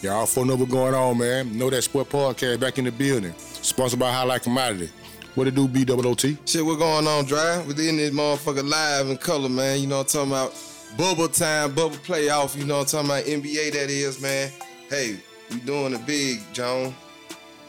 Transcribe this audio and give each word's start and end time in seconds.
Yeah, 0.00 0.12
all 0.12 0.26
four 0.26 0.46
know 0.46 0.54
what's 0.54 0.70
going 0.70 0.94
on, 0.94 1.18
man. 1.18 1.58
Know 1.58 1.70
that 1.70 1.82
sport 1.82 2.08
podcast 2.08 2.60
back 2.60 2.78
in 2.78 2.84
the 2.84 2.92
building. 2.92 3.34
Sponsored 3.36 3.98
by 3.98 4.12
Highlight 4.12 4.42
Commodity. 4.44 4.90
What 5.34 5.48
it 5.48 5.56
do, 5.56 5.66
B 5.66 5.84
double 5.84 6.06
O 6.06 6.14
T? 6.14 6.38
Shit, 6.46 6.64
what 6.64 6.78
going 6.78 7.06
on, 7.06 7.24
Drive? 7.24 7.66
We 7.66 7.88
in 7.88 7.96
this 7.96 8.12
motherfucker 8.12 8.68
live 8.68 9.08
in 9.08 9.16
color, 9.16 9.48
man. 9.48 9.80
You 9.80 9.88
know 9.88 9.98
what 9.98 10.14
I'm 10.14 10.30
talking 10.30 10.32
about? 10.32 10.96
Bubble 10.96 11.28
time, 11.28 11.74
bubble 11.74 11.96
playoff. 11.96 12.56
You 12.56 12.64
know 12.64 12.78
what 12.78 12.94
I'm 12.94 13.06
talking 13.06 13.32
about? 13.32 13.42
NBA, 13.42 13.72
that 13.72 13.90
is, 13.90 14.20
man. 14.20 14.50
Hey, 14.88 15.18
we 15.50 15.58
doing 15.60 15.94
it 15.94 16.06
big, 16.06 16.40
John. 16.52 16.94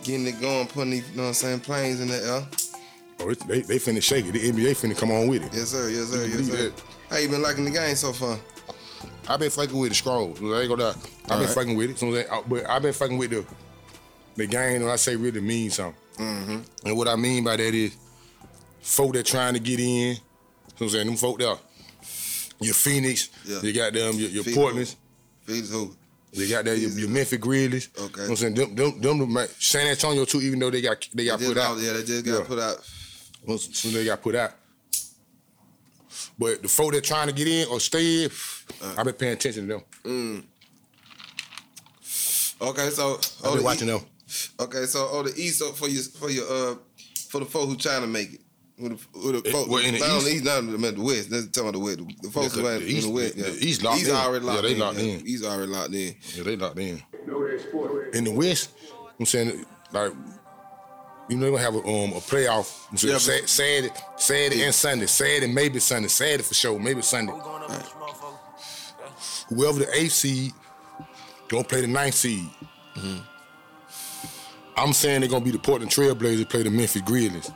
Getting 0.03 0.27
it 0.27 0.39
going, 0.39 0.67
putting 0.67 0.91
these, 0.91 1.09
you 1.09 1.17
know 1.17 1.23
what 1.23 1.27
I'm 1.29 1.33
saying, 1.33 1.59
planes 1.61 1.99
in 1.99 2.09
the 2.09 2.15
air. 2.15 2.47
Oh, 3.19 3.29
it's, 3.29 3.43
they, 3.43 3.61
they 3.61 3.77
finna 3.77 4.01
shake 4.01 4.25
it. 4.27 4.31
The 4.33 4.51
NBA 4.51 4.71
finna 4.77 4.97
come 4.97 5.11
on 5.11 5.27
with 5.27 5.43
it. 5.43 5.53
Yes, 5.53 5.69
sir. 5.69 5.89
Yes, 5.89 6.09
sir. 6.09 6.25
Yes, 6.25 6.47
sir. 6.47 6.71
How 7.09 7.17
you 7.17 7.27
been 7.27 7.41
liking 7.41 7.65
the 7.65 7.71
game 7.71 7.95
so 7.95 8.13
far? 8.13 8.37
I've 9.29 9.39
been 9.39 9.51
fucking 9.51 9.77
with 9.77 9.89
the 9.89 9.95
scroll. 9.95 10.29
I 10.53 10.61
ain't 10.61 10.69
gonna 10.69 10.83
lie. 10.83 10.89
I've 10.89 11.03
been 11.03 11.31
Alright. 11.37 11.49
fucking 11.49 11.75
with 11.77 11.91
it. 11.91 11.99
So 11.99 12.13
I- 12.15 12.41
but 12.47 12.67
I've 12.69 12.81
been 12.81 12.93
fucking 12.93 13.17
with 13.17 13.29
the 13.29 13.45
the 14.35 14.47
game. 14.47 14.81
When 14.81 14.91
I 14.91 14.95
say 14.95 15.15
really 15.15 15.39
means 15.41 15.75
something. 15.75 15.95
Mm-hmm. 16.17 16.87
And 16.87 16.97
what 16.97 17.07
I 17.07 17.15
mean 17.15 17.43
by 17.43 17.55
that 17.57 17.73
is 17.75 17.95
folk 18.81 19.13
that 19.13 19.25
trying 19.25 19.53
to 19.53 19.59
get 19.59 19.79
in. 19.79 19.85
You 19.85 20.13
know 20.15 20.17
what 20.77 20.81
I'm 20.81 20.89
saying? 20.89 21.07
Them 21.07 21.15
folk 21.17 21.39
there. 21.39 21.55
Your 22.61 22.73
Phoenix, 22.73 23.29
Yeah. 23.45 23.61
you 23.61 23.71
got 23.73 23.93
them, 23.93 24.15
your, 24.15 24.29
your 24.29 24.43
Phoenix. 24.43 24.57
Portland's, 24.57 24.95
Felix 25.45 25.69
who? 25.69 25.95
you 26.33 26.49
got 26.49 26.65
that, 26.65 26.77
your, 26.77 26.89
your 26.91 27.07
Memphis 27.09 27.37
Grizzlies. 27.39 27.89
Okay. 27.97 28.03
You 28.03 28.09
know 28.09 28.23
what 28.23 28.29
I'm 28.29 28.35
saying? 28.35 28.53
Them, 28.75 28.75
them, 29.01 29.19
them, 29.33 29.47
San 29.59 29.87
Antonio 29.87 30.25
too, 30.25 30.41
even 30.41 30.59
though 30.59 30.69
they 30.69 30.81
got 30.81 31.07
they 31.13 31.25
got 31.25 31.39
They 31.39 31.45
put 31.47 31.55
just 31.55 31.67
out. 31.69 31.77
yeah, 31.79 31.93
they 31.93 32.03
just 32.03 32.25
got 32.25 32.39
Yeah. 32.39 32.45
put 32.45 32.59
out. 32.59 33.59
Soon 33.59 33.93
they 33.93 34.03
got 34.05 34.21
put 34.21 34.35
out. 34.35 34.51
But 36.39 36.61
the 36.61 36.67
folk 36.69 36.93
that 36.93 37.03
trying 37.03 37.27
to 37.27 37.33
get 37.33 37.47
in 37.47 37.67
or 37.67 37.79
stay 37.81 38.23
in, 38.23 38.31
Uh. 38.81 38.95
I've 38.97 39.05
been 39.05 39.13
paying 39.15 39.33
attention 39.33 39.67
to 39.67 39.83
them. 40.03 40.47
Okay, 42.61 42.89
so 42.89 43.15
I've 43.15 43.31
oh, 43.43 43.49
been 43.51 43.57
the 43.59 43.63
watching 43.63 43.87
E- 43.87 43.91
them. 43.91 44.01
Okay, 44.59 44.85
so 44.85 45.07
oh 45.11 45.23
the 45.23 45.33
East 45.41 45.59
so 45.59 45.71
for 45.71 45.87
your 45.87 46.03
for 46.03 46.29
your 46.29 46.45
uh 46.45 46.75
for 47.29 47.39
the 47.39 47.45
folks 47.45 47.67
who 47.71 47.77
trying 47.77 48.01
to 48.01 48.07
make 48.07 48.33
it. 48.33 48.41
Who 48.77 48.89
the, 48.89 48.99
who 49.13 49.31
the 49.41 49.49
Eh, 49.49 49.51
folks, 49.51 49.69
well, 49.69 49.83
in 49.83 49.93
the 49.95 49.99
not 49.99 50.09
on 50.09 50.23
the 50.23 50.29
East? 50.29 50.35
East, 50.35 50.43
not 50.45 50.57
on 50.59 50.93
the, 50.95 51.01
West. 51.01 51.29
Let's 51.31 51.47
talk 51.47 51.63
about 51.63 51.73
the 51.73 51.79
West. 51.79 51.99
The 52.21 52.29
folks 52.31 52.55
Yeah, 52.55 52.63
the 52.63 52.75
in 52.77 52.87
East- 52.87 53.07
the 53.07 53.11
West. 53.13 53.35
yeah. 53.35 53.43
the 53.49 53.65
East 53.67 53.83
locked 53.83 54.03
in. 54.03 54.11
already 54.15 54.45
Yeah, 54.45 54.51
locked 54.53 54.63
they 54.63 54.71
in. 54.73 54.79
locked 54.79 54.97
yeah. 54.99 55.03
in. 55.03 55.27
East 55.27 55.43
already 55.45 55.71
locked 55.71 55.93
in. 55.93 56.15
Yeah, 56.35 56.43
they 56.43 56.55
locked 56.55 56.79
in. 56.79 57.03
In 58.13 58.23
the 58.23 58.31
West, 58.31 58.69
I'm 59.19 59.25
saying 59.25 59.65
like 59.91 60.13
you 61.29 61.37
know 61.37 61.45
they 61.45 61.51
gonna 61.51 61.63
have 61.63 61.75
a 61.75 61.79
um 61.79 62.11
a 62.13 62.19
playoff. 62.21 62.87
I'm 62.91 62.97
saying, 62.97 63.13
Yeah, 63.13 63.19
Sa- 63.19 63.31
but- 63.39 63.49
Saturday, 63.49 63.93
Saturday 64.17 64.63
and 64.63 64.73
Sunday. 64.75 65.05
Saturday, 65.05 65.47
maybe 65.53 65.79
Sunday. 65.79 66.07
Saturday 66.09 66.43
for 66.43 66.53
sure, 66.53 66.79
maybe 66.79 67.01
Sunday. 67.01 67.33
Whoever 69.49 69.79
the 69.79 69.87
eighth 69.95 70.13
seed 70.13 70.53
gonna 71.47 71.63
play 71.63 71.81
the 71.81 71.87
ninth 71.87 72.13
seed. 72.15 72.49
I'm 74.77 74.93
saying 74.93 75.21
they're 75.21 75.29
gonna 75.29 75.43
be 75.43 75.51
the 75.51 75.59
Portland 75.59 75.91
Trailblazers 75.91 76.49
play 76.49 76.63
the 76.63 76.69
Memphis 76.69 77.01
Grizzlies. 77.01 77.51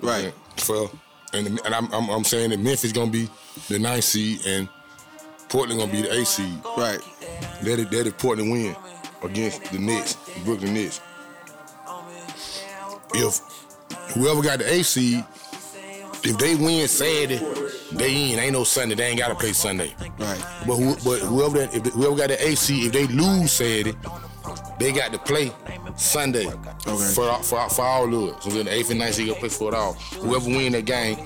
Right. 0.00 0.32
For 0.58 0.90
and 1.32 1.46
the, 1.46 1.64
and 1.64 1.74
I'm, 1.74 1.92
I'm 1.92 2.08
I'm 2.10 2.24
saying 2.24 2.50
that 2.50 2.60
Memphis 2.60 2.92
gonna 2.92 3.10
be 3.10 3.28
the 3.68 3.78
ninth 3.78 4.04
seed 4.04 4.40
and 4.46 4.68
Portland 5.48 5.80
gonna 5.80 5.92
be 5.92 6.02
the 6.02 6.12
eighth 6.14 6.28
seed. 6.28 6.58
Right. 6.76 7.00
Let 7.62 7.78
it 7.78 7.92
let 7.92 8.06
it 8.06 8.18
Portland 8.18 8.50
win 8.52 8.76
against 9.22 9.64
the 9.72 9.78
Knicks, 9.78 10.16
Brooklyn 10.44 10.74
Nets. 10.74 11.00
If 13.14 13.40
whoever 14.14 14.42
got 14.42 14.58
the 14.58 14.72
eighth 14.72 14.86
seed, 14.86 15.24
if 16.24 16.38
they 16.38 16.54
win 16.54 16.86
Saturday, 16.88 17.44
they 17.92 18.32
in. 18.32 18.38
Ain't 18.38 18.52
no 18.52 18.64
Sunday. 18.64 18.94
They 18.94 19.06
ain't 19.08 19.18
gotta 19.18 19.34
play 19.34 19.52
Sunday. 19.52 19.94
Right. 20.18 20.44
But 20.66 20.76
who, 20.76 20.94
but 21.04 21.20
whoever 21.20 21.58
that, 21.58 21.74
if 21.74 21.92
whoever 21.92 22.16
got 22.16 22.28
the 22.28 22.56
seed, 22.56 22.86
if 22.86 22.92
they 22.92 23.06
lose 23.08 23.52
Saturday, 23.52 23.96
they 24.78 24.92
got 24.92 25.12
to 25.12 25.18
play 25.18 25.52
Sunday 25.96 26.48
for 27.14 27.32
for 27.42 27.68
for 27.68 27.82
all 27.82 28.28
of. 28.28 28.42
So 28.42 28.50
then 28.50 28.66
the 28.66 28.72
eighth 28.72 28.90
and 28.90 28.98
ninth 28.98 29.14
seed 29.14 29.28
gonna 29.28 29.40
play 29.40 29.48
for 29.48 29.68
it 29.68 29.74
all. 29.74 29.92
Whoever 29.92 30.46
win 30.46 30.72
that 30.72 30.84
game, 30.84 31.16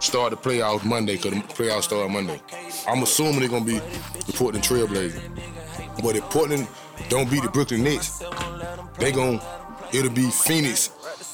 start 0.00 0.30
the 0.30 0.36
playoffs 0.36 0.84
Monday 0.84 1.16
because 1.16 1.32
the 1.32 1.40
playoffs 1.40 1.84
start 1.84 2.10
Monday. 2.10 2.40
I'm 2.88 3.02
assuming 3.02 3.40
they're 3.40 3.48
gonna 3.48 3.64
be 3.64 3.78
the 3.78 4.32
Portland 4.34 4.64
Trailblazers. 4.64 6.02
But 6.02 6.16
if 6.16 6.24
Portland 6.24 6.66
don't 7.08 7.30
beat 7.30 7.42
the 7.42 7.48
Brooklyn 7.48 7.84
Nets, 7.84 8.22
they 8.98 9.12
gon' 9.12 9.40
it'll 9.92 10.10
be 10.10 10.30
Phoenix 10.30 10.90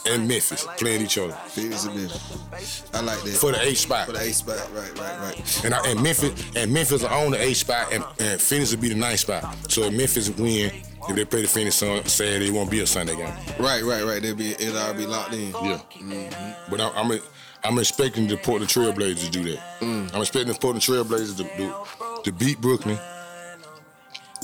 and 0.07 0.27
Memphis 0.27 0.67
playing 0.79 1.03
each 1.03 1.19
other 1.19 1.33
Phoenix 1.49 1.85
and 1.85 1.97
Memphis. 1.97 2.85
I 2.93 3.01
like 3.01 3.23
that. 3.23 3.31
for 3.33 3.53
the 3.53 3.63
eighth 3.63 3.79
spot. 3.79 4.07
For 4.07 4.13
the 4.13 4.23
eighth 4.23 4.37
spot. 4.37 4.69
Right, 4.75 4.99
right, 4.99 5.21
right. 5.21 5.65
And, 5.65 5.75
I, 5.75 5.91
and 5.91 6.03
Memphis 6.03 6.51
and 6.57 6.73
Memphis 6.73 7.05
are 7.05 7.25
on 7.25 7.33
the 7.33 7.43
eighth 7.43 7.59
spot, 7.59 7.93
and, 7.93 8.05
and 8.19 8.41
Phoenix 8.41 8.75
will 8.75 8.83
be 8.83 8.89
the 8.89 8.95
ninth 8.95 9.21
spot. 9.21 9.45
So 9.69 9.83
if 9.85 9.95
Memphis 9.95 10.31
win, 10.31 10.73
if 11.09 11.17
they 11.17 11.25
play 11.25 11.43
the 11.43 11.49
Phoenix 11.49 11.83
on 11.83 12.05
Saturday, 12.07 12.49
it 12.49 12.53
won't 12.53 12.71
be 12.71 12.81
a 12.81 12.87
Sunday 12.87 13.17
game. 13.17 13.33
Right, 13.59 13.83
right, 13.83 14.05
right. 14.05 14.23
They'll 14.23 14.37
be 14.37 14.53
it'll 14.53 14.79
all 14.79 14.95
be 14.95 15.07
locked 15.07 15.35
in. 15.35 15.51
Yeah. 15.51 15.81
Mm-hmm. 15.99 16.71
But 16.71 16.81
I, 16.81 16.91
I'm 16.95 17.21
I'm 17.65 17.79
expecting 17.79 18.27
the 18.27 18.37
Portland 18.37 18.71
Trailblazers 18.71 19.25
to 19.27 19.31
do 19.31 19.43
that. 19.45 19.81
Mm. 19.81 20.15
I'm 20.15 20.21
expecting 20.21 20.53
the 20.53 20.59
Portland 20.59 20.83
Trailblazers 20.83 21.37
to, 21.37 21.45
to, 21.45 22.23
to 22.25 22.33
beat 22.33 22.61
Brooklyn, 22.61 22.99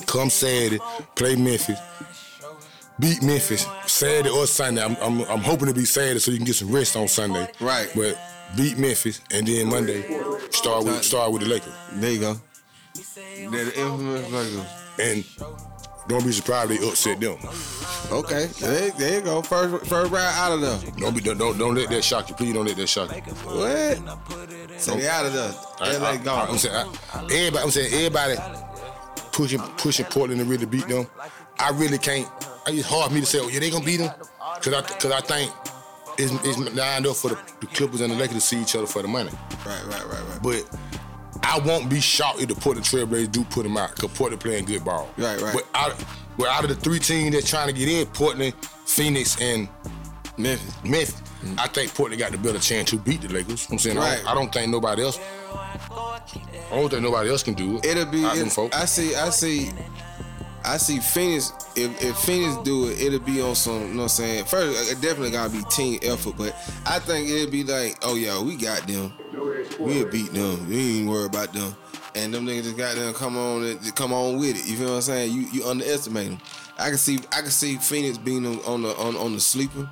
come 0.06 0.30
Saturday, 0.30 0.78
play 1.16 1.34
Memphis, 1.34 1.80
beat 2.98 3.22
Memphis 3.22 3.66
Saturday 3.86 4.30
or 4.30 4.46
Sunday. 4.46 4.82
I'm, 4.82 4.96
I'm, 4.96 5.20
I'm 5.22 5.40
hoping 5.40 5.68
to 5.68 5.74
be 5.74 5.84
Saturday 5.84 6.18
so 6.18 6.30
you 6.30 6.38
can 6.38 6.46
get 6.46 6.56
some 6.56 6.70
rest 6.70 6.96
on 6.96 7.08
Sunday. 7.08 7.48
Right. 7.60 7.90
But 7.94 8.18
beat 8.56 8.78
Memphis 8.78 9.20
and 9.30 9.46
then 9.46 9.68
Monday 9.68 10.02
start 10.50 10.84
with 10.84 11.02
start 11.02 11.32
with 11.32 11.42
the 11.42 11.48
Lakers. 11.48 11.74
There 11.92 12.10
you 12.10 12.20
go. 12.20 12.40
They're 13.50 13.64
the 13.64 13.78
infamous 13.78 14.30
Lakers. 14.30 14.66
And 15.00 15.24
don't 16.08 16.24
be 16.24 16.32
surprised 16.32 16.70
they 16.70 16.88
upset 16.88 17.20
them. 17.20 17.36
Okay, 18.10 18.46
there, 18.60 18.90
there 18.92 19.18
you 19.18 19.20
go. 19.20 19.42
First, 19.42 19.86
first 19.86 20.10
round 20.10 20.36
out 20.38 20.52
of 20.52 20.60
them. 20.60 20.94
Don't 20.96 21.14
be 21.14 21.20
don't, 21.20 21.36
don't 21.36 21.58
don't 21.58 21.74
let 21.74 21.90
that 21.90 22.02
shock 22.02 22.30
you. 22.30 22.34
Please 22.34 22.54
don't 22.54 22.66
let 22.66 22.76
that 22.76 22.86
shock 22.86 23.14
you. 23.14 23.22
What? 23.32 24.80
So 24.80 24.94
they 24.94 25.06
out 25.06 25.26
of. 25.26 25.76
I, 25.80 25.96
LA 25.98 26.08
I, 26.08 26.16
gone. 26.16 26.48
I'm 26.48 26.58
saying 26.58 26.74
I, 26.74 27.24
everybody. 27.24 27.58
I'm 27.58 27.70
saying 27.70 27.92
everybody 27.92 28.36
pushing 29.32 29.60
pushing 29.76 30.06
Portland 30.06 30.40
to 30.40 30.46
really 30.46 30.66
beat 30.66 30.88
them. 30.88 31.06
I 31.60 31.70
really 31.70 31.98
can't. 31.98 32.26
It's 32.74 32.86
hard 32.88 33.08
for 33.08 33.14
me 33.14 33.20
to 33.20 33.26
say, 33.26 33.38
oh 33.40 33.48
yeah, 33.48 33.60
they 33.60 33.70
gonna 33.70 33.84
beat 33.84 33.98
them, 33.98 34.10
cause 34.60 34.72
I 34.74 34.82
cause 34.82 35.10
I 35.12 35.20
think 35.20 35.52
it's, 36.18 36.32
it's 36.44 36.58
lined 36.74 37.06
up 37.06 37.16
for 37.16 37.30
the, 37.30 37.38
the 37.60 37.66
Clippers 37.66 38.00
and 38.00 38.12
the 38.12 38.16
Lakers 38.16 38.34
to 38.36 38.40
see 38.40 38.60
each 38.60 38.74
other 38.76 38.86
for 38.86 39.02
the 39.02 39.08
money. 39.08 39.30
Right, 39.66 39.82
right, 39.86 40.04
right, 40.06 40.22
right. 40.28 40.40
But 40.42 40.78
I 41.42 41.58
won't 41.60 41.88
be 41.88 42.00
shocked 42.00 42.40
if 42.42 42.48
the 42.48 42.54
Portland 42.54 42.86
Trailblazers 42.86 43.30
do 43.32 43.44
put 43.44 43.62
them 43.62 43.76
out, 43.76 43.94
cause 43.96 44.10
Portland 44.12 44.40
playing 44.40 44.64
good 44.64 44.84
ball. 44.84 45.08
Right, 45.16 45.40
right. 45.40 45.54
But 45.54 45.66
out, 45.74 46.04
but 46.36 46.48
out 46.48 46.64
of 46.64 46.70
the 46.70 46.76
three 46.76 46.98
teams 46.98 47.34
that's 47.34 47.48
trying 47.48 47.68
to 47.68 47.72
get 47.72 47.88
in, 47.88 48.06
Portland, 48.08 48.54
Phoenix, 48.86 49.40
and 49.40 49.68
Memphis. 50.36 50.74
Memphis. 50.84 51.22
I 51.56 51.68
think 51.68 51.94
Portland 51.94 52.18
got 52.20 52.32
the 52.32 52.38
better 52.38 52.58
chance 52.58 52.90
to 52.90 52.96
beat 52.96 53.20
the 53.22 53.28
Lakers. 53.28 53.68
I'm 53.70 53.78
saying 53.78 53.96
I, 53.96 54.00
Right. 54.00 54.16
don't, 54.18 54.26
I 54.28 54.34
don't 54.34 54.52
think 54.52 54.70
nobody 54.72 55.02
else. 55.02 55.18
I 55.54 56.70
don't 56.70 56.90
think 56.90 57.02
nobody 57.02 57.30
else 57.30 57.42
can 57.42 57.54
do 57.54 57.78
it. 57.78 57.86
It'll 57.86 58.04
be. 58.06 58.24
It. 58.24 58.58
I 58.74 58.84
see. 58.84 59.14
I 59.14 59.30
see. 59.30 59.70
I 60.64 60.76
see 60.76 60.98
Phoenix. 60.98 61.52
If, 61.76 62.02
if 62.02 62.16
Phoenix 62.18 62.56
do 62.64 62.88
it, 62.88 63.00
it'll 63.00 63.20
be 63.20 63.40
on 63.40 63.54
some. 63.54 63.80
You 63.80 63.88
know 63.88 63.96
what 63.96 64.02
I'm 64.02 64.08
saying? 64.08 64.44
First, 64.44 64.92
it 64.92 65.00
definitely 65.00 65.30
gotta 65.30 65.50
be 65.50 65.62
team 65.70 65.98
effort, 66.02 66.34
but 66.36 66.54
I 66.86 66.98
think 66.98 67.28
it'll 67.28 67.50
be 67.50 67.64
like, 67.64 67.96
oh 68.02 68.14
yeah, 68.16 68.42
we 68.42 68.56
got 68.56 68.86
them. 68.86 69.12
We'll 69.78 70.10
beat 70.10 70.32
them. 70.32 70.68
We 70.68 71.00
ain't 71.00 71.08
worry 71.08 71.26
about 71.26 71.52
them. 71.52 71.74
And 72.14 72.34
them 72.34 72.46
niggas 72.46 72.64
just 72.64 72.76
got 72.76 72.96
them 72.96 73.14
come 73.14 73.36
on, 73.36 73.78
come 73.94 74.12
on 74.12 74.38
with 74.38 74.56
it. 74.56 74.68
You 74.68 74.76
feel 74.76 74.88
what 74.88 74.96
I'm 74.96 75.02
saying? 75.02 75.32
You 75.32 75.42
you 75.52 75.64
underestimate 75.64 76.30
them. 76.30 76.40
I 76.78 76.88
can 76.88 76.98
see 76.98 77.18
I 77.32 77.40
can 77.40 77.50
see 77.50 77.76
Phoenix 77.76 78.18
being 78.18 78.42
them 78.42 78.60
on 78.66 78.82
the 78.82 78.96
on, 78.96 79.16
on 79.16 79.34
the 79.34 79.40
sleeper. 79.40 79.88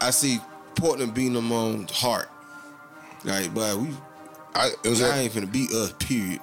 I 0.00 0.10
see 0.10 0.38
Portland 0.74 1.14
being 1.14 1.32
them 1.32 1.52
on 1.52 1.86
heart. 1.92 2.28
Like, 3.24 3.54
but 3.54 3.78
we, 3.78 3.88
I, 4.54 4.70
it 4.82 4.88
was 4.88 5.02
I 5.02 5.20
ain't 5.20 5.32
finna 5.32 5.50
beat 5.50 5.70
us. 5.72 5.92
Period. 5.98 6.40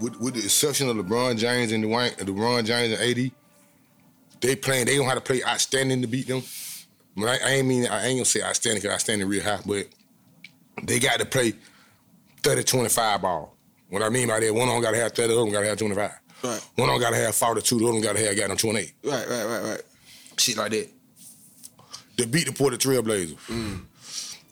With, 0.00 0.20
with 0.20 0.34
the 0.34 0.44
exception 0.44 0.88
of 0.88 0.96
LeBron 0.96 1.38
James 1.38 1.72
and 1.72 1.84
Dwayne, 1.84 2.16
LeBron 2.16 2.64
James 2.64 2.98
and 2.98 3.02
AD, 3.02 3.30
they 4.40 4.56
playing. 4.56 4.86
They 4.86 4.96
don't 4.96 5.06
have 5.06 5.16
to 5.16 5.20
play 5.20 5.42
outstanding 5.44 6.00
to 6.02 6.06
beat 6.06 6.28
them. 6.28 6.42
But 7.16 7.42
I, 7.42 7.48
I 7.48 7.50
ain't 7.54 7.66
mean 7.66 7.86
I 7.86 8.06
ain't 8.06 8.18
gonna 8.18 8.24
say 8.24 8.42
outstanding 8.42 8.78
because 8.78 8.90
I 8.90 8.94
outstanding 8.94 9.28
real 9.28 9.42
high, 9.42 9.60
but 9.66 9.88
they 10.82 10.98
got 11.00 11.18
to 11.18 11.26
play 11.26 11.54
30-25 12.42 13.22
ball. 13.22 13.56
What 13.90 14.02
I 14.02 14.08
mean 14.10 14.28
by 14.28 14.40
that, 14.40 14.54
one 14.54 14.68
of 14.68 14.74
them 14.74 14.82
got 14.82 14.92
to 14.92 14.98
have 14.98 15.12
30, 15.12 15.28
the 15.28 15.34
other 15.34 15.44
one 15.44 15.52
got 15.52 15.60
to 15.62 15.66
have 15.68 15.78
25. 15.78 16.10
Right. 16.44 16.68
One 16.76 16.88
of 16.88 16.94
them 16.94 17.00
got 17.00 17.10
to 17.10 17.16
have 17.16 17.34
42, 17.34 17.78
the 17.78 17.84
other 17.84 17.92
one 17.94 18.02
got 18.02 18.16
to 18.16 18.24
have 18.24 18.36
got 18.36 18.48
them 18.48 18.56
28. 18.56 18.92
Right, 19.02 19.28
right, 19.28 19.44
right, 19.44 19.62
right. 19.62 19.82
shit 20.36 20.56
like 20.56 20.70
that. 20.72 20.88
To 22.18 22.26
beat 22.26 22.46
the 22.46 22.52
Portland 22.52 22.82
Trailblazers. 22.82 23.36
Mm. 23.46 23.80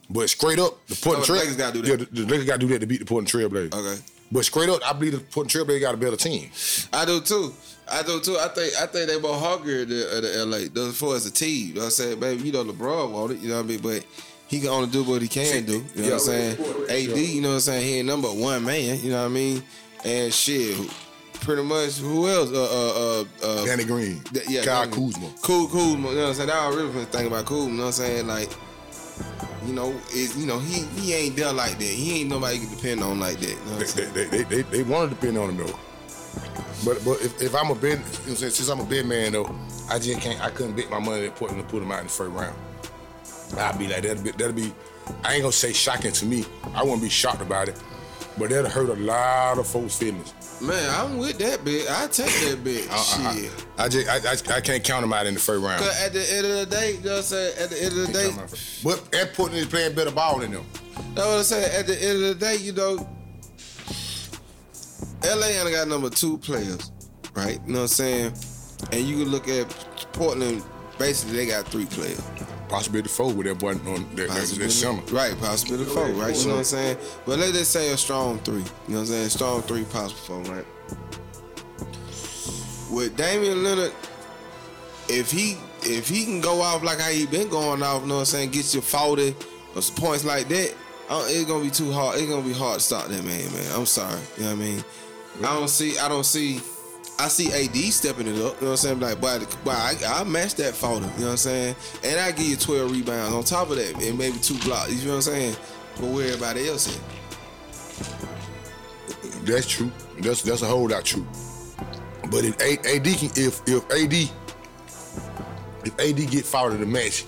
But 0.08 0.30
straight 0.30 0.58
up, 0.58 0.86
the 0.86 0.94
Portland 0.96 1.26
So 1.26 1.34
the 1.34 1.38
Trail 1.38 1.40
Lakers 1.40 1.56
gotta 1.56 1.72
do 1.72 1.82
that. 1.82 1.88
Yeah, 1.88 1.96
the, 1.96 2.22
the 2.22 2.26
Lakers 2.26 2.46
got 2.46 2.60
to 2.60 2.66
do 2.66 2.68
that 2.68 2.78
to 2.80 2.86
beat 2.86 3.00
the 3.00 3.04
Portland 3.04 3.28
Trailblazers. 3.28 3.74
Okay. 3.74 4.02
But 4.30 4.44
straight 4.44 4.68
up, 4.68 4.80
I 4.84 4.92
believe 4.92 5.12
the 5.12 5.18
Portland 5.20 5.50
Trailblazers 5.50 5.80
got 5.80 5.94
a 5.94 5.96
better 5.96 6.16
team. 6.16 6.50
I 6.92 7.04
do 7.04 7.20
too. 7.20 7.52
I 7.90 8.02
do 8.02 8.20
too. 8.20 8.36
I 8.38 8.48
think 8.48 8.74
I 8.80 8.86
think 8.86 9.08
they 9.08 9.20
more 9.20 9.38
hungrier 9.38 9.84
than 9.84 9.98
the 9.98 10.44
LA. 10.46 10.68
Those 10.72 10.98
for 10.98 11.14
as 11.14 11.26
a 11.26 11.30
team. 11.30 11.68
You 11.68 11.74
know 11.74 11.80
what 11.80 11.84
I'm 11.86 11.90
saying? 11.92 12.20
Baby, 12.20 12.42
you 12.42 12.52
know 12.52 12.64
LeBron 12.64 13.10
want 13.10 13.32
it, 13.32 13.38
you 13.38 13.50
know 13.50 13.56
what 13.56 13.64
I 13.64 13.68
mean? 13.68 13.80
But 13.80 14.04
he 14.48 14.60
can 14.60 14.70
only 14.70 14.88
do 14.88 15.04
what 15.04 15.22
he 15.22 15.28
can 15.28 15.64
do. 15.64 15.84
You 15.94 16.02
know 16.02 16.08
what 16.08 16.12
I'm 16.14 16.18
saying? 16.18 16.58
AD, 16.90 17.16
you 17.16 17.40
know 17.40 17.48
what 17.48 17.54
I'm 17.54 17.60
saying? 17.60 17.86
He 17.86 17.98
ain't 17.98 18.08
number 18.08 18.28
one 18.28 18.64
man, 18.64 18.98
you 19.00 19.10
know 19.10 19.20
what 19.20 19.26
I 19.26 19.34
mean? 19.34 19.62
And 20.04 20.32
shit, 20.32 20.76
pretty 21.34 21.62
much 21.62 21.98
who 21.98 22.28
else? 22.28 22.50
Uh, 22.50 22.64
uh, 22.64 23.24
uh, 23.42 23.46
uh 23.46 23.64
Danny 23.64 23.84
Green. 23.84 24.20
Yeah, 24.48 24.64
Kyle 24.64 24.88
Kuzma. 24.88 25.30
Cool, 25.42 25.68
Kuzma. 25.68 26.08
You 26.08 26.14
know 26.16 26.22
what 26.22 26.28
I'm 26.28 26.34
saying? 26.34 26.50
I 26.50 26.68
really 26.68 26.92
been 26.92 27.06
thinking 27.06 27.28
about 27.28 27.46
Kuzma. 27.46 27.64
You 27.66 27.70
know 27.70 27.82
what 27.82 27.86
I'm 27.86 27.92
saying? 27.92 28.26
Like, 28.26 28.50
you 29.66 29.72
know, 29.72 29.90
is 30.14 30.36
you 30.36 30.46
know 30.46 30.58
he 30.58 30.82
he 31.00 31.14
ain't 31.14 31.36
there 31.36 31.52
like 31.52 31.78
that. 31.78 31.84
He 31.84 32.20
ain't 32.20 32.30
nobody 32.30 32.58
you 32.58 32.66
can 32.66 32.76
depend 32.76 33.02
on 33.02 33.20
like 33.20 33.38
that. 33.40 33.50
You 33.50 33.72
know 33.72 33.78
They, 33.78 34.04
they, 34.04 34.24
they, 34.24 34.42
they, 34.44 34.62
they 34.62 34.82
want 34.82 35.10
to 35.10 35.14
depend 35.16 35.38
on 35.38 35.50
him 35.50 35.56
though. 35.58 35.78
But 36.84 37.04
but 37.04 37.20
if, 37.22 37.40
if 37.42 37.54
I'm 37.54 37.70
a 37.70 37.74
bid, 37.74 37.92
you 37.92 37.96
know 37.96 38.02
what 38.02 38.28
I'm 38.28 38.36
saying, 38.36 38.52
since 38.52 38.68
I'm 38.68 38.80
a 38.80 38.84
bid 38.84 39.06
man 39.06 39.32
though, 39.32 39.54
I 39.90 39.98
just 39.98 40.20
can't. 40.20 40.40
I 40.40 40.50
couldn't 40.50 40.76
bet 40.76 40.90
my 40.90 40.98
money 40.98 41.26
to 41.26 41.32
put 41.32 41.50
him 41.50 41.58
to 41.58 41.64
put 41.68 41.82
him 41.82 41.90
out 41.90 42.00
in 42.00 42.06
the 42.06 42.12
first 42.12 42.32
round. 42.32 42.56
I'd 43.58 43.78
be 43.78 43.88
like 43.88 44.02
that'll 44.02 44.22
be 44.22 44.30
that'll 44.32 44.52
be. 44.52 44.72
I 45.24 45.34
ain't 45.34 45.42
gonna 45.42 45.52
say 45.52 45.72
shocking 45.72 46.12
to 46.12 46.26
me. 46.26 46.44
I 46.74 46.82
wouldn't 46.82 47.02
be 47.02 47.08
shocked 47.08 47.40
about 47.40 47.68
it, 47.68 47.80
but 48.38 48.50
that'll 48.50 48.70
hurt 48.70 48.90
a 48.90 49.00
lot 49.00 49.58
of 49.58 49.66
folks' 49.66 49.98
feelings. 49.98 50.32
Man, 50.60 50.90
I'm 50.90 51.18
with 51.18 51.38
that 51.38 51.64
bit. 51.64 51.86
I 51.90 52.06
take 52.06 52.26
that 52.26 52.64
bit. 52.64 52.90
I, 52.90 52.96
Shit. 52.96 53.66
I, 53.78 53.84
I 53.84 53.88
just 53.88 54.48
I, 54.50 54.54
I, 54.54 54.56
I 54.56 54.60
can't 54.60 54.82
count 54.82 55.04
him 55.04 55.12
out 55.12 55.26
in 55.26 55.34
the 55.34 55.40
first 55.40 55.62
round. 55.62 55.80
Cause 55.80 56.02
at 56.02 56.12
the 56.12 56.34
end 56.34 56.46
of 56.46 56.52
the 56.58 56.66
day, 56.66 56.92
you 56.92 57.00
know 57.02 57.10
what 57.10 57.16
I'm 57.18 57.22
saying? 57.24 57.54
At 57.58 57.70
the 57.70 57.82
end 57.82 57.92
of 57.98 58.06
the 58.06 58.12
day, 58.12 58.30
But 58.82 59.14
Ed 59.14 59.34
Portland 59.34 59.60
is 59.60 59.66
playing 59.66 59.94
better 59.94 60.10
ball 60.10 60.38
than 60.38 60.52
them. 60.52 60.66
That's 61.14 61.26
what 61.26 61.36
I'm 61.38 61.42
saying. 61.42 61.78
At 61.78 61.86
the 61.86 62.02
end 62.02 62.24
of 62.24 62.38
the 62.38 62.46
day, 62.46 62.56
you 62.56 62.72
know, 62.72 63.06
LA 65.24 65.58
only 65.60 65.72
got 65.72 65.88
number 65.88 66.08
two 66.08 66.38
players, 66.38 66.90
right? 67.34 67.60
You 67.66 67.72
know 67.72 67.80
what 67.80 67.82
I'm 67.82 67.88
saying? 67.88 68.32
And 68.92 69.02
you 69.02 69.24
can 69.24 69.30
look 69.30 69.48
at 69.48 69.68
Portland, 70.12 70.62
basically 70.98 71.36
they 71.36 71.46
got 71.46 71.66
three 71.68 71.86
players. 71.86 72.22
Possibility 72.68 73.08
four 73.08 73.32
with 73.32 73.46
that 73.46 73.58
button 73.60 73.86
on 73.86 74.02
that, 74.10 74.16
that, 74.16 74.16
that 74.16 74.28
Possibility- 74.28 74.70
summer. 74.72 75.02
Right, 75.12 75.38
possibility 75.38 75.84
four, 75.90 76.06
right? 76.08 76.36
You 76.36 76.44
know 76.46 76.50
what 76.52 76.58
I'm 76.58 76.64
saying? 76.64 76.96
But 77.24 77.38
let's 77.38 77.52
just 77.52 77.70
say 77.70 77.92
a 77.92 77.96
strong 77.96 78.38
three. 78.40 78.56
You 78.56 78.62
know 78.62 78.66
what 78.88 78.98
I'm 79.00 79.06
saying? 79.06 79.28
Strong 79.28 79.62
three, 79.62 79.84
possible 79.84 80.42
four, 80.42 80.54
right? 80.54 80.64
With 82.90 83.16
Damian 83.16 83.62
Leonard, 83.62 83.92
if 85.08 85.30
he 85.30 85.58
if 85.82 86.08
he 86.08 86.24
can 86.24 86.40
go 86.40 86.60
off 86.60 86.82
like 86.82 86.98
how 86.98 87.10
he 87.10 87.26
been 87.26 87.48
going 87.48 87.82
off, 87.82 88.02
you 88.02 88.08
know 88.08 88.14
what 88.14 88.20
I'm 88.20 88.26
saying, 88.26 88.50
get 88.50 88.74
you 88.74 88.80
40 88.80 89.34
or 89.74 89.82
some 89.82 89.94
points 89.96 90.24
like 90.24 90.48
that, 90.48 90.74
uh, 91.08 91.24
it's 91.28 91.44
gonna 91.44 91.62
be 91.64 91.70
too 91.70 91.92
hard. 91.92 92.18
It's 92.18 92.28
gonna 92.28 92.42
be 92.46 92.52
hard 92.52 92.78
to 92.78 92.84
stop 92.84 93.06
that 93.08 93.24
man, 93.24 93.52
man. 93.52 93.72
I'm 93.74 93.86
sorry. 93.86 94.18
You 94.38 94.44
know 94.44 94.50
what 94.50 94.62
I 94.62 94.64
mean? 94.64 94.84
I 95.40 95.54
don't 95.54 95.68
see 95.68 95.98
I 95.98 96.08
don't 96.08 96.24
see 96.24 96.60
I 97.18 97.28
see 97.28 97.50
AD 97.50 97.74
stepping 97.92 98.26
it 98.26 98.34
up. 98.34 98.36
You 98.36 98.42
know 98.42 98.50
what 98.50 98.62
I'm 98.70 98.76
saying? 98.76 99.00
Like, 99.00 99.20
boy 99.20 99.38
I, 99.70 99.96
I 100.06 100.24
match 100.24 100.54
that 100.56 100.74
40. 100.74 100.96
You 100.96 101.00
know 101.00 101.08
what 101.08 101.30
I'm 101.30 101.36
saying? 101.38 101.76
And 102.04 102.20
I 102.20 102.30
give 102.30 102.46
you 102.46 102.56
12 102.56 102.90
rebounds 102.92 103.34
on 103.34 103.44
top 103.44 103.70
of 103.70 103.76
that, 103.76 104.02
and 104.02 104.18
maybe 104.18 104.38
two 104.38 104.58
blocks. 104.58 104.92
You 104.92 105.08
know 105.08 105.16
what 105.16 105.26
I'm 105.26 105.32
saying? 105.32 105.56
But 105.96 106.06
where 106.06 106.26
everybody 106.26 106.68
else 106.68 106.94
at? 106.94 107.02
That's 109.46 109.66
true. 109.66 109.90
That's 110.20 110.42
that's 110.42 110.62
a 110.62 110.66
whole 110.66 110.88
lot 110.88 111.04
true. 111.04 111.26
But 112.30 112.44
if 112.44 112.60
AD 112.60 113.04
can, 113.04 113.30
if 113.36 113.62
if 113.66 113.90
AD 113.90 114.30
if 115.84 115.98
AD 116.00 116.30
get 116.30 116.44
fouled 116.44 116.72
in 116.72 116.80
the 116.80 116.86
match, 116.86 117.24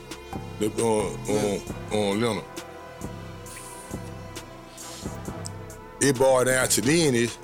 the, 0.59 0.67
uh, 0.67 1.13
on 1.33 1.61
on 1.93 2.21
Leonard, 2.21 2.45
it 6.01 6.19
boiled 6.19 6.47
down 6.47 6.69
to 6.69 6.81
then 6.81 7.15
is 7.15 7.39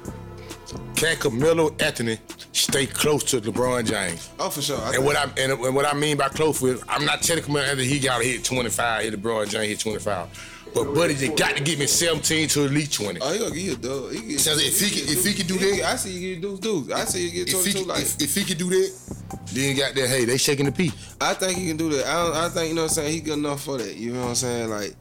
can 0.97 1.17
Carmelo 1.17 1.75
Anthony 1.79 2.19
stay 2.55 2.87
close 2.87 3.23
to 3.25 3.41
LeBron 3.41 3.85
James? 3.87 4.31
Oh, 4.39 4.49
for 4.49 4.63
sure. 4.63 4.79
I 4.81 4.95
And 4.95 5.05
what 5.05 5.17
I 5.17 5.25
and, 5.39 5.53
and 5.53 5.75
what 5.75 5.85
I 5.87 5.93
mean 5.95 6.17
by 6.17 6.29
close 6.29 6.63
with, 6.63 6.83
I'm 6.89 7.05
not 7.05 7.21
telling 7.23 7.43
Carmelo 7.45 7.67
Anthony 7.67 7.87
he 7.87 7.99
got 7.99 8.19
to 8.19 8.25
hit 8.25 8.45
25, 8.45 9.03
hit 9.03 9.21
LeBron 9.23 9.49
James 9.51 9.69
hit 9.69 9.81
25. 9.81 10.51
But 10.75 10.93
buddy, 10.93 11.15
you 11.15 11.37
got 11.37 11.57
to 11.57 11.63
get 11.63 11.79
me 11.79 11.87
17 11.87 12.49
to 12.49 12.65
at 12.65 12.71
least 12.73 12.95
20. 12.95 13.21
Oh, 13.21 13.33
he 13.33 13.39
gonna 13.39 13.51
give 13.55 13.63
you 13.85 13.91
a. 13.91 14.13
He 14.13 14.21
get, 14.31 14.41
So 14.41 14.53
if 14.57 14.81
he 14.81 14.91
can- 14.91 15.09
if 15.19 15.25
he 15.25 15.33
can 15.35 15.47
do 15.47 15.57
get- 15.57 15.77
that- 15.83 15.93
I 15.93 15.97
see 15.97 16.11
you 16.11 16.35
get 16.35 16.43
deuce 16.43 16.59
deuce. 16.59 16.91
I 16.93 17.05
see 17.05 17.25
you 17.27 17.31
get 17.45 17.55
if 17.55 17.65
he, 17.65 17.73
22 17.73 17.79
can- 17.79 17.89
like. 17.89 18.03
if, 18.03 18.21
if 18.23 18.35
he 18.35 18.43
could 18.45 18.59
do 18.59 18.71
that, 18.71 18.93
then 19.53 19.77
you 19.77 19.81
got 19.81 19.95
that. 19.95 20.09
Hey, 20.09 20.25
they 20.25 20.37
shaking 20.37 20.67
the 20.67 20.73
pea. 20.73 20.91
I 21.21 21.35
think 21.35 21.59
he 21.59 21.69
can 21.69 21.77
do 21.77 21.91
that. 21.91 22.07
I, 22.07 22.25
don't, 22.25 22.37
I 22.37 22.49
think 22.49 22.69
you 22.71 22.75
know 22.75 22.83
what 22.83 22.91
I'm 22.91 22.95
saying. 22.95 23.13
He 23.13 23.21
good 23.21 23.39
enough 23.39 23.63
for 23.63 23.79
that. 23.79 23.95
You 23.97 24.15
know 24.15 24.23
what 24.23 24.29
I'm 24.31 24.35
saying? 24.35 24.69
Like 24.71 24.97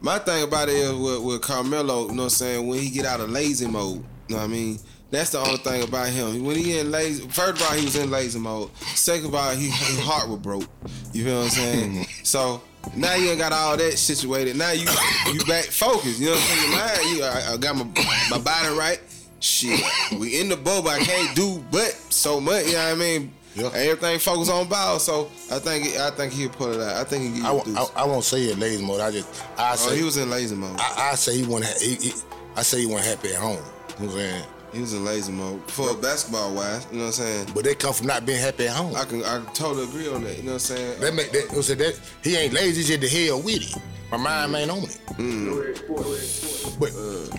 my 0.00 0.18
thing 0.20 0.44
about 0.44 0.68
it 0.68 0.76
is 0.76 0.92
with, 0.92 1.20
with 1.22 1.42
Carmelo. 1.42 2.02
You 2.02 2.08
know 2.08 2.14
what 2.14 2.22
I'm 2.24 2.30
saying? 2.30 2.68
When 2.68 2.78
he 2.78 2.88
get 2.90 3.04
out 3.04 3.18
of 3.20 3.28
lazy 3.30 3.66
mode, 3.66 4.04
you 4.28 4.36
know 4.36 4.42
what 4.42 4.44
I 4.44 4.46
mean? 4.46 4.78
That's 5.12 5.28
the 5.30 5.38
only 5.40 5.58
thing 5.58 5.82
about 5.82 6.08
him. 6.08 6.42
When 6.42 6.56
he 6.56 6.78
in 6.78 6.90
lazy, 6.90 7.28
first 7.28 7.60
of 7.60 7.68
all, 7.68 7.76
he 7.76 7.84
was 7.84 7.96
in 7.96 8.10
lazy 8.10 8.38
mode. 8.38 8.74
Second 8.94 9.26
of 9.26 9.34
all, 9.34 9.50
he, 9.52 9.68
his 9.68 10.00
heart 10.00 10.26
was 10.28 10.38
broke. 10.38 10.64
You 11.12 11.24
feel 11.24 11.36
what 11.36 11.44
I'm 11.44 11.50
saying? 11.50 11.90
Mm-hmm. 11.92 12.24
so 12.24 12.62
now 12.96 13.14
you 13.14 13.28
ain't 13.28 13.38
got 13.38 13.52
all 13.52 13.76
that 13.76 13.98
situated. 13.98 14.56
Now 14.56 14.70
you 14.72 14.86
you 15.32 15.44
back 15.44 15.64
focused. 15.66 16.18
You 16.18 16.26
know 16.26 16.32
what 16.32 16.40
I'm 16.40 16.58
saying? 16.58 16.70
Now 16.72 17.10
you, 17.10 17.24
I, 17.24 17.52
I 17.52 17.56
got 17.58 17.76
my 17.76 17.84
my 18.30 18.38
body 18.38 18.74
right. 18.74 19.00
Shit, 19.38 19.80
we 20.18 20.40
in 20.40 20.48
the 20.48 20.56
bubble. 20.56 20.88
I 20.88 21.00
can't 21.00 21.36
do 21.36 21.62
but 21.70 21.90
so 22.08 22.40
much. 22.40 22.64
You 22.66 22.72
know 22.72 22.78
what 22.84 22.92
I 22.92 22.94
mean? 22.94 23.32
Yeah. 23.54 23.70
Everything 23.74 24.18
focus 24.18 24.48
on 24.48 24.66
ball. 24.66 24.98
So 24.98 25.26
I 25.50 25.58
think 25.58 25.94
I 25.98 26.10
think 26.10 26.32
he'll 26.32 26.48
put 26.48 26.76
it 26.76 26.80
out. 26.80 26.96
I 26.96 27.04
think 27.04 27.34
he 27.36 27.42
I, 27.42 27.50
I, 27.52 27.86
I 27.96 28.06
won't 28.06 28.24
say 28.24 28.44
it 28.44 28.58
lazy 28.58 28.82
mode. 28.82 29.00
I 29.02 29.10
just 29.10 29.44
I 29.58 29.72
Oh, 29.72 29.76
say 29.76 29.96
he 29.98 30.04
was 30.04 30.16
in 30.16 30.30
lazy 30.30 30.54
mode. 30.54 30.76
I, 30.80 31.10
I 31.12 31.14
say 31.16 31.36
he 31.36 31.44
wasn't. 31.44 31.78
He, 31.82 31.96
he, 31.96 32.12
I 32.56 32.62
say 32.62 32.80
he 32.80 32.86
wasn't 32.86 33.08
happy 33.14 33.34
at 33.34 33.40
home. 33.42 33.56
You 34.00 34.06
know 34.06 34.12
what 34.14 34.22
I'm 34.22 34.30
saying? 34.30 34.44
He 34.72 34.80
was 34.80 34.94
in 34.94 35.04
lazy 35.04 35.32
mode 35.32 35.70
for 35.70 35.94
basketball 35.94 36.54
wise. 36.54 36.86
You 36.90 36.98
know 36.98 37.04
what 37.04 37.06
I'm 37.08 37.12
saying? 37.12 37.48
But 37.54 37.64
they 37.64 37.74
come 37.74 37.92
from 37.92 38.06
not 38.06 38.24
being 38.24 38.40
happy 38.40 38.68
at 38.68 38.74
home. 38.74 38.96
I 38.96 39.04
can 39.04 39.22
I 39.22 39.44
totally 39.52 39.84
agree 39.84 40.08
on 40.08 40.24
that. 40.24 40.36
You 40.38 40.44
know 40.44 40.52
what 40.52 40.70
I'm 40.70 40.76
saying? 40.76 41.00
That 41.00 41.14
make 41.14 41.30
that. 41.32 41.34
you 41.34 41.40
know 41.40 41.48
what 41.48 41.56
I'm 41.56 41.62
saying? 41.62 41.78
that 41.78 42.00
he 42.22 42.36
ain't 42.36 42.54
lazy. 42.54 42.76
He's 42.76 42.88
just 42.88 43.00
the 43.02 43.08
hell 43.26 43.42
with 43.42 43.76
it. 43.76 43.82
My 44.10 44.16
mind 44.16 44.52
mm. 44.52 44.58
ain't 44.60 44.70
on 44.70 44.82
it. 44.84 45.00
Mm. 45.18 46.78
But 46.78 46.90
uh, 46.90 47.36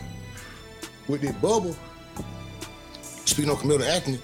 with 1.08 1.22
this 1.22 1.34
bubble, 1.34 1.76
speaking 3.26 3.52
of 3.52 3.58
Carmelo 3.58 3.84
Anthony, 3.84 4.20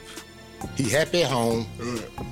he 0.75 0.89
happy 0.89 1.23
at 1.23 1.31
home. 1.31 1.65
Mm. 1.77 2.25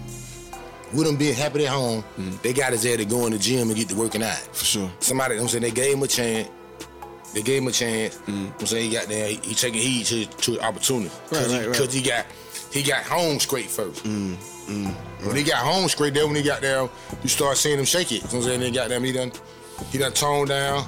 With 0.94 1.06
him 1.06 1.18
being 1.18 1.35
happy 1.35 1.65
at 1.65 1.74
home, 1.74 2.03
they 2.44 2.53
got 2.53 2.71
his 2.71 2.85
ass 2.85 2.95
to 2.97 3.06
go 3.06 3.25
in 3.25 3.33
the 3.33 3.38
gym 3.38 3.68
and 3.68 3.75
get 3.75 3.89
to 3.89 3.95
working 3.95 4.24
out. 4.24 4.38
For 4.53 4.63
sure. 4.63 4.91
Somebody, 5.00 5.33
you 5.33 5.39
know 5.39 5.44
what 5.44 5.53
I'm 5.53 5.62
saying, 5.62 5.75
they 5.75 5.81
gave 5.81 5.95
him 5.95 6.03
a 6.03 6.07
chance. 6.07 6.50
They 7.33 7.41
gave 7.41 7.62
him 7.62 7.68
a 7.68 7.71
chance. 7.71 8.19
You 8.27 8.33
know 8.33 8.44
what 8.45 8.62
I'm 8.62 8.68
saying 8.68 8.89
he 8.89 8.95
got 8.95 9.07
there, 9.07 9.27
he, 9.27 9.35
he 9.44 9.53
taking 9.56 9.81
heed 9.81 10.06
to 10.07 10.25
to 10.25 10.59
opportunity. 10.62 11.12
Right, 11.31 11.41
Cause, 11.44 11.51
he, 11.51 11.57
right, 11.57 11.68
right. 11.68 11.77
'cause 11.77 11.94
he 11.94 12.01
got 12.01 12.25
he 12.71 12.83
got 12.83 13.03
home 13.03 13.39
straight 13.39 13.69
first. 13.69 14.03
Mm. 14.03 14.35
Mm. 14.68 14.94
When 15.25 15.35
he 15.35 15.44
got 15.44 15.57
home 15.59 15.88
straight 15.88 16.13
there, 16.13 16.25
when 16.27 16.35
he 16.35 16.44
got 16.44 16.62
there, 16.62 16.89
you 17.24 17.29
start 17.29 17.57
seeing 17.57 17.79
him 17.79 17.85
shake 17.85 18.12
it. 18.12 18.15
You 18.15 18.19
know 18.21 18.25
what 18.25 18.33
I'm 18.35 18.44
saying? 18.44 18.59
Then 18.62 18.74
got 18.74 18.89
them, 18.89 19.03
he 19.03 19.12
done 19.12 19.31
he 19.91 19.97
done 19.97 20.13
toned 20.13 20.50
down 20.50 20.85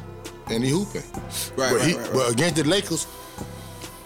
and 0.49 0.63
he 0.63 0.69
hooping. 0.69 1.03
Right, 1.11 1.55
but 1.55 1.71
right, 1.73 1.81
he, 1.87 1.95
right, 1.95 2.03
right. 2.05 2.13
but 2.13 2.31
against 2.31 2.55
the 2.55 2.63
Lakers, 2.63 3.07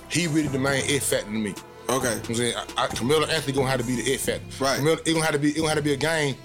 he 0.09 0.27
really 0.27 0.47
the 0.49 0.59
main 0.59 0.83
it 0.85 1.01
factor 1.03 1.25
to 1.25 1.31
me. 1.31 1.53
Okay. 1.89 2.09
You 2.09 2.15
know 2.15 2.21
I'm 2.29 2.35
saying 2.35 2.55
I, 2.77 2.83
I, 2.83 2.87
Carmelo 2.87 3.25
Anthony 3.27 3.53
gonna 3.53 3.69
have 3.69 3.79
to 3.81 3.85
be 3.85 3.95
the 3.95 4.11
it 4.11 4.19
factor. 4.19 4.63
Right. 4.63 4.75
Carmelo, 4.75 4.97
it 5.05 5.13
gonna 5.13 5.25
have 5.25 5.33
to 5.33 5.39
be 5.39 5.49
it 5.49 5.55
gonna 5.57 5.69
have 5.69 5.77
to 5.77 5.83
be 5.83 5.93
a 5.93 5.97
game 5.97 6.35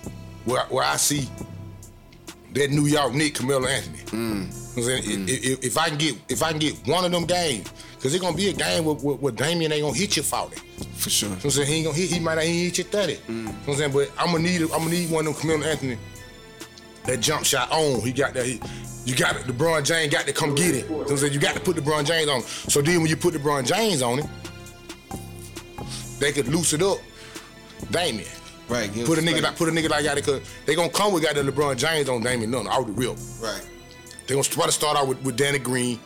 where 0.44 0.64
where 0.66 0.84
I 0.84 0.96
see 0.96 1.28
that 2.54 2.70
New 2.70 2.86
York 2.86 3.12
Nick 3.14 3.34
Carmelo 3.34 3.66
Anthony. 3.68 3.98
Mm. 4.06 4.67
You 4.86 4.92
know 4.92 4.98
what 4.98 5.04
I'm 5.04 5.10
saying 5.10 5.28
if, 5.28 5.44
if, 5.44 5.64
if 5.64 5.78
I 5.78 5.88
can 5.88 5.98
get 5.98 6.16
if 6.28 6.42
I 6.42 6.50
can 6.50 6.58
get 6.58 6.86
one 6.86 7.04
of 7.04 7.10
them 7.12 7.24
games, 7.24 7.70
because 7.96 8.14
it's 8.14 8.22
gonna 8.22 8.36
be 8.36 8.48
a 8.48 8.52
game 8.52 8.84
where, 8.84 8.96
where, 8.96 9.16
where 9.16 9.32
Damian 9.32 9.72
ain't 9.72 9.82
gonna 9.82 9.96
hit 9.96 10.16
you 10.16 10.22
40. 10.22 10.56
For 10.96 11.10
sure. 11.10 11.30
I'm 11.30 11.50
saying? 11.50 11.68
He 11.68 11.74
ain't 11.74 11.86
gonna 11.86 11.96
hit, 11.96 12.10
he 12.10 12.20
might 12.20 12.36
not 12.36 12.44
even 12.44 12.64
hit 12.64 12.78
you 12.78 12.84
30. 12.84 13.14
Mm. 13.14 13.28
You 13.28 13.34
know 13.34 13.50
what 13.50 13.68
I'm 13.68 13.74
saying? 13.74 13.92
But 13.92 14.12
I'm 14.18 14.26
gonna 14.32 14.38
need 14.42 14.62
I'm 14.62 14.68
gonna 14.68 14.90
need 14.90 15.10
one 15.10 15.26
of 15.26 15.34
them 15.34 15.42
Carmelo 15.42 15.70
Anthony 15.70 15.98
that 17.04 17.20
jump 17.20 17.44
shot 17.44 17.70
on. 17.72 18.00
He 18.02 18.12
got 18.12 18.34
that. 18.34 18.46
He, 18.46 18.60
you 19.04 19.16
got 19.16 19.36
it. 19.36 19.42
LeBron 19.46 19.84
James 19.84 20.12
got 20.12 20.26
to 20.26 20.32
come 20.32 20.54
get 20.54 20.74
it. 20.74 20.88
You 20.88 20.96
know 20.96 21.06
I'm 21.08 21.16
saying? 21.16 21.32
You 21.32 21.40
got 21.40 21.54
to 21.54 21.60
put 21.60 21.76
LeBron 21.76 22.04
James 22.04 22.28
on. 22.28 22.42
So 22.42 22.82
then 22.82 23.00
when 23.00 23.08
you 23.08 23.16
put 23.16 23.32
LeBron 23.32 23.66
James 23.66 24.02
on 24.02 24.18
it, 24.18 24.26
they 26.18 26.32
could 26.32 26.48
loose 26.48 26.74
it 26.74 26.82
up. 26.82 26.98
Damian. 27.90 28.28
Right. 28.68 28.92
Put 29.06 29.18
a 29.18 29.22
nigga 29.22 29.40
like 29.40 29.56
put 29.56 29.68
a 29.68 29.72
nigga 29.72 29.88
like 29.88 30.04
that 30.04 30.16
because 30.16 30.42
they 30.66 30.74
gonna 30.74 30.90
come 30.90 31.14
with 31.14 31.22
got 31.22 31.34
the 31.34 31.40
LeBron 31.40 31.78
James 31.78 32.08
on 32.10 32.22
Damian 32.22 32.50
Lillard 32.50 32.68
out 32.68 32.86
the 32.86 32.92
real. 32.92 33.16
Right. 33.40 33.66
They 34.28 34.34
gonna 34.34 34.44
try 34.44 34.66
to 34.66 34.72
start 34.72 34.96
out 34.98 35.08
with, 35.08 35.22
with 35.22 35.36
Danny 35.38 35.58
Green. 35.58 35.92
You 35.92 35.96
know 35.96 36.00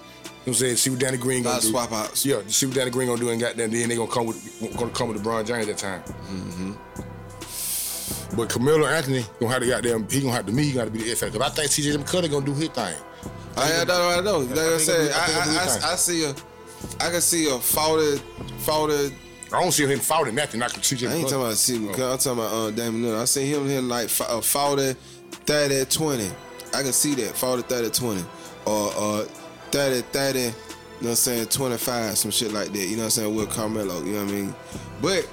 what 0.45 0.47
I'm 0.47 0.55
saying? 0.55 0.77
See 0.77 0.91
what 0.91 1.01
Danny 1.01 1.19
Green 1.19 1.43
gonna 1.43 1.61
do. 1.61 1.69
swap 1.69 1.93
outs. 1.93 2.25
Yeah, 2.25 2.41
see 2.47 2.67
what 2.67 2.77
Danny 2.77 2.91
Green 2.91 3.09
gonna 3.09 3.21
do 3.21 3.31
and 3.31 3.41
got 3.41 3.57
then 3.57 3.71
then 3.73 3.89
they 3.89 3.97
gonna 3.97 4.11
come 4.11 4.27
with 4.27 4.61
gonna 4.77 4.93
come 4.93 5.09
with 5.09 5.23
LeBron 5.23 5.45
James 5.45 5.67
that 5.67 5.79
time. 5.79 6.03
Mm-hmm. 6.03 6.73
But 8.37 8.49
Carmelo 8.49 8.87
Anthony 8.87 9.25
gonna 9.41 9.53
have 9.53 9.63
to 9.63 9.69
goddamn 9.69 10.09
he 10.09 10.21
gonna 10.21 10.33
have 10.33 10.47
to 10.47 10.53
me 10.53 10.65
he 10.67 10.73
gotta 10.73 10.91
be 10.91 11.03
the 11.03 11.11
F 11.11 11.19
factor. 11.19 11.43
I 11.43 11.49
think 11.49 11.69
CJ 11.69 11.97
McCollum 11.97 12.31
gonna 12.31 12.47
do 12.47 12.55
his 12.55 12.69
thing. 12.69 12.95
I, 13.57 13.81
I 13.81 13.85
know, 13.85 14.09
I 14.09 14.21
know. 14.21 14.39
Like 14.39 14.51
I, 14.59 14.79
think 14.79 14.81
said, 14.81 15.13
I 15.13 15.23
I, 15.23 15.27
think 15.27 15.39
it'll 15.39 15.53
be 15.53 15.59
I. 15.59 15.89
I, 15.89 15.93
I 15.93 15.97
see 15.97 16.25
a, 16.25 16.31
I 17.01 17.11
can 17.11 17.21
see 17.21 17.51
a 17.51 17.59
faulted, 17.59 18.21
faulted. 18.59 19.13
I 19.53 19.61
don't 19.61 19.73
see 19.73 19.85
him 19.85 19.99
foul 19.99 20.25
nothing 20.27 20.61
like 20.61 20.71
CJ 20.71 21.09
I 21.09 21.15
ain't 21.15 21.27
McCollum. 21.27 21.31
talking 21.31 21.41
about 21.43 21.57
see, 21.57 21.77
I'm 21.77 21.93
talking 21.95 22.33
about 22.33 22.53
uh, 22.53 22.71
Damian 22.71 23.03
Lillard. 23.05 23.21
I 23.21 23.25
see 23.25 23.53
him 23.53 23.67
hitting 23.67 23.89
like 23.89 24.05
a 24.07 24.41
faulted 24.41 24.97
30 25.45 25.75
at 25.75 25.91
20. 25.91 26.31
I 26.75 26.83
can 26.83 26.93
see 26.93 27.15
that 27.17 27.37
faulted 27.37 27.67
30 27.67 27.91
20, 27.91 28.25
or 28.67 28.93
uh, 28.97 29.25
30 29.71 30.01
30. 30.03 30.39
You 30.39 30.45
know 30.47 30.53
what 31.01 31.09
I'm 31.11 31.15
saying? 31.17 31.47
25, 31.47 32.17
some 32.17 32.31
shit 32.31 32.53
like 32.53 32.73
that. 32.73 32.79
You 32.79 32.97
know 32.97 32.99
what 32.99 33.05
I'm 33.05 33.11
saying? 33.11 33.35
With 33.35 33.51
Carmelo. 33.51 34.03
You 34.05 34.13
know 34.13 34.25
what 34.25 34.33
I 34.33 34.37
mean? 34.37 34.55
But 35.01 35.29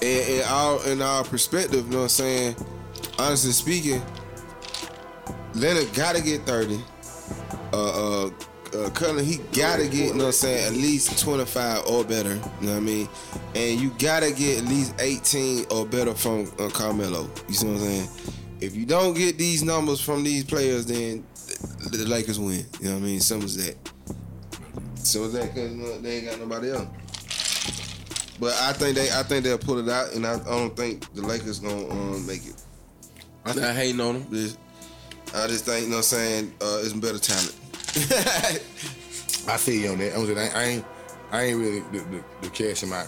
in, 0.00 0.40
in 0.40 0.42
our 0.46 0.88
in 0.88 1.02
our 1.02 1.24
perspective, 1.24 1.84
you 1.86 1.90
know 1.90 1.96
what 1.98 2.02
I'm 2.04 2.08
saying? 2.08 2.56
Honestly 3.18 3.52
speaking, 3.52 4.02
Leonard 5.54 5.92
gotta 5.94 6.22
get 6.22 6.42
30. 6.46 6.80
Uh, 7.72 7.76
uh, 7.76 8.26
uh, 8.26 8.30
uh, 8.76 8.90
Cullen, 8.90 9.24
he 9.24 9.38
gotta 9.52 9.84
get, 9.84 9.94
you 9.94 10.14
know 10.14 10.18
what 10.18 10.26
I'm 10.26 10.32
saying, 10.32 10.66
at 10.66 10.72
least 10.72 11.18
25 11.18 11.86
or 11.86 12.04
better. 12.04 12.34
You 12.34 12.66
know 12.66 12.72
what 12.72 12.76
I 12.76 12.80
mean? 12.80 13.08
And 13.54 13.80
you 13.80 13.90
gotta 13.98 14.32
get 14.32 14.58
at 14.58 14.64
least 14.64 14.94
18 14.98 15.66
or 15.70 15.86
better 15.86 16.14
from 16.14 16.50
uh, 16.58 16.68
Carmelo. 16.68 17.28
You 17.48 17.54
see 17.54 17.66
what 17.66 17.74
I'm 17.74 17.80
saying? 17.80 18.08
If 18.60 18.76
you 18.76 18.84
don't 18.84 19.14
get 19.14 19.38
these 19.38 19.62
numbers 19.62 20.00
from 20.00 20.22
these 20.22 20.44
players, 20.44 20.86
then 20.86 21.24
the, 21.90 21.98
the 21.98 22.08
Lakers 22.08 22.38
win. 22.38 22.64
You 22.80 22.88
know 22.88 22.94
what 22.94 23.02
I 23.02 23.06
mean? 23.06 23.20
Simple 23.20 23.46
as 23.46 23.56
that. 23.56 23.76
So 24.96 25.24
is 25.24 25.32
that 25.32 25.54
because 25.54 26.02
they 26.02 26.16
ain't 26.16 26.26
got 26.26 26.38
nobody 26.38 26.70
else. 26.72 26.86
But 28.38 28.54
I 28.60 28.72
think 28.72 28.96
they, 28.96 29.10
I 29.10 29.22
think 29.22 29.44
they'll 29.44 29.58
pull 29.58 29.78
it 29.78 29.88
out, 29.88 30.14
and 30.14 30.26
I, 30.26 30.34
I 30.34 30.44
don't 30.44 30.74
think 30.76 31.12
the 31.14 31.22
Lakers 31.22 31.58
gonna 31.58 31.88
um, 31.88 32.26
make 32.26 32.46
it. 32.46 32.54
I'm 33.44 33.56
not 33.60 33.74
hating 33.74 34.00
on 34.00 34.14
them. 34.14 34.26
Just, 34.30 34.58
I 35.34 35.46
just 35.46 35.64
think, 35.64 35.84
you 35.84 35.90
know 35.90 35.96
what 35.96 36.12
I'm 36.12 36.18
saying, 36.18 36.54
uh, 36.60 36.80
it's 36.82 36.92
better 36.94 37.18
talent. 37.18 37.54
I 39.48 39.56
feel 39.56 39.80
you 39.80 39.90
on 39.92 39.98
that. 39.98 40.16
I'm 40.16 40.26
saying 40.26 40.38
I, 40.38 40.64
ain't, 40.64 40.84
I 41.32 41.42
ain't 41.44 41.58
really 41.58 41.80
the, 41.80 41.98
the, 41.98 42.24
the 42.42 42.48
cash 42.50 42.82
in 42.82 42.90
my 42.90 43.04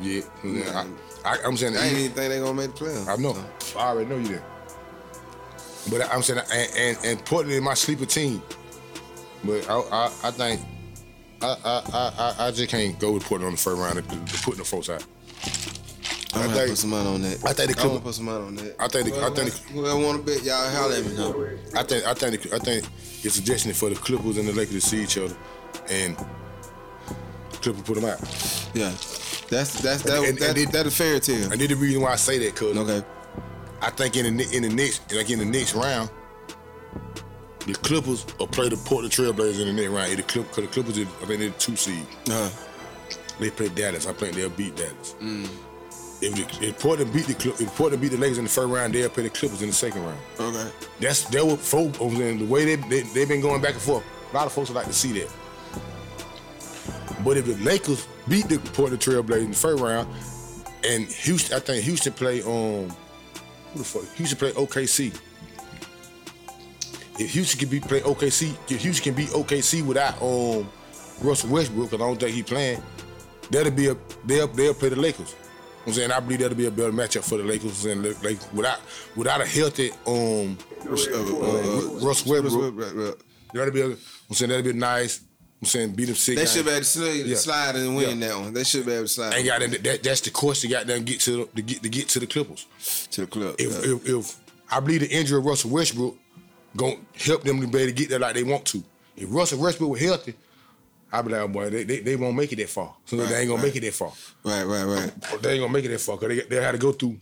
yet. 0.00 0.24
I, 0.44 0.86
I, 1.24 1.38
am 1.44 1.56
saying 1.56 1.76
I 1.76 1.86
ain't 1.86 1.98
even 1.98 2.12
think 2.12 2.32
they 2.32 2.40
gonna 2.40 2.54
make 2.54 2.74
the 2.74 2.84
playoffs. 2.84 3.08
I 3.08 3.16
know. 3.16 3.36
I 3.78 3.88
already 3.88 4.10
know 4.10 4.16
you 4.16 4.28
did. 4.28 4.42
But 5.90 6.12
I'm 6.12 6.22
saying, 6.22 6.40
and, 6.52 6.70
and, 6.76 7.04
and 7.04 7.24
putting 7.24 7.52
in 7.52 7.62
my 7.62 7.74
sleeper 7.74 8.06
team. 8.06 8.42
But 9.44 9.68
I, 9.68 9.78
I, 9.78 10.04
I 10.24 10.30
think 10.30 10.60
I, 11.42 11.56
I, 11.64 12.12
I, 12.42 12.46
I 12.46 12.50
just 12.50 12.70
can't 12.70 12.98
go 12.98 13.12
with 13.12 13.24
putting 13.24 13.46
on 13.46 13.52
the 13.52 13.58
first 13.58 13.78
round 13.78 13.98
and 13.98 14.08
putting 14.08 14.58
the 14.58 14.64
folks 14.64 14.88
out. 14.88 15.04
I'm 16.34 16.48
gonna 16.48 16.66
put 16.66 16.78
some 16.78 16.90
money 16.90 17.08
on 17.08 17.22
that. 17.22 17.44
I 17.44 17.52
think 17.52 17.70
the 17.70 17.74
Clippers. 17.74 18.00
put 18.00 18.14
some 18.14 18.24
money 18.24 18.44
on 18.44 18.54
that. 18.56 18.76
I 18.80 18.88
think. 18.88 19.08
The, 19.08 19.22
I 19.22 19.30
think. 19.30 19.52
Whoever 19.68 19.98
want 19.98 20.26
to 20.26 20.32
bet, 20.32 20.42
y'all 20.42 20.68
holler 20.70 20.94
at 20.94 21.04
me 21.04 21.16
now. 21.16 21.30
I 21.78 21.82
think. 21.84 22.06
I 22.06 22.14
think. 22.14 22.52
I 22.52 22.58
think 22.58 22.86
it's 23.22 23.34
suggestion 23.34 23.72
for 23.72 23.88
the 23.88 23.94
Clippers 23.94 24.38
and 24.38 24.48
the 24.48 24.52
Lakers 24.52 24.74
to 24.74 24.80
see 24.80 25.02
each 25.02 25.18
other, 25.18 25.36
and 25.88 26.16
Clippers 27.62 27.82
put 27.82 27.94
them 27.94 28.06
out. 28.06 28.20
Yeah, 28.74 28.90
that's 29.48 29.80
that's 29.80 30.02
that. 30.02 30.24
And, 30.24 30.38
that, 30.38 30.58
and, 30.58 30.72
that, 30.72 30.86
a 30.86 30.90
fairy 30.90 31.20
tale. 31.20 31.52
And 31.52 31.60
the 31.60 31.74
reason 31.74 32.02
why 32.02 32.12
I 32.12 32.16
say 32.16 32.38
that, 32.38 32.56
cause 32.56 32.76
okay, 32.76 33.06
I 33.84 33.90
think 33.90 34.16
in 34.16 34.36
the 34.38 34.50
in 34.56 34.62
the 34.62 34.70
next 34.70 35.12
like 35.12 35.28
in 35.28 35.38
the 35.38 35.44
next 35.44 35.74
round, 35.74 36.08
the 37.66 37.74
Clippers 37.74 38.24
will 38.38 38.46
play 38.46 38.70
the 38.70 38.78
Portland 38.78 39.12
Trailblazers 39.12 39.60
in 39.60 39.66
the 39.66 39.82
next 39.82 39.88
round. 39.88 40.12
The 40.12 40.22
Clip, 40.22 40.46
cause 40.46 40.64
the 40.64 40.68
Clippers, 40.68 40.98
I 40.98 41.04
think 41.04 41.28
they're 41.40 41.50
the 41.50 41.54
two 41.58 41.76
seed. 41.76 42.06
Uh-huh. 42.28 42.48
They 43.38 43.50
play 43.50 43.68
Dallas. 43.68 44.06
I 44.06 44.14
think 44.14 44.36
they'll 44.36 44.48
beat 44.48 44.74
Dallas. 44.76 45.14
Mm. 45.20 45.48
If, 46.22 46.34
the, 46.34 46.68
if 46.68 46.78
Portland 46.78 47.12
beat 47.12 47.26
the 47.26 47.34
if 47.60 47.76
Portland 47.76 48.00
beat 48.00 48.12
the 48.12 48.16
Lakers 48.16 48.38
in 48.38 48.44
the 48.44 48.50
first 48.50 48.68
round, 48.68 48.94
they'll 48.94 49.10
play 49.10 49.24
the 49.24 49.30
Clippers 49.30 49.60
in 49.60 49.68
the 49.68 49.74
second 49.74 50.02
round. 50.02 50.20
Okay. 50.40 50.70
That's 51.00 51.24
that 51.24 51.44
what 51.44 51.58
folk 51.58 51.92
the 51.92 52.46
way 52.48 52.64
they, 52.64 52.76
they 52.88 53.02
they've 53.02 53.28
been 53.28 53.42
going 53.42 53.60
back 53.60 53.72
and 53.74 53.82
forth. 53.82 54.04
A 54.32 54.34
lot 54.34 54.46
of 54.46 54.52
folks 54.52 54.70
would 54.70 54.76
like 54.76 54.86
to 54.86 54.94
see 54.94 55.12
that. 55.20 55.30
But 57.22 57.36
if 57.36 57.44
the 57.44 57.56
Lakers 57.56 58.08
beat 58.28 58.48
the 58.48 58.58
Portland 58.58 59.02
Trailblazers 59.02 59.44
in 59.44 59.50
the 59.50 59.56
first 59.56 59.82
round, 59.82 60.08
and 60.84 61.04
Houston, 61.04 61.56
I 61.56 61.60
think 61.60 61.84
Houston 61.84 62.14
play 62.14 62.42
on 62.42 62.90
um, 62.90 62.96
who 63.74 63.80
the 63.80 63.84
fuck? 63.84 64.14
Houston 64.14 64.38
play 64.38 64.52
OKC. 64.52 65.14
If 67.18 67.30
Houston 67.32 67.60
can 67.60 67.68
be 67.68 67.80
play 67.80 68.00
OKC, 68.00 68.56
if 68.70 68.82
Houston 68.82 69.04
can 69.04 69.14
beat 69.14 69.28
OKC 69.30 69.84
without 69.84 70.20
um 70.22 70.68
Russell 71.20 71.50
Westbrook, 71.50 71.90
because 71.90 72.02
I 72.02 72.08
don't 72.08 72.18
think 72.18 72.34
he 72.34 72.42
playing, 72.42 72.82
that'll 73.50 73.72
be 73.72 73.88
a 73.88 73.96
they'll 74.24 74.48
they'll 74.48 74.74
play 74.74 74.88
the 74.88 74.96
Lakers. 74.96 75.34
I'm 75.86 75.92
saying 75.92 76.10
I 76.10 76.20
believe 76.20 76.38
that'll 76.38 76.56
be 76.56 76.66
a 76.66 76.70
better 76.70 76.92
matchup 76.92 77.28
for 77.28 77.36
the 77.36 77.44
Lakers 77.44 77.84
and 77.84 78.04
like 78.22 78.38
without 78.52 78.80
without 79.16 79.40
a 79.40 79.46
healthy 79.46 79.90
um, 80.06 80.56
uh, 80.86 80.92
uh, 80.92 81.98
Russ 82.00 82.24
Westbrook. 82.24 83.18
That'll 83.52 83.72
be 83.72 83.80
a, 83.82 83.86
I'm 83.86 83.98
saying 84.32 84.50
that'll 84.50 84.64
be 84.64 84.72
nice. 84.72 85.20
I'm 85.64 85.66
saying 85.66 85.92
beat 85.92 86.04
them 86.06 86.14
six. 86.14 86.38
They 86.38 86.46
should 86.46 86.66
be 86.66 86.72
able 86.72 86.80
to 86.80 86.84
slide, 86.84 87.26
yeah. 87.26 87.36
slide 87.36 87.76
and 87.76 87.96
win 87.96 88.20
yeah. 88.20 88.28
that 88.28 88.38
one. 88.38 88.52
They 88.52 88.64
should 88.64 88.84
be 88.84 88.92
able 88.92 89.04
to 89.04 89.08
slide. 89.08 89.34
And 89.34 89.46
got 89.46 89.60
that, 89.60 90.02
that's 90.02 90.20
the 90.20 90.30
course 90.30 90.60
to 90.60 90.68
got 90.68 90.86
them 90.86 91.04
get 91.04 91.20
to, 91.20 91.46
to 91.46 91.62
get 91.62 91.82
to 91.82 91.88
get 91.88 92.08
to 92.10 92.20
the 92.20 92.26
Clippers. 92.26 92.66
To 93.12 93.22
the 93.22 93.26
club. 93.26 93.56
If, 93.58 93.72
yeah. 93.72 93.94
if, 93.94 94.08
if 94.08 94.36
I 94.70 94.80
believe 94.80 95.00
the 95.00 95.08
injury 95.10 95.38
of 95.38 95.46
Russell 95.46 95.70
Westbrook 95.70 96.16
gonna 96.76 96.96
help 97.14 97.44
them 97.44 97.62
to 97.62 97.66
be 97.66 97.78
able 97.78 97.88
to 97.88 97.92
get 97.92 98.10
there 98.10 98.18
like 98.18 98.34
they 98.34 98.42
want 98.42 98.66
to. 98.66 98.84
If 99.16 99.32
Russell 99.32 99.60
Westbrook 99.60 99.90
was 99.90 100.00
healthy, 100.02 100.34
I'd 101.10 101.24
be 101.24 101.32
like, 101.32 101.40
oh 101.40 101.48
boy, 101.48 101.70
they, 101.70 101.84
they, 101.84 102.00
they 102.00 102.16
won't 102.16 102.36
make 102.36 102.52
it 102.52 102.56
that 102.56 102.68
far. 102.68 102.94
So 103.06 103.16
right, 103.16 103.28
they 103.28 103.40
ain't 103.40 103.48
gonna 103.48 103.62
right. 103.62 103.68
make 103.68 103.76
it 103.76 103.86
that 103.86 103.94
far. 103.94 104.12
Right, 104.44 104.64
right, 104.64 104.84
right. 104.84 105.40
They 105.40 105.52
ain't 105.52 105.60
gonna 105.62 105.72
make 105.72 105.86
it 105.86 105.88
that 105.88 106.00
far 106.00 106.18
because 106.18 106.36
they, 106.36 106.56
they 106.56 106.62
had 106.62 106.72
to 106.72 106.78
go 106.78 106.92
through 106.92 107.16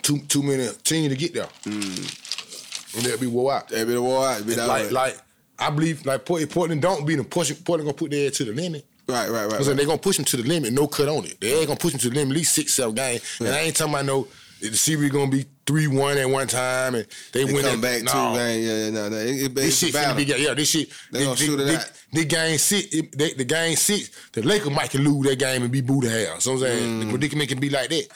too 0.00 0.20
too 0.20 0.42
many 0.42 0.66
teams 0.84 1.10
to 1.10 1.16
get 1.16 1.34
there. 1.34 1.48
Mm. 1.64 2.96
And 2.96 3.04
they'll 3.04 3.18
be 3.18 3.26
wore 3.26 3.52
out. 3.52 3.68
They'll 3.68 3.86
be 3.86 3.98
wore 3.98 4.26
out. 4.26 4.46
Be 4.46 4.54
like, 4.54 4.84
way. 4.84 4.90
like 4.90 5.18
I 5.62 5.70
believe 5.70 6.04
like 6.04 6.24
Portland 6.24 6.82
don't 6.82 7.06
beat 7.06 7.16
them. 7.16 7.26
Portland 7.26 7.64
gonna 7.64 7.92
put 7.92 8.10
their 8.10 8.24
head 8.24 8.34
to 8.34 8.44
the 8.44 8.52
limit. 8.52 8.86
Right, 9.08 9.28
right, 9.28 9.46
right. 9.46 9.62
So 9.62 9.68
right. 9.68 9.76
they're 9.76 9.86
gonna 9.86 9.98
push 9.98 10.16
them 10.16 10.24
to 10.26 10.36
the 10.36 10.44
limit, 10.44 10.72
no 10.72 10.86
cut 10.86 11.08
on 11.08 11.24
it. 11.24 11.40
They 11.40 11.54
ain't 11.54 11.66
gonna 11.66 11.78
push 11.78 11.92
them 11.92 12.00
to 12.00 12.08
the 12.08 12.14
limit 12.14 12.32
at 12.32 12.36
least 12.36 12.54
six, 12.54 12.74
seven 12.74 12.94
games. 12.94 13.38
And 13.40 13.48
I 13.48 13.60
ain't 13.60 13.76
talking 13.76 13.94
about 13.94 14.04
no 14.06 14.28
the 14.60 14.76
series 14.76 15.10
gonna 15.10 15.30
be 15.30 15.44
three 15.66 15.88
one 15.88 16.16
at 16.18 16.28
one 16.28 16.46
time, 16.46 16.94
and 16.94 17.06
they, 17.32 17.44
they 17.44 17.52
win. 17.52 17.64
Come 17.64 17.80
back 17.80 18.02
no. 18.04 18.12
two. 18.12 18.18
Yeah, 18.18 18.52
yeah, 18.52 18.90
no, 18.90 19.08
no. 19.08 19.16
It, 19.16 19.42
it, 19.42 19.54
this 19.54 19.78
shit 19.78 19.94
finna 19.94 20.16
be 20.16 20.24
yeah. 20.24 20.54
This 20.54 20.70
shit. 20.70 20.88
They 21.10 21.18
they, 21.18 21.24
gonna 21.24 21.36
shoot 21.36 21.60
it 21.60 21.74
out. 21.76 21.92
The 22.12 22.24
game 22.24 22.58
six, 22.58 22.94
it, 22.94 23.18
they, 23.18 23.32
the 23.32 23.44
game 23.44 23.76
six, 23.76 24.10
the 24.32 24.42
Lakers 24.42 24.70
might 24.70 24.90
can 24.90 25.02
lose 25.02 25.26
that 25.26 25.38
game 25.38 25.62
and 25.62 25.72
be 25.72 25.80
booed 25.80 26.04
hell. 26.04 26.38
So 26.40 26.52
I'm 26.52 26.58
saying 26.60 26.88
mm. 26.88 27.04
the 27.04 27.10
predicament 27.10 27.48
can 27.48 27.58
be 27.58 27.70
like 27.70 27.88
that. 27.90 28.08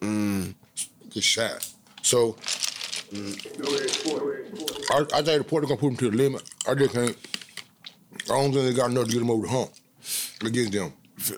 Mm. 0.00 0.54
Good 1.10 1.22
shot. 1.22 1.68
So. 2.02 2.36
Mm. 3.12 4.90
I, 4.90 5.18
I 5.18 5.22
think 5.22 5.38
the 5.38 5.44
Portland 5.44 5.68
gonna 5.68 5.80
put 5.80 5.88
them 5.88 5.96
to 5.96 6.10
the 6.10 6.16
limit. 6.16 6.42
I 6.66 6.74
just 6.74 6.94
think. 6.94 7.16
I 8.24 8.28
don't 8.28 8.52
think 8.52 8.64
they 8.64 8.74
got 8.74 8.90
enough 8.90 9.06
to 9.06 9.12
get 9.12 9.18
them 9.20 9.30
over 9.30 9.46
the 9.46 9.52
hump 9.52 9.70
against 10.44 10.72
them. 10.72 10.92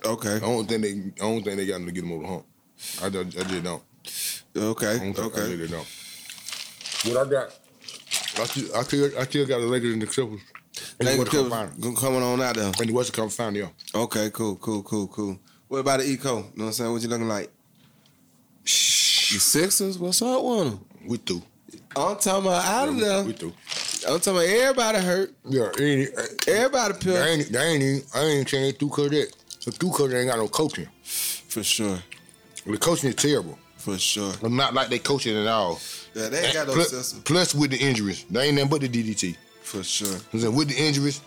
Okay. 0.04 0.36
I 0.36 0.40
don't 0.40 0.68
think 0.68 0.82
they. 0.82 0.90
I 1.24 1.28
don't 1.28 1.42
think 1.42 1.56
they 1.56 1.66
got 1.66 1.76
enough 1.76 1.88
to 1.88 1.92
get 1.92 2.00
them 2.02 2.12
over 2.12 2.22
the 2.22 2.28
hump. 2.28 2.44
I, 3.02 3.06
I, 3.06 3.20
I 3.20 3.48
just 3.48 3.62
don't. 3.62 3.82
Okay. 4.56 5.12
okay. 5.16 5.40
I 5.40 5.44
really 5.44 5.68
don't. 5.68 5.86
What 7.04 7.26
I 7.26 7.30
got, 7.30 7.58
I 8.38 8.44
still, 8.44 8.76
I 8.76 8.82
still, 8.82 9.18
I 9.18 9.24
still 9.24 9.46
got 9.46 9.60
the 9.60 9.66
Lakers 9.66 9.92
and 9.92 10.02
the 10.02 10.06
Clippers. 10.06 10.40
Lakers 11.00 11.28
Clippers 11.28 12.00
coming 12.00 12.22
on 12.22 12.42
out 12.42 12.56
there. 12.56 12.66
And 12.66 12.88
the 12.88 12.92
Western 12.92 13.14
Conference 13.14 13.36
Final, 13.36 13.60
yeah. 13.60 13.68
Okay, 13.94 14.30
cool, 14.30 14.56
cool, 14.56 14.82
cool, 14.82 15.06
cool. 15.08 15.38
What 15.68 15.78
about 15.78 16.00
the 16.00 16.06
Eco? 16.06 16.28
You 16.28 16.42
know 16.42 16.42
what 16.56 16.64
I'm 16.66 16.72
saying? 16.72 16.92
What 16.92 17.02
you 17.02 17.08
looking 17.08 17.28
like? 17.28 17.50
The 18.64 18.68
Sixers? 18.68 19.98
What's 19.98 20.20
up 20.20 20.42
with 20.42 20.64
them? 20.64 20.84
We 21.06 21.16
through. 21.18 21.42
I'm 21.96 22.16
talking 22.16 22.46
about 22.46 22.64
out 22.64 22.88
of 22.88 22.98
there. 22.98 23.24
We 23.24 23.32
through. 23.32 23.52
I'm 24.08 24.20
talking 24.20 24.32
about 24.32 24.46
everybody 24.46 24.98
hurt. 24.98 25.32
Yeah, 25.44 25.70
ain't, 25.80 26.10
everybody 26.48 26.94
pissed. 26.94 27.04
They 27.04 27.30
ain't, 27.32 27.52
they 27.52 27.62
ain't 27.62 27.82
even, 27.82 28.02
I 28.14 28.20
ain't 28.20 28.48
saying 28.48 28.74
through 28.74 28.90
cause 28.90 29.10
that. 29.10 29.32
So 29.58 29.70
through 29.70 29.90
cause 29.90 30.10
they 30.10 30.20
ain't 30.20 30.30
got 30.30 30.38
no 30.38 30.48
coaching. 30.48 30.88
For 31.02 31.62
sure. 31.62 31.98
The 32.64 32.78
coaching 32.78 33.08
is 33.10 33.16
terrible. 33.16 33.58
For 33.76 33.98
sure. 33.98 34.32
I'm 34.42 34.56
not 34.56 34.74
like 34.74 34.88
they 34.88 34.98
coaching 34.98 35.36
at 35.36 35.46
all. 35.46 35.80
Yeah, 36.14 36.28
they 36.28 36.44
ain't 36.44 36.54
got 36.54 36.68
no 36.68 36.74
plus, 36.74 36.90
system. 36.90 37.22
Plus 37.22 37.54
with 37.54 37.70
the 37.70 37.78
injuries, 37.78 38.24
they 38.30 38.46
ain't 38.46 38.56
nothing 38.56 38.70
but 38.70 38.80
the 38.82 38.88
DDT. 38.88 39.36
For 39.62 39.82
sure. 39.82 40.18
With 40.32 40.68
the 40.68 40.76
injuries, 40.76 41.20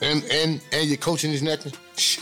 and 0.00 0.24
and 0.24 0.60
and 0.72 0.88
your 0.88 0.96
coaching 0.98 1.30
is 1.30 1.42
nothing. 1.42 1.72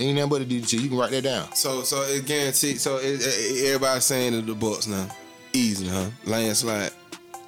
Ain't 0.00 0.16
nothing 0.16 0.30
but 0.30 0.48
the 0.48 0.60
DDT. 0.60 0.80
You 0.80 0.88
can 0.88 0.98
write 0.98 1.10
that 1.10 1.22
down. 1.22 1.52
So 1.54 1.82
so 1.82 2.02
it 2.02 2.26
guaranteed. 2.26 2.80
So 2.80 2.98
it, 2.98 3.20
it, 3.20 3.66
everybody's 3.66 4.04
saying 4.04 4.32
that 4.32 4.46
the 4.46 4.54
Bucks 4.54 4.86
now 4.86 5.08
easy, 5.52 5.88
huh? 5.88 6.10
Landslide. 6.24 6.92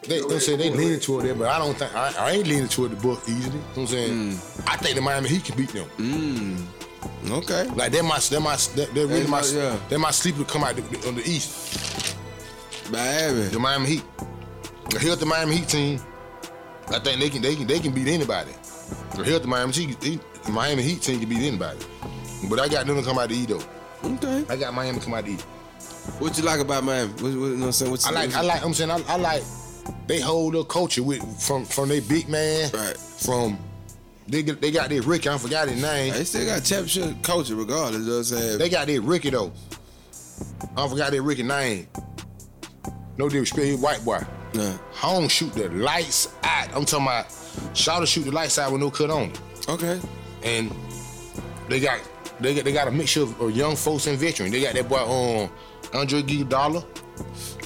They, 0.09 0.21
they 0.21 0.39
say 0.39 0.57
they 0.57 0.71
leaning 0.71 1.01
toward 1.01 1.25
it, 1.25 1.39
but 1.39 1.49
I 1.49 1.59
don't 1.59 1.77
think 1.77 1.95
I, 1.95 2.13
I 2.19 2.31
ain't 2.33 2.47
leaning 2.47 2.69
toward 2.69 2.93
the 2.93 2.97
book 2.97 3.23
easily. 3.27 3.47
You 3.47 3.53
know 3.53 3.67
what 3.75 3.79
I'm 3.79 3.87
saying? 3.87 4.13
Mm. 4.13 4.69
I 4.69 4.77
think 4.77 4.97
the 4.97 5.01
Miami 5.01 5.29
Heat 5.29 5.45
can 5.45 5.57
beat 5.57 5.71
them. 5.71 5.89
Mm. 5.97 7.31
Okay. 7.31 7.65
Like 7.71 7.93
they're 7.93 8.03
my 8.03 8.19
they're 8.19 8.41
my 8.41 8.57
they're 8.75 9.07
really 9.07 9.27
my 9.27 9.43
yeah. 9.53 9.79
they're 9.89 9.99
my 9.99 10.11
sleeper 10.11 10.39
to 10.39 10.45
come 10.45 10.65
out 10.65 10.77
the, 10.77 11.09
on 11.09 11.15
the 11.15 11.23
East. 11.23 12.17
Miami. 12.91 13.49
The 13.49 13.59
Miami 13.59 13.87
Heat. 13.87 14.05
The 14.91 14.99
healthy 14.99 15.25
Miami 15.25 15.57
Heat 15.57 15.69
team. 15.69 16.01
I 16.89 16.99
think 16.99 17.21
they 17.21 17.31
can 17.31 17.43
they 17.43 17.57
can 17.57 17.67
they 17.67 17.81
can 17.81 17.93
beat 17.93 18.09
anybody. 18.09 18.53
The 19.17 19.25
healthy 19.25 19.47
Miami 19.47 19.73
Heat 19.73 20.01
the 20.01 20.53
Miami 20.53 20.83
Heat 20.83 21.01
team 21.01 21.21
can 21.21 21.29
beat 21.29 21.47
anybody. 21.47 21.79
But 22.51 22.61
I 22.61 22.69
got 22.69 22.87
them 22.87 22.97
to 22.97 23.03
come 23.03 23.19
out 23.19 23.31
the 23.31 23.37
E 23.37 23.47
though. 23.47 23.63
Okay. 24.05 24.45
I 24.51 24.57
got 24.57 24.75
Miami 24.75 24.99
to 24.99 25.05
come 25.05 25.15
out 25.15 25.25
the 25.25 25.33
E. 25.33 25.39
What 26.19 26.37
you 26.37 26.45
like 26.45 26.61
about 26.61 26.85
Miami? 26.85 27.11
What, 27.13 27.23
what, 27.23 27.31
you 27.31 27.39
know 27.57 27.67
what 27.67 27.81
I'm 27.81 27.97
saying? 27.97 27.99
I 28.05 28.11
like 28.11 28.35
I 28.35 28.43
like 28.43 28.65
I'm 28.65 28.75
saying 28.75 28.91
I, 28.91 29.01
I 29.09 29.17
like 29.17 29.43
they 30.07 30.21
hold 30.21 30.55
their 30.55 30.65
culture 30.65 31.03
with 31.03 31.23
from 31.41 31.65
from 31.65 31.89
their 31.89 32.03
big 32.03 32.29
man. 32.29 32.71
Right. 32.73 32.97
From 32.97 33.59
they 34.27 34.43
get, 34.43 34.61
they 34.61 34.71
got 34.71 34.89
their 34.89 35.03
Ricky. 35.03 35.29
I 35.29 35.39
forgot 35.39 35.69
his 35.69 35.81
name. 35.81 36.13
They 36.13 36.25
still 36.25 36.47
got 36.47 36.65
championship 36.65 37.23
culture 37.23 37.55
regardless. 37.55 38.01
You 38.01 38.07
know 38.07 38.13
what 38.13 38.19
I'm 38.19 38.25
saying? 38.25 38.59
They 38.59 38.69
got 38.69 38.87
their 38.87 39.01
Ricky 39.01 39.31
though. 39.31 39.53
I 40.77 40.89
forgot 40.89 41.11
their 41.11 41.23
Ricky 41.23 41.43
name. 41.43 41.87
No 43.17 43.29
disrespect, 43.29 43.67
he 43.67 43.77
white 43.77 44.05
boy. 44.05 44.21
Yeah. 44.55 44.77
Home 44.95 45.29
shoot 45.29 45.53
the 45.53 45.69
lights 45.69 46.35
out. 46.43 46.69
I'm 46.75 46.85
talking 46.85 47.07
about 47.07 47.29
to 47.75 48.07
shoot 48.07 48.23
the 48.23 48.31
lights 48.33 48.59
out 48.59 48.73
with 48.73 48.81
no 48.81 48.91
cut 48.91 49.11
on 49.11 49.31
it. 49.31 49.41
Okay. 49.69 50.01
And 50.43 50.73
they 51.69 51.81
got 51.81 52.01
they 52.41 52.55
got 52.55 52.65
they 52.65 52.73
got 52.73 52.89
a 52.89 52.91
mixture 52.91 53.23
of, 53.23 53.41
of 53.41 53.57
young 53.57 53.77
folks 53.77 54.07
and 54.07 54.19
veterans. 54.19 54.53
They 54.53 54.63
got 54.63 54.75
that 54.75 54.89
boy 54.89 54.99
um 54.99 55.51
Andre 55.93 56.23
Iguodala. 56.23 56.85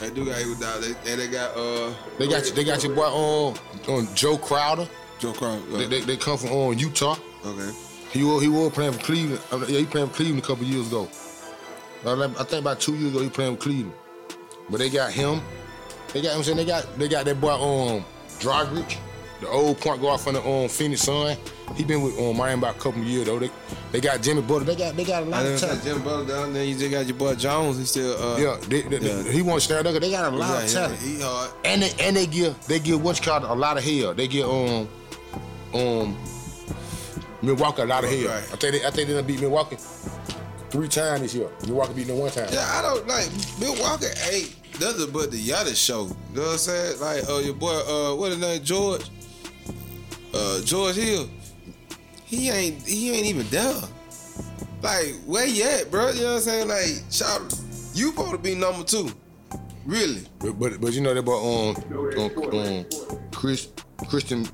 They 0.00 0.10
do 0.10 0.24
got 0.26 0.36
Iguodala. 0.36 0.80
They, 0.80 1.12
and 1.12 1.20
they 1.20 1.28
got 1.28 1.56
uh 1.56 1.92
they 2.18 2.28
got 2.28 2.44
they 2.54 2.64
got 2.64 2.82
your 2.84 2.94
boy 2.94 3.06
um, 3.06 3.58
um 3.88 4.08
Joe 4.14 4.36
Crowder. 4.36 4.88
Joe 5.18 5.32
Cross. 5.32 5.60
They, 5.72 5.86
they, 5.86 6.00
they 6.00 6.16
come 6.16 6.38
from 6.38 6.52
um, 6.52 6.72
Utah. 6.74 7.16
Okay. 7.44 7.72
He 8.12 8.22
was 8.22 8.42
he 8.42 8.48
was 8.48 8.72
playing 8.72 8.92
for 8.92 9.00
Cleveland. 9.00 9.40
Uh, 9.50 9.58
yeah, 9.68 9.80
he 9.80 9.84
playing 9.84 10.08
for 10.08 10.14
Cleveland 10.14 10.44
a 10.44 10.46
couple 10.46 10.64
years 10.64 10.86
ago. 10.86 11.08
I 12.06 12.44
think 12.44 12.62
about 12.62 12.80
two 12.80 12.94
years 12.94 13.12
ago 13.12 13.22
he 13.22 13.28
playing 13.28 13.52
with 13.52 13.60
Cleveland. 13.60 13.92
But 14.70 14.78
they 14.78 14.88
got 14.90 15.12
him. 15.12 15.40
They 16.12 16.22
got 16.22 16.36
I'm 16.36 16.42
saying 16.42 16.56
they 16.56 16.64
got 16.64 16.98
they 16.98 17.08
got 17.08 17.24
that 17.24 17.40
boy 17.40 17.52
um 17.52 18.04
Dragic, 18.38 18.96
the 19.40 19.48
old 19.48 19.78
point 19.80 20.00
guard 20.00 20.20
from 20.20 20.34
the 20.34 20.42
um 20.42 20.68
Phoenix 20.68 21.02
Sun. 21.02 21.36
He 21.76 21.84
been 21.84 22.02
with 22.02 22.18
um 22.18 22.36
Miami 22.36 22.60
about 22.60 22.76
a 22.76 22.78
couple 22.78 23.02
years 23.02 23.26
though. 23.26 23.38
They 23.38 23.50
they 23.92 24.00
got 24.00 24.22
Jimmy 24.22 24.42
Butler. 24.42 24.64
They 24.64 24.76
got 24.76 24.96
they 24.96 25.04
got 25.04 25.22
a 25.22 25.26
lot 25.26 25.46
of 25.46 25.60
talent. 25.60 25.82
Jimmy 25.84 26.00
Butler 26.00 26.26
down 26.26 26.52
there. 26.52 26.64
You 26.64 26.76
just 26.76 26.90
got 26.90 27.06
your 27.06 27.16
boy 27.16 27.34
Jones. 27.34 27.78
He 27.78 27.84
still 27.84 28.20
uh, 28.20 28.38
yeah. 28.38 28.56
They, 28.68 28.82
they, 28.82 28.98
yeah. 28.98 29.22
He 29.30 29.42
wants 29.42 29.66
to 29.66 29.74
stand 29.74 29.86
up. 29.86 30.00
They 30.00 30.10
got 30.10 30.32
a 30.32 30.36
lot 30.36 30.50
yeah, 30.50 30.64
of 30.64 30.72
talent. 30.72 31.00
Yeah, 31.02 31.08
he 31.08 31.20
hard. 31.22 31.50
And 31.64 31.82
they 31.82 31.92
and 32.00 32.16
they 32.16 32.26
give 32.26 32.66
they 32.66 32.80
give 32.80 33.02
what's 33.02 33.20
called 33.20 33.44
a 33.44 33.54
lot 33.54 33.76
of 33.76 33.84
hell. 33.84 34.14
They 34.14 34.26
give 34.28 34.48
um 34.48 34.88
um 35.74 36.16
Milwaukee 37.42 37.82
a 37.82 37.86
lot 37.86 38.04
of 38.04 38.10
hell. 38.10 38.28
Right. 38.28 38.52
I 38.52 38.56
think 38.56 38.72
they, 38.74 38.86
I 38.86 38.90
think 38.90 39.08
they 39.08 39.14
done 39.14 39.26
beat 39.26 39.40
Milwaukee 39.40 39.76
three 40.70 40.88
times 40.88 41.20
this 41.22 41.34
year. 41.34 41.48
Milwaukee 41.66 41.94
beat 41.94 42.06
them 42.08 42.18
one 42.18 42.30
time. 42.30 42.48
Yeah, 42.50 42.66
I 42.72 42.82
don't 42.82 43.06
like 43.06 43.30
Milwaukee 43.60 44.06
ain't 44.30 44.80
nothing 44.80 45.10
but 45.10 45.30
the 45.30 45.38
Yada 45.38 45.74
show. 45.74 46.02
You 46.02 46.36
know 46.36 46.42
what 46.42 46.52
I'm 46.52 46.58
saying? 46.58 47.00
Like, 47.00 47.28
uh, 47.28 47.38
your 47.38 47.54
boy, 47.54 47.70
uh, 47.70 48.14
what 48.14 48.30
his 48.30 48.40
name, 48.40 48.62
George, 48.62 49.04
uh, 50.34 50.60
George 50.62 50.96
Hill. 50.96 51.28
He 52.24 52.50
ain't, 52.50 52.86
he 52.86 53.10
ain't 53.12 53.26
even 53.26 53.46
there. 53.48 53.74
Like, 54.82 55.14
where 55.26 55.46
you 55.46 55.64
at, 55.64 55.90
bro? 55.90 56.10
You 56.10 56.22
know 56.22 56.26
what 56.26 56.34
I'm 56.34 56.40
saying? 56.40 56.68
Like, 56.68 57.02
shout, 57.10 57.40
you 57.94 58.10
supposed 58.10 58.32
to 58.32 58.38
be 58.38 58.54
number 58.54 58.84
two. 58.84 59.10
Really? 59.88 60.26
But 60.38 60.58
but, 60.58 60.80
but 60.80 60.92
you 60.92 61.00
know 61.00 61.14
that 61.14 61.20
about 61.20 61.40
um, 61.40 61.76
um, 62.18 62.54
um 62.54 62.86
Chris 63.32 63.68
Christian 64.06 64.46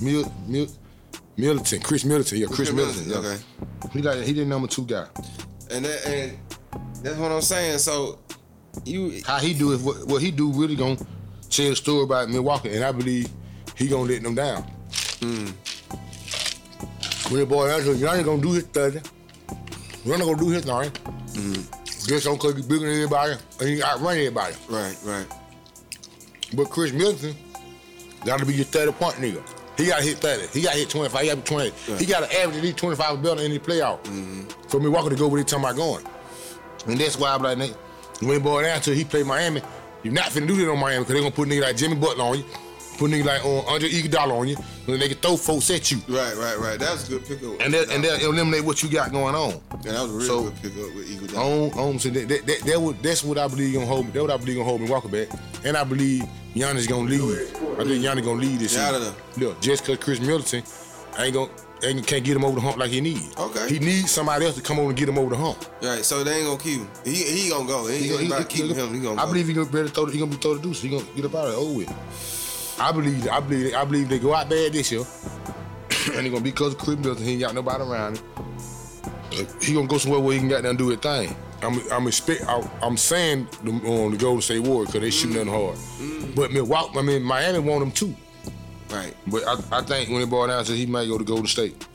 Mil, 0.00 0.32
Mil, 0.46 0.68
Middleton, 1.36 1.80
Khris 1.80 2.04
Middleton, 2.04 2.38
yeah, 2.38 2.46
Khris 2.46 2.72
Middleton, 2.72 3.08
Middleton, 3.08 3.24
yeah. 3.24 3.86
Okay. 3.88 3.92
He 3.92 4.02
like 4.02 4.22
he 4.22 4.32
the 4.32 4.44
number 4.44 4.68
two 4.68 4.84
guy. 4.84 5.06
And 5.72 5.84
that, 5.84 6.06
and 6.06 6.38
that's 7.02 7.16
what 7.16 7.32
I'm 7.32 7.42
saying. 7.42 7.78
So 7.78 8.20
you 8.84 9.20
how 9.26 9.38
he 9.38 9.52
do 9.52 9.72
it? 9.72 9.80
What, 9.80 10.06
what 10.06 10.22
he 10.22 10.30
do 10.30 10.52
really 10.52 10.76
gonna 10.76 10.96
tell 11.50 11.70
the 11.70 11.76
story 11.76 12.04
about 12.04 12.28
Milwaukee, 12.28 12.74
and 12.74 12.84
I 12.84 12.92
believe 12.92 13.28
he 13.76 13.88
gonna 13.88 14.08
let 14.08 14.22
them 14.22 14.36
down. 14.36 14.64
Mm. 15.20 15.52
When 17.30 17.40
the 17.40 17.46
boy 17.46 17.68
answer, 17.68 17.92
Yanni 17.94 18.22
gonna 18.22 18.42
do 18.42 18.52
his 18.52 18.64
thing. 18.64 19.02
Yanni 20.04 20.24
gonna 20.24 20.36
do 20.38 20.48
his 20.48 20.64
thing. 20.64 20.72
Mm. 20.72 22.06
Just 22.08 22.24
don't 22.24 22.38
cause 22.38 22.54
he's 22.54 22.66
bigger 22.66 22.86
than 22.86 22.96
anybody, 22.96 23.34
and 23.60 23.68
he 23.68 23.82
outrun 23.82 24.16
everybody. 24.16 24.54
Right, 24.68 24.96
right. 25.04 25.26
But 26.54 26.70
Chris 26.70 26.92
Middleton 26.92 27.36
gotta 28.24 28.46
be 28.46 28.54
your 28.54 28.64
30 28.64 28.92
point 28.92 29.14
nigga. 29.16 29.42
He 29.78 29.86
got 29.86 29.98
to 30.00 30.04
hit 30.04 30.16
30. 30.18 30.48
He 30.48 30.62
got 30.62 30.72
to 30.72 30.78
hit 30.78 30.90
25. 30.90 31.20
He 31.20 31.28
got 31.28 31.36
to 31.36 31.42
20. 31.42 31.70
Right. 31.70 32.00
He 32.00 32.06
got 32.06 32.28
to 32.28 32.40
average 32.40 32.56
at 32.56 32.62
least 32.64 32.78
25 32.78 33.22
better 33.22 33.42
in 33.42 33.52
the 33.52 33.60
playoff 33.60 34.02
mm-hmm. 34.02 34.48
for 34.68 34.80
Milwaukee 34.80 35.10
to 35.10 35.14
go 35.14 35.28
where 35.28 35.40
they 35.40 35.44
talking 35.44 35.64
about 35.64 35.76
going. 35.76 36.04
And 36.88 36.98
that's 36.98 37.16
why 37.16 37.32
I'm 37.32 37.42
like, 37.42 37.58
nigga, 37.58 37.76
when 38.20 38.32
he 38.32 38.38
boy 38.40 38.62
down 38.62 38.80
to 38.80 38.94
he 38.94 39.04
played 39.04 39.26
Miami, 39.26 39.62
you're 40.02 40.12
not 40.12 40.26
finna 40.26 40.48
do 40.48 40.56
that 40.56 40.68
on 40.68 40.80
Miami 40.80 41.04
because 41.04 41.12
they're 41.12 41.22
going 41.22 41.30
to 41.30 41.36
put 41.36 41.46
a 41.46 41.50
nigga 41.52 41.62
like 41.62 41.76
Jimmy 41.76 41.94
Butler 41.94 42.24
on 42.24 42.38
you, 42.38 42.44
put 42.98 43.10
nigga 43.10 43.24
like 43.24 43.44
um, 43.44 43.64
Andre 43.72 43.88
Iguodala 43.88 44.32
on 44.32 44.48
you, 44.48 44.56
and 44.88 45.00
they 45.00 45.08
can 45.08 45.18
throw 45.18 45.36
folks 45.36 45.70
at 45.70 45.90
you. 45.90 45.98
Right, 46.08 46.34
right, 46.36 46.58
right. 46.58 46.78
That's 46.78 47.08
a 47.08 47.12
good 47.12 47.26
pickup. 47.26 47.60
And 47.60 47.72
that, 47.72 47.90
and 47.90 48.04
they'll 48.04 48.30
eliminate 48.30 48.64
what 48.64 48.82
you 48.82 48.90
got 48.90 49.12
going 49.12 49.34
on. 49.34 49.60
Yeah, 49.84 49.92
that 49.92 50.02
was 50.02 50.10
a 50.10 50.14
really 50.14 50.26
so, 50.26 50.42
good 50.44 50.56
pickup 50.56 50.94
with 50.94 51.08
Iguodala. 51.08 51.72
On, 51.76 51.78
on, 51.78 51.98
so 51.98 52.10
that, 52.10 52.28
that, 52.28 52.46
that, 52.46 52.60
that 52.66 52.80
would, 52.80 53.02
that's 53.02 53.24
what 53.24 53.38
I 53.38 53.46
believe 53.48 53.74
gonna 53.74 53.86
hold 53.86 54.06
me. 54.06 54.12
That's 54.12 54.22
what 54.22 54.30
I 54.32 54.36
believe 54.36 54.56
gonna 54.56 54.68
hold 54.68 54.80
Milwaukee 54.80 55.08
back. 55.08 55.40
And 55.64 55.76
I 55.76 55.84
believe 55.84 56.24
Giannis 56.54 56.88
gonna 56.88 57.08
lead. 57.08 57.22
I 57.78 57.84
think 57.84 58.04
Giannis 58.04 58.24
gonna 58.24 58.40
lead 58.40 58.58
this 58.58 58.74
year. 58.74 59.12
Yeah, 59.36 59.54
just 59.60 59.86
cause 59.86 59.98
Khris 59.98 60.20
Middleton 60.20 60.62
ain't 61.18 61.34
gonna 61.34 61.50
ain't, 61.84 62.06
can't 62.06 62.24
get 62.24 62.36
him 62.36 62.44
over 62.44 62.56
the 62.56 62.60
hump 62.60 62.78
like 62.78 62.90
he 62.90 63.00
needs. 63.00 63.36
Okay. 63.36 63.68
He 63.68 63.78
needs 63.78 64.10
somebody 64.10 64.46
else 64.46 64.56
to 64.56 64.62
come 64.62 64.78
over 64.78 64.88
and 64.88 64.98
get 64.98 65.08
him 65.08 65.18
over 65.18 65.30
the 65.30 65.36
hump. 65.36 65.64
Right. 65.82 66.04
So 66.04 66.24
they 66.24 66.38
ain't 66.38 66.46
gonna 66.46 66.58
keep 66.58 66.80
him. 66.80 66.88
He 67.04 67.14
he 67.14 67.50
gonna 67.50 67.66
go. 67.66 67.86
He, 67.86 67.98
he, 67.98 68.16
he, 68.16 68.26
he 68.26 68.44
keep 68.44 68.76
him. 68.76 68.94
He 68.94 69.00
gonna. 69.00 69.20
I 69.20 69.24
go. 69.24 69.32
believe 69.32 69.48
he 69.48 69.54
gonna 69.54 69.70
better 69.70 69.88
throw. 69.88 70.06
He 70.06 70.18
gonna 70.18 70.30
be 70.30 70.36
throw 70.36 70.54
the 70.54 70.62
deuce. 70.62 70.82
He 70.82 70.88
gonna 70.88 71.04
get 71.14 71.24
up 71.24 71.34
out 71.34 71.48
of 71.48 71.54
it. 71.54 71.56
Over 71.56 71.78
with. 71.78 72.37
I 72.80 72.92
believe. 72.92 73.28
I 73.28 73.40
believe. 73.40 73.74
I 73.74 73.84
believe 73.84 74.08
they 74.08 74.18
go 74.18 74.34
out 74.34 74.48
bad 74.48 74.72
this 74.72 74.92
year, 74.92 75.02
and 76.14 76.26
they 76.26 76.30
gonna 76.30 76.40
be 76.40 76.50
because 76.50 76.74
of 76.74 76.80
Khris 76.80 76.96
Middleton. 76.96 77.24
He 77.24 77.32
ain't 77.32 77.40
got 77.40 77.54
nobody 77.54 77.82
around 77.82 78.18
him. 78.18 79.46
He 79.60 79.74
gonna 79.74 79.86
go 79.86 79.98
somewhere 79.98 80.20
where 80.20 80.34
he 80.34 80.38
can 80.40 80.48
get 80.48 80.62
down 80.62 80.70
and 80.70 80.78
do 80.78 80.88
his 80.88 80.98
thing. 81.00 81.34
I'm 81.62 81.80
I'm 81.90 82.06
expect 82.06 82.44
I, 82.46 82.62
am 82.82 82.96
saying 82.96 83.48
the, 83.64 83.70
um, 83.70 84.12
the 84.12 84.16
Golden 84.16 84.40
State 84.42 84.60
Warriors 84.60 84.88
because 84.88 85.00
they 85.00 85.10
shoot 85.10 85.30
nothing 85.30 85.48
hard. 85.48 85.76
Mm. 85.76 86.34
But 86.34 86.52
Milwaukee, 86.52 86.98
I 86.98 87.02
mean 87.02 87.22
Miami 87.22 87.58
want 87.58 87.82
him 87.82 87.90
too. 87.90 88.14
Right. 88.90 89.14
But 89.26 89.46
I, 89.46 89.78
I 89.78 89.82
think 89.82 90.10
when 90.10 90.22
it 90.22 90.30
boils 90.30 90.48
down 90.48 90.64
to 90.64 90.72
he 90.72 90.86
might 90.86 91.06
go 91.06 91.18
to 91.18 91.24
Golden 91.24 91.46
State. 91.46 91.86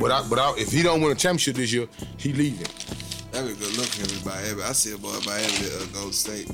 But 0.00 0.10
I, 0.10 0.26
but 0.28 0.38
I, 0.38 0.54
if 0.56 0.72
he 0.72 0.82
don't 0.82 1.02
win 1.02 1.12
a 1.12 1.14
championship 1.14 1.56
this 1.56 1.72
year, 1.72 1.86
he 2.16 2.32
leaving. 2.32 2.66
That'd 3.30 3.48
be 3.48 3.52
a 3.52 3.68
good 3.68 3.76
look 3.76 3.86
for 3.86 4.08
him 4.08 4.24
Miami. 4.24 4.62
I 4.62 4.72
see 4.72 4.94
a 4.94 4.98
boy 4.98 5.12
Miami 5.26 5.44
uh, 5.44 5.84
Golden 5.92 6.12
State. 6.12 6.50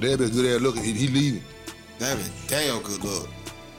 That'd 0.00 0.18
be 0.18 0.24
a 0.24 0.28
good 0.28 0.56
ass 0.56 0.62
look. 0.62 0.78
He, 0.78 0.92
he 0.92 1.08
leaving. 1.08 1.42
Damn 2.48 2.82
good 2.82 3.04
look. 3.04 3.28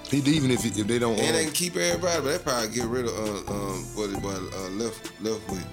He 0.10 0.22
leaving 0.22 0.52
if, 0.52 0.66
if 0.66 0.88
they 0.88 1.00
don't. 1.00 1.20
And 1.20 1.36
they 1.36 1.46
can 1.46 1.54
keep 1.54 1.76
everybody, 1.76 2.22
but 2.22 2.32
they 2.32 2.38
probably 2.38 2.70
get 2.70 2.86
rid 2.86 3.06
of 3.06 3.18
uh, 3.18 3.52
um 3.52 3.84
what 3.96 4.10
it 4.10 4.22
was 4.22 4.40
uh, 4.54 4.70
left 4.72 5.12
left 5.22 5.50
wing, 5.50 5.64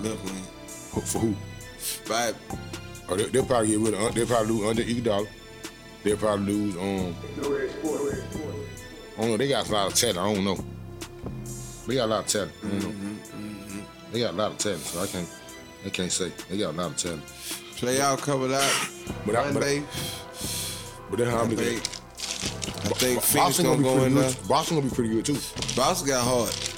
left 0.00 0.24
wing. 0.24 0.42
For 1.02 1.18
who? 1.18 1.34
Right. 2.08 2.34
Oh, 3.08 3.16
they, 3.16 3.38
will 3.38 3.46
probably 3.46 3.68
get 3.68 3.80
rid 3.80 3.94
of. 3.94 4.14
They'll 4.14 4.26
probably 4.26 4.54
lose 4.54 4.68
under 4.68 4.82
Iguodala. 4.82 5.28
They'll 6.02 6.16
probably 6.16 6.52
lose. 6.52 6.76
Um. 6.76 7.14
I 9.16 9.20
don't 9.20 9.30
know. 9.30 9.36
They 9.36 9.48
got 9.48 9.68
a 9.68 9.72
lot 9.72 9.86
of 9.88 9.94
talent. 9.94 10.18
I 10.18 10.34
don't 10.34 10.44
know. 10.44 10.64
They 11.86 11.94
got 11.94 12.04
a 12.04 12.06
lot 12.06 12.20
of 12.20 12.26
talent. 12.26 12.52
I 12.62 12.68
don't 12.68 12.78
know. 12.80 12.88
Mm-hmm, 12.88 13.62
mm-hmm. 13.64 14.12
They 14.12 14.20
got 14.20 14.34
a 14.34 14.36
lot 14.36 14.52
of 14.52 14.58
talent, 14.58 14.82
so 14.82 15.00
I 15.00 15.06
can't. 15.06 15.28
I 15.84 15.88
can't 15.88 16.12
say. 16.12 16.32
They 16.48 16.58
got 16.58 16.74
a 16.74 16.76
lot 16.76 16.90
of 16.90 16.96
talent. 16.96 17.24
Play 17.76 18.00
out, 18.00 18.18
covered 18.20 18.52
out. 18.52 18.88
But 19.24 19.36
I, 19.36 19.52
but, 19.52 19.62
I, 19.62 19.82
but 21.10 21.18
then 21.18 21.28
how 21.28 21.40
I'm. 21.42 21.50
I 22.86 22.98
think 22.98 23.22
Phoenix 23.22 23.58
gonna, 23.60 23.70
gonna 23.70 23.82
go 23.82 24.04
in 24.04 24.14
there. 24.14 24.32
Boston 24.48 24.76
gonna 24.76 24.88
be 24.88 24.94
pretty 24.94 25.10
good 25.10 25.24
too. 25.24 25.38
Boston 25.74 26.08
got 26.08 26.24
hard. 26.24 26.75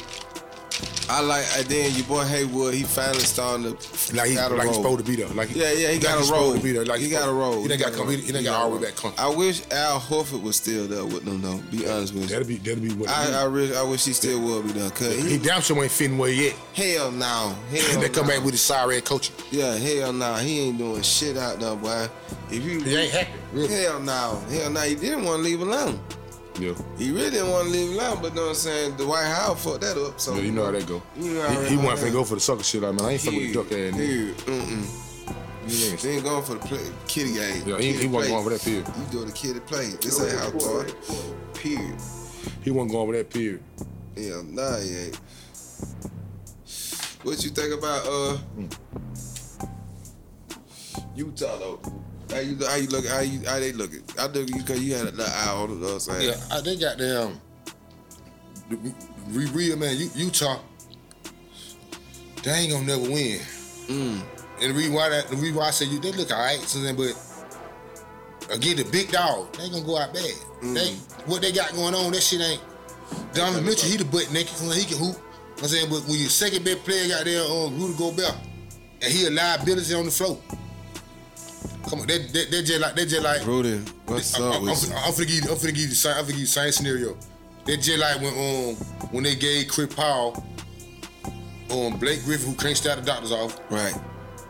I 1.10 1.22
like 1.22 1.46
and 1.56 1.66
then 1.66 1.94
your 1.94 2.04
boy 2.04 2.24
Hayward, 2.24 2.74
he 2.74 2.82
finally 2.82 3.20
starting 3.20 3.64
to 3.64 4.14
like, 4.14 4.28
he, 4.28 4.36
like 4.36 4.66
he's 4.66 4.76
supposed 4.76 4.98
to 4.98 5.04
be 5.04 5.16
there. 5.16 5.28
Like 5.28 5.54
yeah, 5.54 5.72
yeah, 5.72 5.90
he 5.90 5.98
got 5.98 6.22
a 6.22 6.30
role. 6.30 6.54
To 6.54 6.60
be 6.60 6.72
there. 6.72 6.84
Like 6.84 7.00
he, 7.00 7.08
got 7.08 7.28
a 7.28 7.32
role. 7.32 7.62
He, 7.62 7.68
done 7.68 7.78
got 7.78 7.92
come. 7.94 8.10
He, 8.10 8.16
he 8.18 8.32
done 8.32 8.44
got 8.44 8.60
all 8.60 8.70
the 8.70 8.76
way 8.76 8.82
back. 8.82 8.96
Come. 8.96 9.14
I 9.16 9.28
wish 9.28 9.62
Al 9.70 10.00
Horford 10.00 10.42
was 10.42 10.56
still 10.56 10.86
there 10.86 11.04
with 11.04 11.24
them 11.24 11.40
though. 11.40 11.60
Be 11.70 11.88
honest 11.88 12.12
with 12.12 12.24
you. 12.24 12.28
That'd 12.28 12.46
be 12.46 12.56
that'd 12.56 12.82
be 12.82 12.92
what. 12.92 13.08
I 13.08 13.40
I, 13.40 13.44
really, 13.44 13.74
I 13.74 13.82
wish 13.82 14.04
he 14.04 14.12
still 14.12 14.40
would 14.40 14.66
be 14.66 14.72
there. 14.72 14.90
Cause 14.90 15.16
he, 15.16 15.30
he 15.30 15.38
damn 15.38 15.62
sure 15.62 15.82
ain't 15.82 15.90
fitting 15.90 16.18
where 16.18 16.30
yet. 16.30 16.54
Hell 16.74 17.10
no. 17.10 17.56
Hell 17.70 18.00
they 18.00 18.08
come 18.10 18.26
no. 18.26 18.34
back 18.34 18.44
with 18.44 18.52
his 18.52 18.60
sorry 18.60 19.00
coaching. 19.00 19.34
Yeah, 19.50 19.76
hell 19.76 20.12
no. 20.12 20.34
He 20.34 20.60
ain't 20.60 20.76
doing 20.76 21.00
shit 21.02 21.38
out 21.38 21.58
there, 21.58 21.74
boy. 21.74 22.08
If 22.50 22.62
you 22.64 22.82
he 22.82 22.96
ain't 22.96 23.12
happy. 23.12 23.30
Really. 23.52 23.74
Hell 23.82 24.00
no. 24.00 24.42
Hell 24.50 24.70
no. 24.70 24.80
He 24.82 24.94
didn't 24.94 25.24
want 25.24 25.38
to 25.38 25.42
leave 25.42 25.62
alone. 25.62 25.98
Yeah. 26.58 26.74
He 26.96 27.12
really 27.12 27.30
didn't 27.30 27.50
want 27.50 27.66
to 27.66 27.70
leave 27.70 27.94
alone, 27.94 28.18
but 28.20 28.30
you 28.30 28.36
know 28.36 28.42
what 28.42 28.48
I'm 28.48 28.54
saying? 28.54 28.96
The 28.96 29.06
White 29.06 29.26
House 29.26 29.64
fucked 29.64 29.82
that 29.82 29.96
up. 29.96 30.18
So 30.18 30.34
yeah, 30.34 30.42
you 30.42 30.52
know 30.52 30.64
how 30.64 30.72
that 30.72 30.86
go. 30.86 31.02
You 31.16 31.34
know 31.34 31.48
he, 31.48 31.76
he 31.76 31.76
to 31.76 32.10
go 32.10 32.24
for 32.24 32.34
the 32.34 32.40
sucker 32.40 32.64
shit. 32.64 32.82
I 32.82 32.90
mean, 32.90 33.00
I 33.00 33.12
ain't 33.12 33.20
fucking 33.20 33.38
with 33.38 33.48
the 33.48 33.54
duck 33.54 33.72
ass 33.72 33.94
nigga. 33.94 34.34
Mm-mm. 34.34 35.04
He 35.68 36.08
ain't 36.08 36.24
going 36.24 36.42
for 36.42 36.54
the 36.54 36.60
play, 36.60 36.80
kitty 37.06 37.34
game. 37.34 37.62
Yeah, 37.66 37.78
he, 37.78 37.92
he 37.92 38.06
wasn't 38.06 38.32
going 38.32 38.44
for 38.44 38.50
that 38.50 38.62
period. 38.62 38.86
You 38.88 39.04
do 39.10 39.24
the 39.26 39.32
kitty 39.32 39.60
play. 39.60 39.90
This 40.00 40.20
ain't 40.20 40.38
how 40.38 40.58
hard. 40.58 40.94
Period. 41.54 41.94
He 42.62 42.70
wasn't 42.70 42.92
going 42.92 43.08
for 43.08 43.16
that 43.16 43.30
period. 43.30 43.62
Yeah, 44.16 44.42
nah, 44.46 44.78
he 44.78 44.96
ain't. 44.96 45.16
What 47.22 47.44
you 47.44 47.50
think 47.50 47.74
about 47.74 48.06
uh 48.06 48.38
mm. 48.56 48.78
Utah 51.14 51.58
though? 51.58 51.80
How 52.30 52.40
you 52.40 52.58
how 52.66 52.76
you 52.76 52.88
look 52.88 53.06
how 53.06 53.20
you 53.20 53.40
how 53.46 53.58
they 53.58 53.72
look 53.72 53.90
I 54.18 54.26
look 54.26 54.48
you 54.48 54.62
cause 54.62 54.80
you 54.80 54.94
had 54.94 55.06
a 55.06 55.22
eye 55.22 55.50
on. 55.50 55.70
You 55.70 55.76
what 55.80 55.92
I'm 55.92 56.00
saying? 56.00 56.34
Yeah, 56.50 56.60
they 56.60 56.76
got 56.76 56.98
them. 56.98 57.40
Real 59.28 59.76
man, 59.76 59.96
Utah. 60.14 60.60
They 62.42 62.50
ain't 62.52 62.72
gonna 62.72 62.86
never 62.86 63.02
win. 63.02 63.40
Mm. 63.88 64.22
And 64.60 64.70
the 64.70 64.74
reason 64.74 64.92
why 64.92 65.08
that 65.08 65.28
the 65.28 65.36
reason 65.36 65.56
why 65.56 65.68
I 65.68 65.70
say 65.70 65.86
you 65.86 65.98
they 66.00 66.12
look 66.12 66.30
alright, 66.30 66.60
but 66.96 68.54
again 68.54 68.76
the 68.76 68.88
big 68.92 69.10
dog, 69.10 69.52
they 69.54 69.64
ain't 69.64 69.72
gonna 69.72 69.86
go 69.86 69.96
out 69.96 70.12
bad. 70.12 70.34
Mm. 70.62 70.74
They 70.74 70.92
what 71.26 71.42
they 71.42 71.52
got 71.52 71.72
going 71.72 71.94
on, 71.94 72.12
that 72.12 72.22
shit 72.22 72.40
ain't 72.40 72.62
Donovan 73.32 73.64
Mitchell, 73.64 73.88
he 73.88 73.96
the 73.96 74.04
butt 74.04 74.30
naked, 74.32 74.52
he 74.74 74.84
can 74.84 74.98
hoop. 74.98 75.16
I'm 75.58 75.64
saying, 75.66 75.90
but 75.90 76.02
when 76.06 76.18
your 76.18 76.28
second 76.28 76.64
best 76.64 76.84
player 76.84 77.08
got 77.08 77.24
there 77.24 77.42
on 77.42 77.74
uh, 77.74 77.76
Rudy 77.76 77.98
Gobert, 77.98 78.34
and 79.02 79.12
he 79.12 79.26
a 79.26 79.30
liability 79.30 79.94
on 79.94 80.04
the 80.04 80.10
floor. 80.10 80.38
Come 81.88 82.00
on, 82.00 82.06
they 82.06 82.18
they, 82.18 82.44
they 82.46 82.62
just 82.62 82.80
like 82.80 82.94
they 82.94 83.06
just 83.06 83.22
like 83.22 83.46
Rudy. 83.46 83.78
What's 84.06 84.36
they, 84.36 84.44
up? 84.44 84.56
I'm, 84.56 84.62
I'm, 84.62 84.68
I'm, 84.68 84.74
finna 84.74 85.26
give 85.26 85.30
you, 85.30 85.50
I'm 85.50 85.56
finna 85.56 85.74
give 85.74 85.76
you 85.78 85.88
the 85.88 85.94
same 85.94 86.16
I'm 86.16 86.24
finna 86.24 86.28
give 86.28 86.38
you 86.38 86.46
same 86.46 86.72
scenario. 86.72 87.16
They 87.64 87.76
just 87.76 87.98
like 87.98 88.20
when 88.20 88.34
um 88.34 88.74
when 89.10 89.24
they 89.24 89.34
gave 89.34 89.68
Chris 89.68 89.94
Paul 89.94 90.44
um 91.70 91.98
Blake 91.98 92.24
Griffin 92.24 92.50
who 92.50 92.54
couldn't 92.56 92.76
start 92.76 92.98
the 92.98 93.04
doctors 93.04 93.32
off. 93.32 93.58
Right. 93.70 93.94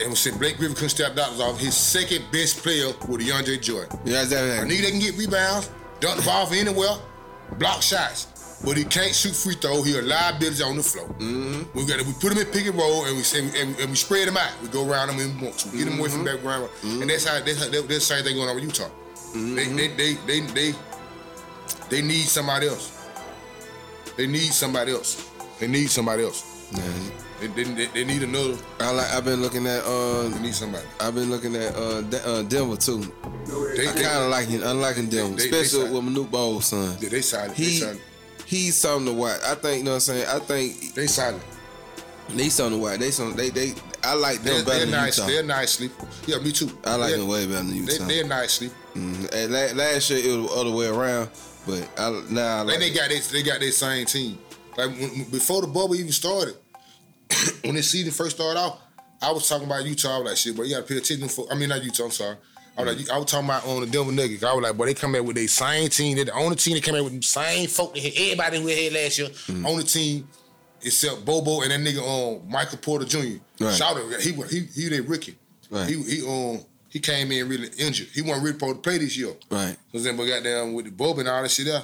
And 0.01 0.11
we 0.11 0.17
said 0.17 0.39
Blake 0.39 0.57
Griffin 0.57 0.75
couldn't 0.75 0.91
start 0.91 1.15
the 1.15 1.23
doctors 1.23 1.41
off, 1.41 1.59
his 1.59 1.77
second 1.77 2.25
best 2.33 2.63
player 2.63 2.87
was 2.87 3.25
DeAndre 3.25 3.61
Jordan. 3.61 3.99
Yeah, 4.05 4.25
that. 4.25 4.63
A 4.63 4.67
nigga 4.67 4.83
that 4.83 4.91
can 4.91 5.01
get 5.01 5.17
rebounds, 5.17 5.71
dunk 6.01 6.21
the 6.21 6.27
ball 6.27 6.47
from 6.47 6.57
anywhere, 6.57 6.97
block 7.59 7.83
shots. 7.83 8.38
But 8.65 8.77
he 8.77 8.85
can't 8.85 9.15
shoot 9.15 9.35
free 9.37 9.55
throw. 9.55 9.83
He 9.83 9.97
a 9.97 10.03
liability 10.03 10.63
on 10.65 10.77
the 10.77 10.83
floor. 10.83 11.07
Mm-hmm. 11.21 11.79
We 11.79 11.87
got 11.87 12.05
we 12.05 12.13
put 12.15 12.33
him 12.33 12.39
in 12.39 12.47
pick 12.47 12.67
and 12.67 12.75
roll, 12.77 13.05
and 13.07 13.17
we 13.17 13.23
say 13.23 13.41
and, 13.41 13.79
and 13.79 13.91
we 13.91 13.95
spread 13.97 14.27
him 14.27 14.37
out. 14.37 14.51
We 14.61 14.69
go 14.69 14.89
around 14.89 15.11
him 15.11 15.21
and 15.21 15.41
we 15.41 15.47
want 15.47 15.59
to 15.59 15.69
get 15.77 15.87
him 15.87 15.99
away 15.99 16.09
from 16.09 16.25
Mm-hmm. 16.27 17.03
and 17.03 17.11
that's 17.11 17.25
how 17.25 17.39
that's, 17.41 17.59
how, 17.65 17.71
that's 17.71 17.87
the 17.87 18.01
same 18.01 18.25
thing 18.25 18.35
going 18.35 18.49
on 18.49 18.57
with 18.57 18.65
Utah. 18.65 18.89
Mm-hmm. 18.89 19.55
They, 19.55 19.67
they, 19.67 19.89
they 19.89 20.15
they 20.27 20.41
they 20.53 20.75
they 21.89 22.03
need 22.03 22.27
somebody 22.27 22.67
else. 22.69 23.07
They 24.17 24.27
need 24.27 24.53
somebody 24.53 24.93
else. 24.93 25.31
They 25.61 25.69
need 25.69 25.89
somebody 25.91 26.25
else. 26.25 26.43
They, 27.41 27.47
they, 27.47 27.63
they, 27.63 27.87
they 27.87 28.05
need 28.05 28.25
another. 28.25 28.57
I 28.81 28.91
like. 28.91 29.11
I've 29.13 29.25
been 29.25 29.41
looking 29.41 29.67
at. 29.69 29.85
Uh, 29.85 30.29
They 30.29 30.41
need 30.41 30.55
somebody. 30.55 30.85
I've 30.99 31.15
been 31.15 31.31
looking 31.31 31.55
at 31.55 31.75
uh, 31.77 32.01
De- 32.03 32.27
uh 32.29 32.43
Denver 32.43 32.77
too. 32.77 33.01
They 33.77 33.89
I 33.89 33.93
kind 33.93 34.25
of 34.25 34.31
like 34.31 34.49
him. 34.49 34.63
I 34.65 34.73
like 34.73 34.97
him 34.97 35.09
Denver, 35.09 35.37
They- 35.37 35.49
they- 35.49 35.61
especially 35.61 35.89
they- 35.89 35.95
with 35.95 36.03
Manute 36.05 36.31
Bol's 36.31 36.67
son. 36.67 36.97
they, 36.99 37.07
they. 37.09 37.21
They 37.21 37.55
He 37.55 37.79
solid. 37.79 38.01
He's 38.49 38.77
something 38.77 39.07
to 39.07 39.13
watch. 39.13 39.41
I 39.47 39.55
think 39.55 39.79
you 39.79 39.85
know 39.85 39.91
what 39.93 39.95
I'm 39.97 40.01
saying. 40.01 40.27
I 40.27 40.39
think 40.39 40.95
They 40.95 41.07
solid. 41.07 41.41
they 42.31 42.49
something 42.49 42.79
to 42.79 42.83
watch. 42.83 42.99
They 42.99 43.11
some 43.11 43.35
they 43.37 43.51
they. 43.51 43.75
I 44.03 44.15
like 44.15 44.37
them 44.43 44.45
They're, 44.45 44.65
better 44.65 44.77
they're 44.79 44.87
than 44.87 44.91
nice. 44.93 45.19
Utah. 45.19 45.29
They're 45.29 45.43
nice 45.43 45.71
sleeper. 45.73 46.07
Yeah, 46.27 46.39
me 46.39 46.53
too. 46.53 46.71
I 46.85 46.95
like 46.97 47.11
they're, 47.11 47.19
them 47.19 47.29
way 47.29 47.47
better 47.47 47.65
than 47.65 47.75
Utah. 47.75 48.07
they're 48.07 48.25
nice 48.27 48.53
sleeper. 48.55 48.75
Mhm. 48.95 49.35
And 49.35 49.77
last 49.77 50.11
year 50.11 50.21
it 50.25 50.39
was 50.39 50.51
the 50.51 50.57
other 50.61 50.71
way 50.71 50.87
around, 50.87 51.31
but 51.67 51.89
I, 51.99 52.23
now 52.31 52.59
I 52.59 52.61
like 52.63 52.79
Then 52.79 52.81
they 52.81 52.91
got 52.95 53.09
they, 53.11 53.19
they 53.19 53.43
got 53.43 53.61
their 53.61 53.73
same 53.73 54.07
team. 54.07 54.39
Like 54.77 54.91
when, 54.91 55.25
before 55.31 55.61
the 55.63 55.67
bubble 55.67 55.95
even 55.97 56.13
started, 56.13 56.55
when 57.65 57.75
this 57.75 57.91
season 57.91 58.13
first 58.13 58.37
started 58.37 58.59
out, 58.61 58.79
I 59.21 59.33
was 59.33 59.49
talking 59.49 59.67
about 59.67 59.85
Utah. 59.85 60.17
I 60.17 60.19
was 60.21 60.27
like, 60.31 60.37
shit, 60.37 60.57
but 60.57 60.63
you 60.67 60.75
gotta 60.77 60.87
pay 60.87 60.97
attention 60.99 61.29
for. 61.29 61.47
I 61.51 61.57
mean, 61.57 61.69
not 61.71 61.83
Utah. 61.83 62.05
I'm 62.05 62.11
sorry. 62.13 62.37
I 62.79 62.83
was 62.85 62.97
like, 62.97 63.11
I 63.11 63.19
was 63.19 63.27
talking 63.31 63.49
about 63.49 63.67
on 63.67 63.81
the 63.81 63.87
Denver 63.87 64.13
Nuggets. 64.13 64.45
I 64.45 64.53
was 64.53 64.63
like, 64.63 64.77
boy, 64.77 64.87
they 64.87 64.95
come 64.95 65.15
out 65.17 65.25
with 65.25 65.37
their 65.37 65.49
same 65.49 65.89
team. 65.89 66.15
They're 66.17 66.27
the 66.27 66.33
only 66.35 66.57
team 66.57 66.75
that 66.75 66.83
came 66.85 66.95
out 66.95 67.05
with 67.05 67.15
the 67.17 67.23
same 67.23 67.69
folk. 67.69 67.93
that 67.95 68.03
had- 68.03 68.13
Everybody 68.17 68.61
who 68.61 68.67
had 68.69 68.93
last 68.93 69.19
year, 69.19 69.29
Mm-hmm. 69.29 69.67
only 69.67 69.85
team 69.85 70.29
except 70.83 71.25
Bobo 71.25 71.63
and 71.63 71.73
that 71.73 71.81
nigga 71.81 72.01
um 72.39 72.49
Michael 72.51 72.79
Porter 72.79 73.05
Jr. 73.05 73.19
Right. 73.61 73.75
Shout 73.75 73.97
out, 73.97 74.21
he 74.21 74.33
was- 74.33 74.51
he 74.51 74.61
he 74.75 74.89
their 74.89 75.03
rookie. 75.03 75.37
Right. 75.71 75.89
He 75.89 76.03
he 76.03 76.27
um 76.27 76.61
he 76.89 77.01
came 77.01 77.31
in 77.33 77.49
really 77.49 77.69
injured. 77.79 78.09
He 78.15 78.23
wasn't 78.23 78.45
really 78.45 78.55
supposed 78.59 78.77
to 78.77 78.81
play 78.83 78.99
this 78.99 79.17
year. 79.17 79.35
right. 79.51 79.77
Cause 79.93 80.05
then 80.05 80.17
we 80.17 80.27
got 80.29 80.43
down 80.45 80.73
with 80.75 80.85
the 80.87 80.91
Bob 80.93 81.19
and 81.19 81.29
all 81.29 81.43
that 81.43 81.51
shit 81.51 81.67
there. 81.67 81.83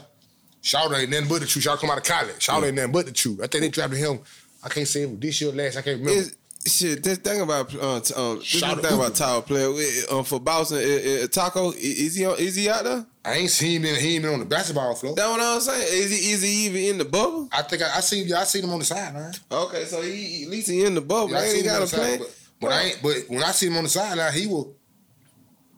Shout 0.62 0.86
out 0.92 0.98
ain't 0.98 1.10
nothing 1.10 1.28
but 1.28 1.40
the 1.40 1.46
truth. 1.46 1.64
Shout 1.64 1.78
come 1.78 1.90
out 1.90 1.98
of 1.98 2.04
college. 2.04 2.40
Shout 2.40 2.56
out 2.56 2.64
ain't 2.64 2.76
nothing 2.76 2.92
but 2.92 3.04
the 3.06 3.12
truth. 3.12 3.40
I 3.42 3.46
think 3.48 3.62
they 3.62 3.68
drafted 3.68 3.98
him. 3.98 4.20
I 4.62 4.68
can't 4.70 4.88
say 4.88 5.02
it 5.02 5.10
was 5.10 5.18
this 5.18 5.40
year 5.40 5.50
or 5.50 5.54
last. 5.54 5.76
I 5.76 5.82
can't 5.82 5.98
remember. 6.00 6.20
It's, 6.22 6.36
shit, 6.66 7.02
this 7.02 7.18
thing 7.18 7.40
about 7.40 7.74
uh, 7.74 7.96
um, 8.16 8.38
this 8.38 8.46
Shout 8.46 8.80
thing 8.80 8.94
about 8.94 9.14
Tower 9.14 9.42
player 9.42 9.68
uh, 9.68 10.18
um, 10.18 10.24
for 10.24 10.40
Boston, 10.40 10.78
uh, 10.78 10.80
uh, 10.80 11.26
Tacko, 11.28 11.74
is 11.76 12.14
he 12.14 12.24
on, 12.26 12.38
is 12.38 12.56
he 12.56 12.68
out 12.68 12.84
there? 12.84 13.06
I 13.24 13.34
ain't 13.34 13.50
seen 13.50 13.82
him. 13.82 13.96
He 13.96 14.14
ain't 14.14 14.24
been 14.24 14.34
on 14.34 14.40
the 14.40 14.46
basketball 14.46 14.94
floor. 14.94 15.14
That's 15.14 15.28
what 15.28 15.40
I'm 15.40 15.60
saying. 15.60 15.88
Is 15.90 16.10
he 16.10 16.32
is 16.32 16.42
he 16.42 16.66
even 16.66 16.82
in 16.82 16.98
the 16.98 17.04
bubble? 17.04 17.48
I 17.52 17.62
think 17.62 17.82
I, 17.82 17.96
I 17.96 18.00
seen. 18.00 18.32
I 18.32 18.44
seen 18.44 18.64
him 18.64 18.70
on 18.70 18.80
the 18.80 18.84
sideline. 18.84 19.32
Okay, 19.50 19.84
so 19.84 20.02
he 20.02 20.44
at 20.44 20.50
least 20.50 20.68
he 20.68 20.84
in 20.84 20.94
the 20.94 21.00
bubble. 21.00 21.30
Yeah, 21.30 21.38
I 21.38 21.42
ain't 21.42 21.50
seen 21.52 21.62
he 21.62 21.68
him 21.68 21.74
on 21.74 21.80
got 21.80 21.92
a 21.92 21.96
plan? 21.96 22.18
But, 22.18 22.36
but 22.60 22.72
I 22.72 22.82
ain't. 22.82 23.02
But 23.02 23.14
when 23.28 23.42
I 23.42 23.50
see 23.52 23.66
him 23.68 23.76
on 23.76 23.84
the 23.84 23.90
sideline, 23.90 24.32
he 24.32 24.46
will. 24.46 24.76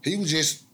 He 0.03 0.17
was 0.17 0.31
just 0.31 0.66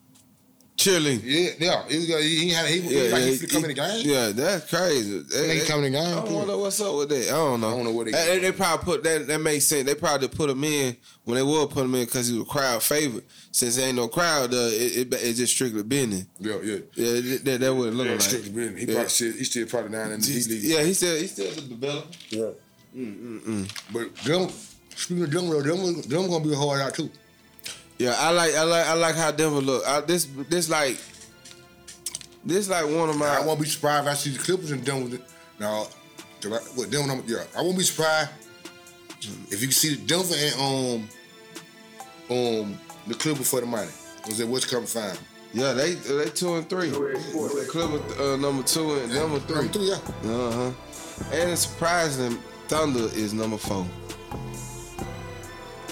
Chilling. 0.75 1.21
yeah 1.23 1.51
yeah. 1.61 1.83
He 1.89 1.99
was, 1.99 2.07
he, 2.09 2.37
he 2.45 2.49
had 2.51 2.67
he 2.67 2.79
Yeah, 2.81 3.13
like 3.13 3.23
he 3.25 3.31
finna 3.37 3.53
come 3.53 3.63
in 3.65 3.69
the 3.69 3.75
game. 3.75 4.01
yeah, 4.05 4.29
that's 4.33 4.69
crazy. 4.71 5.19
They, 5.31 5.55
He 5.55 5.59
that- 5.61 5.69
come 5.69 5.85
in 5.85 5.93
the 5.93 5.99
game. 5.99 6.19
I 6.19 6.25
don't 6.25 6.47
know 6.49 6.59
what's 6.59 6.81
up 6.81 6.97
with 6.97 7.11
that. 7.11 7.29
I 7.29 7.31
don't 7.33 7.61
know. 7.61 7.69
I 7.69 7.71
don't 7.73 7.85
know 7.85 7.91
what 7.93 8.07
they- 8.07 8.13
They, 8.13 8.39
they 8.39 8.53
probably 8.53 8.85
put 8.85 9.03
that. 9.05 9.27
That 9.27 9.39
makes 9.41 9.67
sense. 9.67 9.85
They 9.87 9.95
probably 9.95 10.29
put 10.29 10.49
him 10.51 10.65
in 10.65 10.97
when 11.25 11.37
they 11.37 11.43
would 11.43 11.71
put 11.71 11.85
him 11.85 11.95
in 11.95 12.05
because 12.07 12.29
he 12.29 12.39
was 12.39 12.49
crowd 12.49 12.83
favorite. 12.83 13.25
Since 13.53 13.77
there 13.77 13.87
ain't 13.87 13.97
no 13.97 14.09
crowd, 14.09 14.53
uh, 14.55 14.71
it, 14.73 15.13
it, 15.13 15.15
it's 15.23 15.39
just 15.39 15.53
strictly 15.55 15.83
business. 15.83 16.25
Yeah 16.41 16.57
yeah. 16.63 16.77
Yeah, 16.95 17.13
that, 17.21 17.45
that, 17.45 17.63
it 17.63 17.71
look 17.71 18.07
Yeah, 18.07 18.13
like. 18.13 18.21
strictly 18.23 18.51
business. 18.51 18.81
He 18.81 18.87
Yeah. 18.87 18.95
probably 18.95 19.09
still, 19.11 19.33
he 19.33 19.45
still 19.45 19.67
probably 19.67 19.93
down 19.93 20.13
in 20.13 20.21
the 20.21 20.27
D 20.27 20.43
league. 20.55 20.63
Yeah, 20.65 20.83
he 20.83 20.95
still 20.95 21.17
he 21.17 21.27
still 21.27 21.51
the 21.53 21.61
developer. 21.61 22.09
Yeah. 22.31 22.41
Mm 22.97 23.17
mm 23.21 23.41
mm. 23.41 23.93
But 23.93 24.15
them, 24.25 24.49
speaking 24.97 25.25
of 25.25 25.31
them, 25.31 25.49
them, 25.51 26.03
them 26.03 26.29
gonna 26.31 26.45
be 26.45 26.55
hard 26.55 26.81
out 26.81 26.95
too. 26.95 27.11
Yeah, 27.99 28.15
I 28.19 28.31
like 28.31 28.55
I 28.55 28.63
like 28.65 28.87
I 28.87 28.93
like 28.95 29.15
how 29.15 29.31
Denver 29.31 29.61
look. 29.61 29.87
I, 29.87 30.01
this 30.01 30.27
this 30.49 30.69
like 30.69 30.99
this 32.45 32.69
like 32.69 32.85
one 32.85 33.09
of 33.09 33.17
my. 33.17 33.39
I 33.39 33.47
won't 33.47 33.61
be 33.61 33.67
surprised 33.67 34.07
if 34.07 34.13
I 34.13 34.15
see 34.15 34.31
the 34.31 34.39
Clippers 34.39 34.71
and 34.71 34.85
done 34.85 35.05
with 35.05 35.15
it. 35.15 35.23
Now, 35.61 35.87
what 36.75 36.91
Denver? 36.91 37.23
Yeah, 37.27 37.45
I 37.57 37.63
won't 37.63 37.79
be 37.79 37.85
surprised 37.85 38.31
if 39.51 39.61
you 39.61 39.69
can 39.69 39.73
see 39.73 39.95
the 39.95 40.07
Denver 40.07 40.35
and 40.37 41.09
um 42.31 42.37
um 42.37 42.79
the 43.07 43.15
Clippers 43.15 43.49
for 43.49 43.61
the 43.61 43.67
money. 43.67 43.91
Was 44.27 44.41
it 44.41 44.49
what's 44.49 44.65
coming 44.65 44.87
fine? 44.87 45.17
yeah, 45.53 45.73
they 45.75 45.95
they 45.95 46.31
two 46.31 46.55
and 46.55 46.69
three. 46.69 46.91
Clipper 46.91 48.23
uh, 48.23 48.37
number 48.37 48.63
two 48.63 48.95
and 48.95 49.15
number 49.15 49.39
three. 49.41 49.57
Number 49.57 49.73
three, 49.73 49.89
yeah. 49.89 50.31
Uh 50.31 50.51
huh. 50.51 50.73
And 51.33 51.51
it's 51.51 51.67
surprising, 51.67 52.39
Thunder 52.69 53.05
is 53.15 53.35
number 53.35 53.59
four 53.59 53.87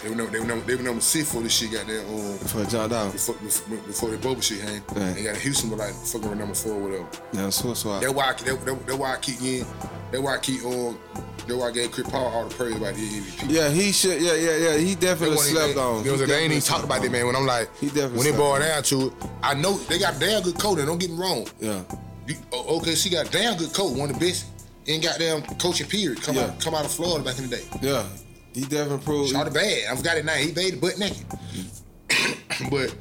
They 0.02 0.08
were 0.08 0.16
number, 0.16 0.32
they 0.32 0.40
were 0.40 0.46
number, 0.46 0.64
they 0.64 0.74
were 0.76 0.82
number 0.82 1.00
six 1.02 1.30
for 1.32 1.42
this 1.42 1.52
shit. 1.52 1.72
Got 1.72 1.86
there 1.86 2.00
um 2.06 2.38
for 2.38 2.64
John 2.64 2.88
Dawg. 2.88 3.12
before 3.12 3.34
before, 3.36 3.76
before 3.78 4.10
the 4.10 4.16
bubble 4.18 4.40
shit 4.40 4.60
hang. 4.60 4.82
Right. 4.94 5.14
They 5.14 5.22
got 5.24 5.36
a 5.36 5.40
Houston, 5.40 5.68
but 5.70 5.78
like 5.78 5.94
fucking 5.94 6.38
number 6.38 6.54
four 6.54 6.72
or 6.72 6.82
whatever. 6.82 7.06
Yeah, 7.32 7.50
swap 7.50 7.76
swap. 7.76 8.00
That's 8.00 8.12
why 8.14 8.24
I, 8.30 8.32
that, 8.32 8.64
that, 8.64 8.86
that's 8.86 8.98
why 8.98 9.14
I 9.14 9.18
keep 9.18 9.40
in. 9.42 9.66
That's 10.10 10.22
why 10.22 10.36
I 10.36 10.38
keep 10.38 10.64
on. 10.64 10.98
That's 11.46 11.52
why 11.60 11.68
I 11.68 11.70
gave 11.72 11.90
Chris 11.92 12.08
Paul 12.08 12.26
all 12.28 12.48
the 12.48 12.54
praise 12.54 12.76
about 12.76 12.94
the 12.94 13.00
MVP. 13.08 13.46
Yeah, 13.50 13.68
he 13.70 13.92
should. 13.92 14.20
Yeah, 14.22 14.34
yeah, 14.34 14.56
yeah. 14.56 14.76
He 14.78 14.94
definitely 14.94 15.36
They 15.36 15.42
slept 15.42 15.76
wasn't- 15.76 15.78
on. 15.78 16.04
They, 16.04 16.10
was- 16.12 16.20
He 16.20 16.26
they 16.26 16.38
ain't 16.44 16.52
even 16.52 16.62
talked 16.62 16.84
about 16.84 17.02
that, 17.02 17.10
man. 17.10 17.26
When 17.26 17.36
I'm 17.36 17.46
like, 17.46 17.68
He 17.76 17.86
definitely 17.88 18.18
when 18.18 18.26
it 18.28 18.36
boiled 18.36 18.60
down 18.60 18.82
to 18.84 19.06
it, 19.08 19.12
I 19.42 19.54
know 19.54 19.76
they 19.76 19.98
got 19.98 20.18
damn 20.20 20.42
good 20.42 20.58
coach. 20.58 20.78
Don't 20.78 20.98
get 20.98 21.10
me 21.10 21.16
wrong. 21.18 21.46
Yeah, 21.60 21.82
You, 22.26 22.36
o- 22.52 22.78
OKC 22.80 23.10
got 23.10 23.30
damn 23.30 23.56
good 23.58 23.72
coach, 23.72 23.96
one 23.96 24.10
of 24.10 24.18
the 24.18 24.24
best 24.26 24.46
in 24.86 25.00
goddamn 25.00 25.42
coaching 25.58 25.86
period. 25.88 26.22
Come 26.22 26.36
Yeah. 26.36 26.44
out, 26.44 26.60
come 26.60 26.74
out 26.74 26.84
of 26.84 26.92
Florida 26.92 27.24
back 27.24 27.38
in 27.38 27.48
the 27.50 27.56
day. 27.56 27.64
yeah. 27.82 28.06
He 28.54 28.62
definitely 28.62 29.04
proved. 29.04 29.32
Shot 29.32 29.46
it 29.46 29.54
bad. 29.54 29.92
I 29.92 29.96
forgot 29.96 30.16
it 30.16 30.24
now. 30.24 30.34
He 30.34 30.52
made 30.52 30.74
it 30.74 30.80
butt 30.80 30.98
naked. 30.98 31.26
Mm-hmm. 31.28 32.68
but 32.70 32.94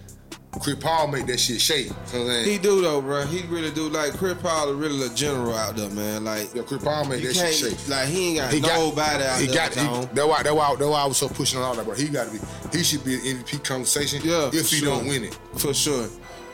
Chris 0.62 0.76
Paul 0.76 1.08
made 1.08 1.28
that 1.28 1.40
shit 1.40 1.62
shake. 1.62 1.86
You 1.86 1.92
know 1.92 1.96
what 1.96 2.14
I'm 2.14 2.28
saying? 2.28 2.46
He 2.46 2.58
do 2.58 2.82
though, 2.82 3.02
bro. 3.02 3.26
He 3.26 3.46
really 3.48 3.72
do. 3.72 3.90
Like 3.90 4.14
Chris 4.14 4.36
Paul, 4.42 4.72
is 4.72 4.76
really 4.76 5.06
a 5.06 5.10
general 5.10 5.56
out 5.56 5.76
there, 5.76 5.90
man. 5.92 6.24
Like 6.24 6.54
yeah, 6.54 6.64
Chris 6.64 6.84
Paul 6.84 7.06
made 7.06 7.24
that 7.24 7.36
shit 7.36 7.54
shake. 7.54 7.88
Like 7.90 8.08
he 8.08 8.30
ain't 8.30 8.38
got 8.38 8.54
He 8.54 8.60
got 8.60 8.80
nobody 8.80 9.24
out 9.24 9.40
he 9.40 9.48
there. 9.48 9.56
got. 9.56 9.74
He, 9.74 10.06
that's 10.14 10.28
why. 10.28 10.44
That's 10.44 10.56
why. 10.56 10.76
That's 10.76 10.90
why 10.90 11.02
I 11.02 11.06
was 11.06 11.18
so 11.18 11.30
pushing 11.30 11.60
on 11.60 11.66
all 11.66 11.76
that. 11.76 11.86
bro. 11.86 11.94
he 11.94 12.08
got 12.08 12.28
to 12.28 12.34
be. 12.34 12.40
He 12.78 12.84
should 12.84 13.04
be 13.06 13.16
in 13.16 13.38
MVP 13.38 13.64
conversation. 13.64 14.22
Yeah, 14.24 14.48
if 14.48 14.70
he 14.70 14.78
sure. 14.78 14.90
don't 14.90 15.08
win 15.08 15.26
it. 15.26 15.40
For 15.58 15.74
sure. 15.74 16.08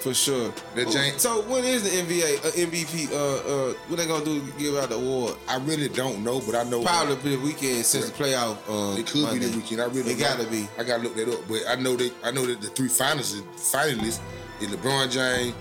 For 0.06 0.14
sure. 0.14 0.54
That 0.76 0.92
James- 0.92 1.20
So 1.20 1.42
when 1.50 1.64
is 1.64 1.82
the 1.82 1.90
NBA 1.90 2.38
uh, 2.46 2.52
MVP? 2.52 3.12
Uh, 3.12 3.16
uh, 3.16 3.74
what 3.88 3.98
they 3.98 4.06
gonna 4.06 4.24
do? 4.24 4.40
to 4.40 4.52
Give 4.60 4.76
out 4.78 4.90
the 4.90 4.98
award? 4.98 5.34
I 5.48 5.56
really 5.58 5.90
don't 5.90 6.24
know, 6.24 6.40
but 6.42 6.54
I 6.54 6.62
know 6.64 6.84
Probably 6.84 7.16
be 7.16 7.36
the 7.36 7.42
weekend 7.42 7.84
since 7.84 8.12
the 8.12 8.24
playoff. 8.24 8.58
Uh, 8.70 9.00
It 9.00 9.08
could 9.08 9.24
Monday. 9.24 9.40
be 9.40 9.46
the 9.48 9.58
weekend. 9.58 9.82
I 9.82 9.86
really 9.86 10.12
It 10.12 10.20
know. 10.20 10.26
gotta 10.28 10.44
be. 10.46 10.70
I 10.78 10.84
gotta 10.84 11.02
look 11.02 11.16
that 11.16 11.28
up. 11.28 11.40
But 11.48 11.62
I 11.68 11.74
know 11.82 11.96
they 11.96 12.12
I 12.24 12.30
know 12.30 12.46
that 12.46 12.62
the 12.62 12.68
three 12.68 12.88
finalists 12.88 13.42
finalists 13.58 14.20
is 14.62 14.68
LeBron 14.68 15.10
James, 15.10 15.56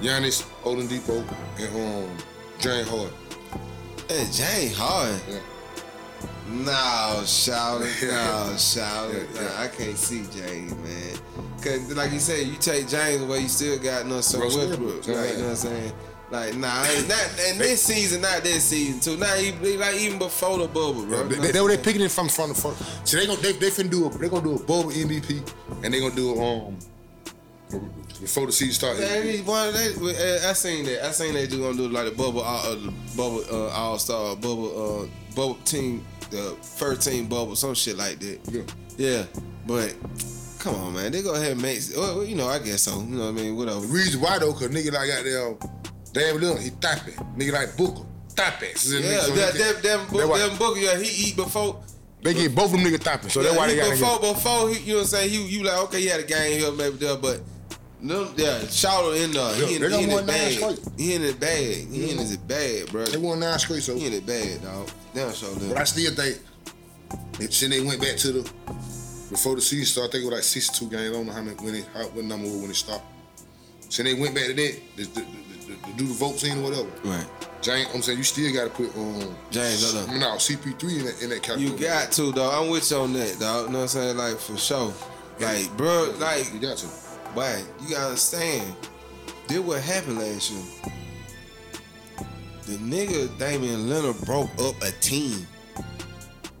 Giannis 0.00 0.42
Oladipo, 0.64 1.22
and 1.58 1.76
um 2.08 2.16
James 2.58 2.88
Harden. 2.88 3.12
Hey, 4.08 4.26
James 4.32 4.74
Harden. 4.74 5.20
Yeah. 5.28 5.38
No, 6.48 7.22
shout 7.26 7.82
it. 7.82 8.08
No, 8.08 8.54
shout 8.56 9.10
it. 9.10 9.28
Yeah, 9.34 9.42
yeah. 9.42 9.48
Nah, 9.48 9.62
I 9.64 9.68
can't 9.68 9.98
see 9.98 10.24
James, 10.34 10.72
man. 10.76 11.18
Cause 11.66 11.96
like 11.96 12.12
you 12.12 12.20
said, 12.20 12.46
you 12.46 12.54
take 12.54 12.86
James 12.86 13.22
away, 13.22 13.40
you 13.40 13.48
still 13.48 13.76
got 13.78 14.06
no 14.06 14.20
some 14.20 14.40
Russell 14.40 14.68
Westbrook. 14.68 14.98
Like, 14.98 15.06
yeah. 15.08 15.32
you 15.32 15.38
know 15.38 15.42
what 15.42 15.50
I'm 15.50 15.56
saying? 15.56 15.92
Like, 16.30 16.54
nah, 16.54 16.82
not 16.82 17.40
and 17.40 17.60
this 17.60 17.82
season, 17.82 18.20
not 18.20 18.44
this 18.44 18.62
season 18.64 19.00
too. 19.00 19.18
Not 19.18 19.36
even 19.40 19.80
like 19.80 19.96
even 19.96 20.18
before 20.18 20.58
the 20.58 20.68
bubble, 20.68 21.06
bro. 21.06 21.24
They, 21.26 21.36
they, 21.36 21.50
they, 21.50 21.66
they 21.66 21.76
picking 21.76 22.02
it 22.02 22.12
from 22.12 22.28
from 22.28 22.50
the 22.50 22.54
front. 22.54 22.76
So 23.02 23.16
they 23.16 23.26
gonna 23.26 23.40
they 23.40 23.52
they 23.52 23.70
finna 23.70 23.90
do 23.90 24.06
a 24.06 24.10
they 24.10 24.28
gonna 24.28 24.44
do 24.44 24.54
a 24.54 24.58
bubble 24.60 24.90
MVP 24.90 25.42
and 25.82 25.92
they 25.92 25.98
gonna 25.98 26.14
do 26.14 26.40
um 26.40 26.78
before 28.20 28.46
the 28.46 28.52
season 28.52 28.74
starts. 28.74 29.00
Yeah, 29.00 29.42
one, 29.42 29.72
they, 29.72 30.38
I 30.48 30.52
seen 30.52 30.84
that. 30.86 31.04
I 31.04 31.10
seen 31.10 31.34
they 31.34 31.48
do 31.48 31.62
gonna 31.62 31.76
do 31.76 31.88
like 31.88 32.04
the 32.04 32.12
bubble, 32.12 32.42
uh, 32.44 32.74
the 32.76 32.92
bubble 33.16 33.44
uh, 33.50 33.70
all 33.70 33.98
star, 33.98 34.36
bubble, 34.36 35.02
uh, 35.02 35.34
bubble 35.34 35.58
team, 35.64 36.04
the 36.30 36.56
first 36.62 37.08
team 37.08 37.26
bubble, 37.26 37.56
some 37.56 37.74
shit 37.74 37.96
like 37.96 38.20
that. 38.20 38.38
Yeah. 38.48 38.62
Yeah, 38.98 39.24
but 39.66 39.94
come 40.58 40.74
on, 40.74 40.94
man, 40.94 41.12
they 41.12 41.22
go 41.22 41.34
ahead 41.34 41.52
and 41.52 41.62
make. 41.62 41.80
Well, 41.96 42.24
you 42.24 42.34
know, 42.34 42.48
I 42.48 42.58
guess 42.58 42.82
so. 42.82 43.00
You 43.00 43.16
know 43.16 43.32
what 43.32 43.40
I 43.40 43.42
mean? 43.42 43.56
Whatever. 43.56 43.80
The 43.80 43.86
reason 43.86 44.20
why 44.20 44.38
though, 44.38 44.52
cause 44.52 44.68
nigga 44.68 44.92
like 44.92 45.08
got 45.08 45.24
there, 45.24 45.54
David 46.12 46.42
Lillard, 46.42 46.62
he 46.62 46.70
tapping. 46.70 47.14
Nigga 47.36 47.52
like 47.52 47.76
Booker, 47.76 48.06
tapping. 48.34 48.74
So 48.76 48.98
Yeah, 48.98 49.20
so 49.20 49.32
that, 49.34 49.82
that, 49.82 50.58
Booker, 50.58 50.78
yeah, 50.78 50.98
he 50.98 51.28
eat 51.28 51.36
before. 51.36 51.82
They 52.22 52.34
get 52.34 52.54
both 52.54 52.72
of 52.72 52.72
them 52.72 52.80
niggas 52.80 53.04
tapping. 53.04 53.30
So 53.30 53.42
that's 53.42 53.56
why 53.56 53.68
they 53.68 53.74
he 53.74 53.80
got 53.80 53.90
before, 53.90 54.34
before 54.34 54.68
he, 54.70 54.80
you 54.80 54.92
know 54.92 54.94
what 54.94 55.00
I'm 55.02 55.06
saying? 55.08 55.30
He, 55.30 55.46
you 55.46 55.62
like, 55.62 55.78
okay, 55.84 56.00
he 56.00 56.06
had 56.06 56.20
a 56.20 56.24
game 56.24 56.58
here, 56.58 56.72
maybe 56.72 56.96
there, 56.96 57.16
but. 57.16 57.40
No, 57.98 58.30
yeah, 58.36 58.60
shout 58.66 59.16
in 59.16 59.32
there. 59.32 59.54
He 59.54 59.76
in, 59.76 59.82
they 59.82 59.98
he 59.98 60.04
in 60.04 60.10
won 60.10 60.28
his 60.28 60.58
bag. 60.60 60.78
He 60.98 61.14
in 61.14 61.22
his 61.22 61.34
bag. 61.34 61.88
He 61.88 62.10
in 62.10 62.18
his 62.18 62.36
bag, 62.36 62.90
bro. 62.90 63.06
They 63.06 63.16
won 63.16 63.40
nine 63.40 63.58
straight. 63.58 63.82
So 63.82 63.96
He 63.96 64.06
in 64.06 64.12
his 64.12 64.20
bag, 64.20 64.62
dog. 64.62 64.90
Damn, 65.14 65.30
them. 65.30 65.68
But 65.70 65.78
I 65.78 65.84
still 65.84 66.12
think 66.14 66.38
they, 67.38 67.46
since 67.46 67.74
they 67.74 67.80
went 67.80 68.00
back 68.00 68.16
to 68.18 68.32
the 68.32 68.52
before 69.30 69.54
the 69.54 69.60
season 69.60 69.86
started, 69.86 70.08
I 70.08 70.12
think 70.12 70.22
it 70.22 70.26
was 70.26 70.34
like 70.34 70.44
62 70.44 70.90
games. 70.90 71.10
I 71.10 71.12
don't 71.12 71.26
know 71.26 71.32
how 71.32 71.42
many 71.42 71.56
when 71.56 71.74
it 71.74 71.86
how, 71.94 72.04
what 72.08 72.24
number 72.24 72.46
was 72.46 72.56
when 72.56 72.70
it 72.70 72.76
stopped. 72.76 73.04
So 73.88 74.02
they 74.02 74.14
went 74.14 74.34
back 74.34 74.46
to 74.46 74.54
that 74.54 74.80
to, 74.96 75.04
to, 75.04 75.20
to, 75.20 75.20
to 75.20 75.92
do 75.96 76.06
the 76.06 76.14
vote 76.14 76.38
scene 76.38 76.58
or 76.58 76.70
whatever. 76.70 76.88
Right. 77.04 77.26
James, 77.62 77.88
I'm 77.94 78.02
saying 78.02 78.18
you 78.18 78.24
still 78.24 78.52
got 78.52 78.64
to 78.64 78.70
put 78.70 78.96
um 78.96 79.34
James, 79.50 79.94
up. 79.94 80.08
no 80.08 80.36
CP3 80.36 80.98
in 80.98 81.04
that 81.06 81.22
in 81.22 81.30
that 81.30 81.42
category. 81.42 81.66
You 81.66 81.78
got 81.78 82.12
to, 82.12 82.32
dog. 82.32 82.64
I'm 82.64 82.70
with 82.70 82.90
you 82.90 82.96
on 82.98 83.12
that, 83.14 83.38
dog. 83.40 83.66
You 83.66 83.72
know 83.72 83.78
what 83.78 83.82
I'm 83.82 83.88
saying? 83.88 84.16
Like, 84.16 84.36
for 84.38 84.56
sure. 84.56 84.92
Like, 85.40 85.76
bro, 85.76 86.14
like, 86.18 86.52
you 86.54 86.60
got 86.60 86.78
to. 86.78 86.86
But 87.34 87.62
you 87.82 87.90
gotta 87.90 88.06
understand, 88.06 88.74
did 89.46 89.58
what 89.66 89.82
happened 89.82 90.18
last 90.18 90.50
year. 90.50 90.62
The 92.66 92.76
nigga 92.78 93.38
Damian 93.38 93.90
Leonard 93.90 94.18
broke 94.22 94.50
up 94.60 94.80
a 94.82 94.90
team. 95.00 95.46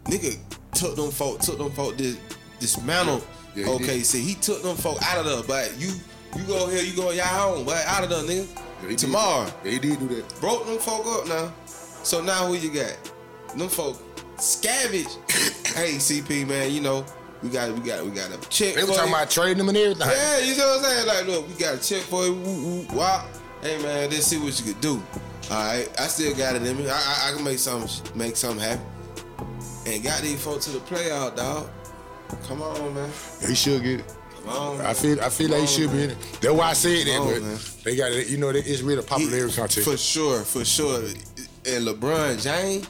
Nigga 0.04 0.38
took 0.74 0.94
them 0.94 1.10
folk, 1.10 1.40
took 1.40 1.56
them 1.58 1.70
folk, 1.72 1.96
dis, 1.96 2.18
dismantled. 2.58 3.26
Yeah, 3.54 3.64
he 3.64 3.70
okay, 3.70 3.98
did. 3.98 4.06
see, 4.06 4.22
he 4.22 4.34
took 4.34 4.62
them 4.62 4.76
folk 4.76 4.98
out 5.02 5.18
of 5.18 5.26
there, 5.26 5.42
but 5.42 5.78
you 5.78 5.92
you 6.36 6.44
go 6.44 6.68
here, 6.68 6.82
you 6.82 6.94
go 6.94 7.10
y'all 7.10 7.24
home, 7.24 7.64
but 7.64 7.84
out 7.86 8.04
of 8.04 8.10
there, 8.10 8.22
nigga. 8.22 8.48
Yeah, 8.54 8.82
he 8.82 8.88
did. 8.88 8.98
Tomorrow. 8.98 9.52
Yeah, 9.64 9.70
he 9.70 9.78
did 9.78 9.98
do 9.98 10.08
that. 10.08 10.40
Broke 10.40 10.66
them 10.66 10.78
folk 10.78 11.06
up 11.06 11.28
now. 11.28 11.52
So 11.66 12.22
now 12.22 12.46
who 12.46 12.54
you 12.54 12.70
got? 12.70 12.94
Them 13.56 13.68
folk 13.68 14.02
scavenge. 14.36 15.16
hey, 15.74 15.94
CP 15.94 16.46
man, 16.46 16.70
you 16.70 16.80
know, 16.80 17.04
we 17.42 17.48
got 17.48 17.72
we 17.72 17.80
got 17.80 18.04
we 18.04 18.10
got 18.10 18.30
a 18.30 18.48
check. 18.48 18.74
They 18.74 18.84
were 18.84 18.92
talking 18.92 19.12
about 19.12 19.30
trading 19.30 19.58
them 19.58 19.68
and 19.68 19.78
everything. 19.78 20.08
Yeah, 20.08 20.38
you 20.38 20.56
know 20.56 20.66
what 20.66 20.78
I'm 20.78 20.84
saying? 20.84 21.06
Like, 21.06 21.26
look, 21.26 21.48
we 21.48 21.54
got 21.54 21.74
a 21.74 21.80
check 21.80 22.02
for 22.02 22.26
you. 22.26 22.34
Woo, 22.34 22.64
woo, 22.64 22.96
wow. 22.96 23.26
Hey 23.62 23.82
man, 23.82 24.10
let's 24.10 24.26
see 24.26 24.38
what 24.38 24.58
you 24.58 24.72
could 24.72 24.80
do. 24.80 25.02
All 25.50 25.56
right, 25.64 25.88
I 25.98 26.06
still 26.08 26.34
got 26.34 26.56
it 26.56 26.62
in 26.62 26.76
me. 26.76 26.88
I, 26.88 26.94
I, 26.94 27.30
I 27.30 27.34
can 27.34 27.44
make 27.44 27.58
something 27.58 28.18
make 28.18 28.36
something 28.36 28.60
happen. 28.60 28.84
And 29.86 30.02
got 30.02 30.20
these 30.20 30.42
folks 30.42 30.64
to 30.66 30.72
the 30.72 30.80
playoff, 30.80 31.36
dog. 31.36 31.68
Come 32.46 32.62
on, 32.62 32.94
man. 32.94 33.10
He 33.46 33.54
should 33.54 33.82
get 33.82 34.00
it. 34.00 34.14
Come 34.44 34.48
on. 34.48 34.80
I 34.80 34.94
feel 34.94 35.20
I 35.20 35.28
feel 35.28 35.50
like 35.50 35.60
he 35.62 35.66
should 35.66 35.92
be 35.92 36.04
in 36.04 36.10
it. 36.10 36.18
That's 36.40 36.54
why 36.54 36.70
I 36.70 36.72
said 36.74 37.06
that, 37.06 37.20
on, 37.20 37.32
but 37.32 37.42
man. 37.42 37.58
they 37.84 37.96
got 37.96 38.12
it. 38.12 38.28
You 38.28 38.36
know, 38.38 38.50
it's 38.50 38.82
really 38.82 39.00
a 39.00 39.02
popularity 39.02 39.54
contest. 39.54 39.88
For 39.88 39.96
sure, 39.96 40.40
for 40.42 40.64
sure. 40.64 41.00
And 41.66 41.86
LeBron 41.86 42.42
James, 42.42 42.88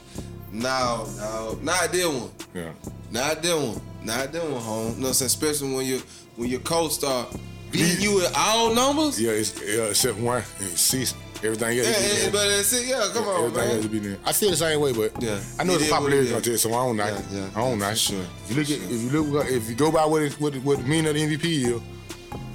no, 0.51 1.07
no, 1.17 1.57
not 1.61 1.91
that 1.91 2.07
one. 2.07 2.31
yeah. 2.53 2.71
Not 3.11 3.41
that 3.41 3.55
one. 3.55 3.81
Not 4.03 4.31
that 4.31 4.43
one, 4.43 4.61
home. 4.61 4.85
You 4.85 4.91
know 4.95 5.01
what 5.01 5.07
I'm 5.07 5.13
saying? 5.13 5.27
Especially 5.27 5.73
when 5.73 5.85
you 5.85 6.01
when 6.35 6.49
your 6.49 6.59
co-star 6.59 7.25
beat 7.71 7.99
you 7.99 8.15
with 8.15 8.31
all 8.37 8.73
numbers. 8.73 9.19
Yeah, 9.19 9.31
it's 9.31 9.59
yeah, 9.61 9.83
except 9.85 10.17
one, 10.19 10.43
and 10.59 10.69
six, 10.69 11.15
everything 11.43 11.77
else. 11.79 11.87
Yeah, 11.87 12.23
yeah, 12.25 12.29
but 12.31 12.47
that's 12.49 12.73
it. 12.73 12.87
Yeah, 12.87 13.09
come 13.13 13.27
on, 13.27 13.43
everything 13.45 13.63
else 13.63 13.73
man. 13.73 13.81
to 13.83 13.89
be 13.89 13.99
there. 13.99 14.17
I 14.25 14.33
feel 14.33 14.49
the 14.51 14.57
same 14.57 14.79
way, 14.81 14.93
but 14.93 15.21
Yeah. 15.21 15.39
I 15.59 15.63
know 15.63 15.73
It 15.73 15.75
it's 15.75 15.83
is 15.85 15.89
a 15.89 15.91
what 15.91 15.99
popularity 16.01 16.17
it 16.17 16.23
is. 16.27 16.31
contest, 16.33 16.63
so 16.63 16.69
I 16.73 16.85
don't 16.85 16.97
knock. 16.97 17.07
Yeah, 17.09 17.17
it. 17.19 17.25
yeah, 17.31 17.49
I 17.55 17.59
don't 17.61 17.79
yeah, 17.79 17.85
knock. 17.85 17.91
it. 17.93 17.97
sure, 17.97 18.25
If 18.43 18.49
you 18.49 18.55
look 18.55 18.69
at, 18.69 18.77
sure. 18.77 18.95
if 18.95 19.01
you 19.13 19.21
look, 19.21 19.47
if 19.47 19.69
you 19.69 19.75
go 19.75 19.91
by 19.91 20.05
what 20.05 20.21
it, 20.23 20.33
what 20.41 20.55
it, 20.55 20.63
what 20.63 20.77
the 20.79 20.83
meaning 20.83 21.07
of 21.07 21.13
the 21.15 21.21
MVP 21.37 21.45
is, 21.75 21.81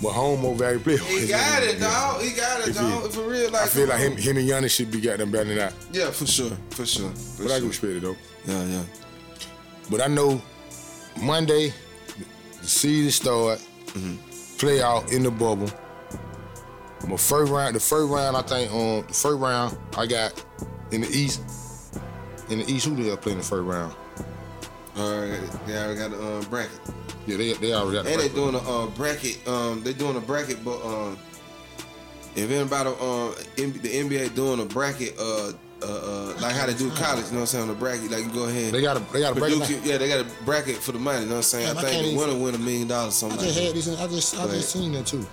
what 0.00 0.14
home 0.14 0.40
more 0.40 0.54
value 0.56 0.78
player. 0.80 0.98
He 0.98 1.28
got 1.28 1.62
it, 1.62 1.78
dog. 1.80 2.20
He 2.22 2.32
got 2.32 2.66
it, 2.66 2.74
dog. 2.74 3.12
For 3.12 3.22
real, 3.22 3.50
like 3.50 3.62
I 3.62 3.66
feel 3.66 3.86
like 3.88 4.00
him, 4.00 4.16
him 4.16 4.36
and 4.36 4.48
Giannis 4.48 4.70
should 4.70 4.90
be 4.90 5.00
goddamn 5.00 5.30
better 5.30 5.44
than 5.44 5.58
that. 5.58 5.74
Yeah, 5.92 6.10
for 6.10 6.26
sure, 6.26 6.50
for 6.70 6.84
sure. 6.86 7.10
For 7.10 7.44
But 7.44 7.46
I 7.46 7.48
sure. 7.54 7.58
can 7.60 7.68
respect 7.68 7.92
it 7.92 8.02
though. 8.02 8.16
Yeah, 8.46 8.64
yeah. 8.64 8.82
But 9.90 10.00
I 10.02 10.06
know 10.08 10.42
Monday, 11.20 11.72
the 12.60 12.66
season 12.68 13.10
start, 13.12 13.60
Mm-hmm. 13.92 14.16
playoff 14.56 15.12
in 15.12 15.22
the 15.22 15.30
bubble. 15.30 15.70
My 17.08 17.16
first 17.16 17.50
round, 17.52 17.74
the 17.74 17.80
first 17.80 18.10
round, 18.10 18.36
I 18.36 18.42
think 18.42 18.72
um 18.72 19.04
the 19.06 19.14
first 19.14 19.38
round 19.38 19.76
I 19.96 20.06
got 20.06 20.44
in 20.92 21.00
the 21.02 21.08
East. 21.08 21.40
In 22.48 22.58
the 22.60 22.70
East, 22.70 22.86
who 22.86 22.96
did 22.96 23.12
I 23.12 23.16
play 23.16 23.32
in 23.32 23.38
the 23.38 23.44
first 23.44 23.64
round? 23.64 23.94
All 24.96 25.20
right, 25.20 25.40
they 25.66 25.76
already 25.76 25.98
got 25.98 26.10
the 26.10 26.22
um, 26.22 26.44
bracket, 26.50 26.78
Yeah, 27.26 27.38
they 27.38 27.52
they 27.54 27.72
already 27.72 27.96
got 27.96 28.04
the 28.04 28.10
and 28.12 28.20
they 28.20 28.24
first 28.28 28.34
doing 28.34 28.54
a 28.54 28.58
uh, 28.58 28.86
bracket. 28.88 29.48
Um, 29.48 29.82
they 29.82 29.94
doing 29.94 30.16
a 30.16 30.20
bracket, 30.20 30.62
but 30.64 30.84
um, 30.84 31.18
if 32.36 32.50
anybody 32.50 32.90
um, 32.90 33.34
the 33.56 33.88
NBA 33.88 34.34
doing 34.34 34.60
a 34.60 34.66
bracket, 34.66 35.14
uh, 35.18 35.52
uh, 35.82 35.86
uh, 35.86 36.34
like 36.42 36.54
how 36.54 36.66
they 36.66 36.74
do 36.74 36.90
college, 36.90 37.24
you 37.26 37.32
know 37.32 37.36
what 37.36 37.40
I'm 37.40 37.46
saying? 37.46 37.62
On 37.62 37.68
the 37.68 37.74
bracket, 37.74 38.10
like 38.10 38.24
you 38.24 38.30
go 38.32 38.44
ahead. 38.44 38.72
They 38.74 38.82
got 38.82 38.98
a 38.98 39.00
they 39.12 39.20
got 39.20 39.34
a 39.34 39.40
break. 39.40 39.54
Purdue, 39.58 39.74
can- 39.80 39.84
yeah, 39.88 39.96
they 39.96 40.08
got 40.08 40.20
a 40.20 40.44
bracket 40.44 40.76
for 40.76 40.92
the 40.92 40.98
money. 40.98 41.20
You 41.20 41.26
know 41.26 41.30
what 41.32 41.36
I'm 41.38 41.42
saying? 41.44 41.66
Damn, 41.68 41.76
I 41.78 41.80
I 41.80 41.82
think 41.84 42.02
can't 42.04 42.18
the 42.18 42.26
winner 42.26 42.44
win 42.44 42.54
a 42.54 42.58
million 42.58 42.88
dollars, 42.88 43.14
Something 43.14 43.38
I 43.40 43.42
just 43.44 43.56
like 43.56 43.66
had 43.68 43.74
that. 43.74 43.84
this. 43.84 44.00
I 44.00 44.06
just 44.08 44.34
I 44.38 44.44
But- 44.46 44.50
just 44.52 44.72
seen 44.72 44.92
that 44.92 45.06
too. 45.06 45.26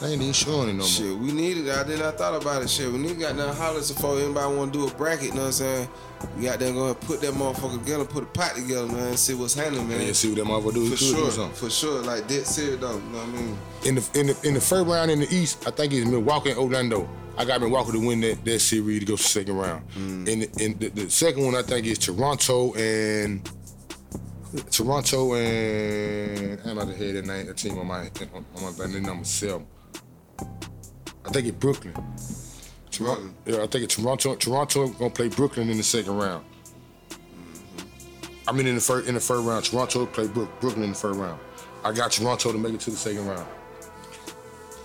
They 0.00 0.12
ain't 0.14 0.22
even 0.22 0.32
showing 0.32 0.70
it 0.70 0.72
no 0.72 0.78
more. 0.78 0.86
Shit, 0.86 1.16
we 1.18 1.30
needed. 1.30 1.68
I 1.68 1.84
did 1.84 1.98
not 1.98 2.16
thought 2.16 2.40
about 2.40 2.62
it. 2.62 2.70
Shit, 2.70 2.90
we 2.90 2.98
need 2.98 3.20
got 3.20 3.36
down 3.36 3.54
hollers 3.54 3.92
before 3.92 4.18
anybody 4.18 4.56
want 4.56 4.72
to 4.72 4.78
do 4.78 4.88
a 4.88 4.90
bracket. 4.94 5.28
You 5.28 5.34
know 5.34 5.40
what 5.40 5.46
I'm 5.46 5.52
saying? 5.52 5.88
We 6.36 6.44
got 6.44 6.58
them 6.58 6.74
going 6.74 6.94
to 6.94 7.06
put 7.06 7.20
that 7.20 7.34
motherfucker 7.34 7.78
together, 7.80 8.04
put 8.06 8.22
a 8.22 8.26
pot 8.26 8.54
together, 8.54 8.86
man. 8.86 9.16
See 9.18 9.34
what's 9.34 9.54
happening, 9.54 9.88
man. 9.88 10.00
And 10.00 10.16
see 10.16 10.28
what 10.28 10.38
that 10.38 10.46
motherfucker 10.46 10.74
do. 10.74 10.84
For 10.90 10.96
do 10.96 11.04
sure, 11.04 11.30
something. 11.30 11.54
for 11.54 11.70
sure. 11.70 12.02
Like 12.02 12.26
dead 12.28 12.46
serious 12.46 12.80
though. 12.80 12.96
You 12.96 13.02
know 13.02 13.18
what 13.18 13.28
I 13.28 13.32
mean? 13.32 13.58
in 13.84 13.94
the 13.96 14.10
in 14.14 14.26
the 14.28 14.48
in 14.48 14.54
the 14.54 14.60
first 14.60 14.86
round 14.86 15.10
in 15.10 15.20
the 15.20 15.34
East, 15.34 15.66
I 15.66 15.70
think 15.70 15.92
it's 15.92 16.08
Milwaukee 16.08 16.50
and 16.50 16.58
Orlando. 16.58 17.08
I 17.36 17.44
got 17.44 17.60
Milwaukee 17.60 17.92
to 17.92 18.06
win 18.06 18.20
that, 18.20 18.44
that 18.44 18.60
series 18.60 19.00
to 19.00 19.06
go 19.06 19.16
to 19.16 19.22
the 19.22 19.28
second 19.28 19.56
round. 19.56 19.88
Mm. 19.92 20.28
In, 20.28 20.40
the, 20.40 20.64
in 20.64 20.78
the, 20.78 20.88
the 20.88 21.10
second 21.10 21.44
one, 21.44 21.54
I 21.54 21.62
think 21.62 21.86
is 21.86 21.98
Toronto 21.98 22.74
and 22.74 23.48
Toronto 24.70 25.34
and 25.34 26.60
I'm 26.66 26.76
about 26.76 26.88
to 26.90 26.96
hear 26.96 27.14
that 27.14 27.24
name, 27.24 27.46
that 27.46 27.56
team 27.56 27.78
on 27.78 27.86
my 27.86 28.00
on 28.00 28.62
my 28.62 28.72
band, 28.72 28.94
they 28.94 29.00
number 29.00 29.24
seven. 29.24 29.66
I 31.24 31.30
think 31.30 31.46
it's 31.46 31.56
Brooklyn. 31.56 31.94
Toronto, 32.90 33.30
yeah, 33.46 33.62
I 33.62 33.66
think 33.66 33.84
it's 33.84 33.96
Toronto. 33.96 34.34
Toronto 34.34 34.88
gonna 34.88 35.10
play 35.10 35.28
Brooklyn 35.28 35.70
in 35.70 35.76
the 35.76 35.82
second 35.82 36.16
round. 36.16 36.44
I 38.48 38.52
mean, 38.52 38.66
in 38.66 38.74
the 38.74 38.80
first 38.80 39.08
in 39.08 39.14
the 39.14 39.20
first 39.20 39.44
round, 39.46 39.64
Toronto 39.64 40.06
play 40.06 40.26
Brook, 40.26 40.50
Brooklyn 40.60 40.84
in 40.84 40.90
the 40.90 40.96
first 40.96 41.18
round. 41.18 41.40
I 41.84 41.92
got 41.92 42.12
Toronto 42.12 42.52
to 42.52 42.58
make 42.58 42.74
it 42.74 42.80
to 42.80 42.90
the 42.90 42.96
second 42.96 43.26
round. 43.26 43.46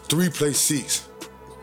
Three 0.07 0.29
play 0.29 0.53
six. 0.53 1.07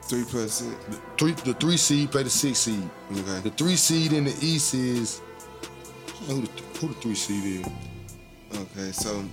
Three 0.02 0.24
play 0.24 0.40
plus 0.40 0.52
six. 0.52 0.84
The 0.86 1.00
Three 1.16 1.32
the 1.32 1.54
three 1.54 1.76
seed 1.76 2.10
play 2.10 2.24
the 2.24 2.30
six 2.30 2.58
seed. 2.58 2.88
Okay. 3.12 3.40
The 3.40 3.50
three 3.50 3.76
seed 3.76 4.12
in 4.12 4.24
the 4.24 4.36
East 4.42 4.74
is 4.74 5.20
who 6.26 6.42
the, 6.42 6.50
who 6.78 6.88
the 6.88 6.94
three 6.94 7.14
seed 7.14 7.60
is? 7.60 8.58
Okay, 8.58 8.92
so 8.92 9.24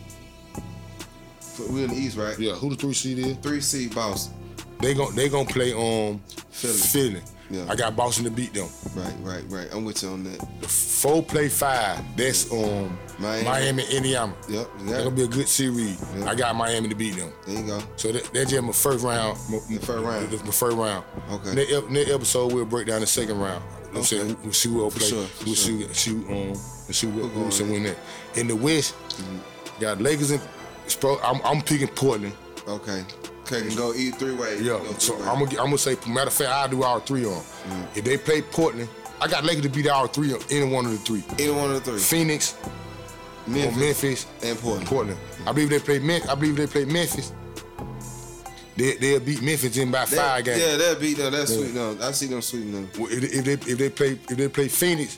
so 1.40 1.66
we 1.72 1.84
in 1.84 1.90
the 1.90 1.96
East, 1.96 2.18
right? 2.18 2.38
Yeah, 2.40 2.54
who 2.54 2.70
the 2.70 2.76
three 2.76 2.94
seed 2.94 3.20
is? 3.20 3.38
Three 3.38 3.62
seed 3.62 3.96
Boston. 3.96 4.34
They 4.80 4.94
gon' 4.94 5.16
they 5.16 5.30
gonna 5.30 5.48
play 5.50 5.74
um 5.74 6.20
Philly. 6.52 6.74
Philly. 6.74 7.22
Yeah. 7.52 7.66
I 7.68 7.76
got 7.76 7.96
Boston 7.96 8.26
to 8.26 8.30
beat 8.32 8.54
them. 8.54 8.68
Right, 8.96 9.14
right, 9.22 9.44
right. 9.50 9.68
I'm 9.74 9.84
with 9.84 10.04
you 10.04 10.10
on 10.10 10.24
that. 10.24 10.40
The 10.62 10.68
four 10.68 11.24
play 11.24 11.50
five. 11.50 12.00
That's 12.16 12.52
um 12.52 12.96
Miami. 13.18 13.44
Miami, 13.44 13.84
Indiana. 13.92 14.34
Yep, 14.48 14.68
you 14.80 14.86
That's 14.86 15.04
gonna 15.04 15.16
be 15.16 15.24
a 15.24 15.28
good 15.28 15.48
series. 15.48 16.00
Yeah. 16.16 16.30
I 16.30 16.36
got 16.36 16.56
Miami 16.56 16.90
to 16.90 16.96
beat 16.96 17.16
them. 17.16 17.34
There 17.48 17.58
you 17.60 17.66
go. 17.68 17.80
So 17.96 18.12
that, 18.12 18.24
that's 18.34 18.52
just 18.52 18.64
my 18.64 18.72
first 18.72 19.04
round. 19.04 19.38
My, 19.50 19.58
The 19.68 19.80
first 19.84 20.04
round. 20.06 20.30
The, 20.30 20.38
the 20.38 20.52
first 20.52 20.78
round. 20.78 21.04
Okay. 21.32 21.56
Next, 21.56 21.90
next 21.90 22.12
episode 22.12 22.54
we'll 22.54 22.66
break 22.66 22.86
down 22.88 23.02
the 23.02 23.08
second 23.08 23.40
round. 23.40 23.64
You 23.64 23.70
know 23.70 23.88
what 23.92 23.98
I'm 23.98 24.04
saying? 24.04 24.38
We'll 24.44 24.54
see 24.54 24.70
who 24.70 24.76
will 24.76 24.92
play. 24.92 25.08
sure, 25.08 25.18
we'll 25.46 25.56
sure. 25.56 25.88
see, 25.92 25.94
see, 25.94 26.12
um, 26.50 26.56
see 26.56 27.08
who, 27.10 27.14
Who 27.14 27.28
who 27.30 27.50
going 27.50 27.50
will 27.50 27.62
in? 27.66 27.72
win 27.72 27.84
that. 27.84 27.98
In 28.40 28.48
the 28.48 28.56
West, 28.56 28.96
Mm-hmm. 28.96 29.82
got 29.82 30.00
Lakers 30.00 30.32
and 30.32 30.42
I'm, 31.24 31.42
I'm 31.44 31.62
picking 31.64 31.88
Portland. 31.90 32.34
Okay. 32.68 33.04
Okay, 33.52 33.68
can 33.68 33.76
go 33.76 33.94
eat 33.94 34.16
three 34.16 34.34
ways. 34.34 34.62
Yeah. 34.62 34.80
Go 34.80 34.94
So 34.98 35.16
three 35.16 35.28
I'm 35.28 35.40
gonna, 35.40 35.52
I'm 35.60 35.66
gonna 35.66 35.78
say, 35.78 35.96
matter 36.08 36.28
of 36.28 36.34
fact, 36.34 36.50
I'll 36.50 36.68
do 36.70 36.84
all 36.84 37.00
three 37.00 37.26
on. 37.26 37.32
Mm-hmm. 37.32 37.98
If 38.00 38.06
they 38.06 38.18
play 38.18 38.42
Portland, 38.42 38.90
I 39.22 39.28
got 39.28 39.44
Lakers 39.44 39.64
to 39.64 39.70
beat 39.70 39.88
all 39.88 40.08
three 40.08 40.34
on 40.34 40.40
any 40.52 40.72
one 40.72 40.86
of 40.86 40.92
the 40.92 40.98
three. 41.00 41.24
Either 41.44 41.54
one 41.54 41.72
of 41.72 41.84
the 41.84 41.92
three. 41.92 42.00
Phoenix 42.00 42.56
Memphis, 43.48 43.78
Memphis 43.78 44.28
and 44.44 44.58
Portland. 44.60 44.86
Portland. 44.88 45.20
I 45.48 45.52
believe 45.52 45.70
they 45.70 45.80
play. 45.80 46.00
Memphis. 46.00 46.30
I 46.30 46.36
believe 46.36 46.56
they 46.56 46.68
play 46.68 46.86
Memphis. 46.86 47.34
They 48.78 48.96
they'll 48.98 49.20
beat 49.20 49.42
Memphis 49.42 49.78
in 49.78 49.92
by 49.92 50.06
That- 50.06 50.10
five 50.10 50.46
games. 50.46 50.62
Yeah, 50.62 50.78
that 50.78 51.00
beat 51.00 51.18
them. 51.18 51.32
That's 51.34 51.54
sweet 51.54 51.74
them. 51.74 51.98
I 52.02 52.12
see 52.12 52.28
them 52.28 52.42
sweeting 52.42 52.72
them. 52.74 52.90
Well, 52.98 53.12
If, 53.12 53.24
if 53.24 53.46
they 53.46 53.72
if 53.72 53.78
they 53.78 53.90
play 53.90 54.12
if 54.30 54.38
they 54.38 54.48
play 54.48 54.68
Phoenix, 54.68 55.18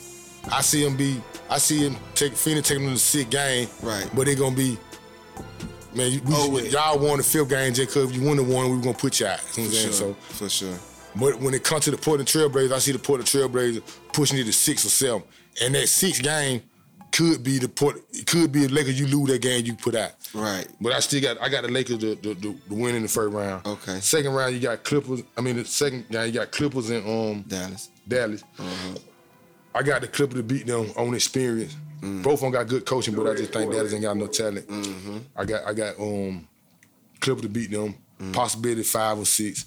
I 0.51 0.61
see 0.61 0.83
them 0.83 0.95
be 0.95 1.21
I 1.49 1.57
see 1.57 1.83
them 1.83 1.97
take 2.15 2.33
Phoenix 2.33 2.69
taking 2.69 2.85
them 2.85 2.91
to 2.91 2.95
the 2.95 2.99
sixth 2.99 3.29
game. 3.29 3.67
Right. 3.83 4.09
But 4.15 4.25
they're 4.25 4.35
gonna 4.35 4.55
be 4.55 4.77
man, 5.95 6.11
you, 6.11 6.21
we, 6.21 6.33
Oh, 6.35 6.57
y'all 6.59 6.99
won 6.99 7.17
the 7.17 7.23
fifth 7.23 7.49
game 7.49 7.73
just 7.73 7.93
cause 7.93 8.11
you 8.11 8.21
won 8.25 8.37
the 8.37 8.43
one, 8.43 8.69
we 8.69 8.77
were 8.77 8.81
gonna 8.83 8.97
put 8.97 9.19
you 9.19 9.27
out. 9.27 9.39
You 9.57 9.63
know 9.63 9.69
what 9.69 9.75
I'm 9.85 9.91
saying? 9.91 9.93
sure. 9.93 9.93
So, 9.93 10.13
For 10.45 10.49
sure. 10.49 10.77
but 11.15 11.39
when 11.39 11.53
it 11.53 11.63
comes 11.63 11.85
to 11.85 11.91
the 11.91 11.97
Portland 11.97 12.27
Trailblazers, 12.29 12.71
I 12.71 12.79
see 12.79 12.91
the 12.91 12.99
Portland 12.99 13.27
Trailblazers 13.29 13.81
pushing 14.13 14.37
it 14.39 14.45
to 14.45 14.53
six 14.53 14.85
or 14.85 14.89
seven, 14.89 15.23
and 15.61 15.75
that 15.75 15.87
sixth 15.89 16.21
game 16.23 16.61
could 17.11 17.43
be 17.43 17.57
the 17.59 17.67
port. 17.67 18.01
It 18.13 18.25
could 18.25 18.53
be 18.53 18.67
the 18.67 18.73
Lakers. 18.73 18.97
You 18.97 19.05
lose 19.05 19.29
that 19.31 19.41
game, 19.41 19.65
you 19.65 19.73
put 19.75 19.95
out. 19.95 20.11
Right. 20.33 20.65
But 20.79 20.93
I 20.93 21.01
still 21.01 21.21
got 21.21 21.41
I 21.41 21.49
got 21.49 21.63
the 21.63 21.67
Lakers 21.69 21.97
the, 21.97 22.15
to, 22.15 22.35
to, 22.35 22.53
to 22.53 22.59
win 22.69 22.95
in 22.95 23.01
the 23.01 23.09
first 23.09 23.33
round. 23.33 23.67
Okay. 23.67 23.99
Second 23.99 24.31
round 24.33 24.53
you 24.53 24.61
got 24.61 24.83
Clippers. 24.85 25.21
I 25.37 25.41
mean 25.41 25.57
the 25.57 25.65
second 25.65 26.07
game 26.09 26.27
you 26.27 26.31
got 26.31 26.51
Clippers 26.53 26.89
and 26.89 27.05
um 27.05 27.41
Dallas. 27.41 27.89
Dallas. 28.07 28.43
Uh-huh. 28.57 28.95
I 29.75 29.83
got 29.83 30.01
the 30.01 30.07
Clippers 30.07 30.35
to 30.37 30.43
beat 30.43 30.65
them 30.67 30.89
on 30.95 31.13
experience. 31.13 31.75
Mm. 32.01 32.23
Both 32.23 32.35
of 32.35 32.41
them 32.41 32.51
got 32.51 32.67
good 32.67 32.85
coaching, 32.85 33.15
but 33.15 33.27
I 33.27 33.35
just 33.35 33.53
think 33.53 33.71
Dallas 33.71 33.93
ain't 33.93 34.01
got 34.01 34.17
no 34.17 34.27
talent. 34.27 34.67
Mm-hmm. 34.67 35.17
I 35.35 35.45
got 35.45 35.65
I 35.65 35.73
got 35.73 35.99
um 35.99 36.47
Clippers 37.19 37.43
to 37.43 37.49
beat 37.49 37.71
them. 37.71 37.95
Mm. 38.19 38.33
Possibility 38.33 38.83
five 38.83 39.19
or 39.19 39.25
six. 39.25 39.65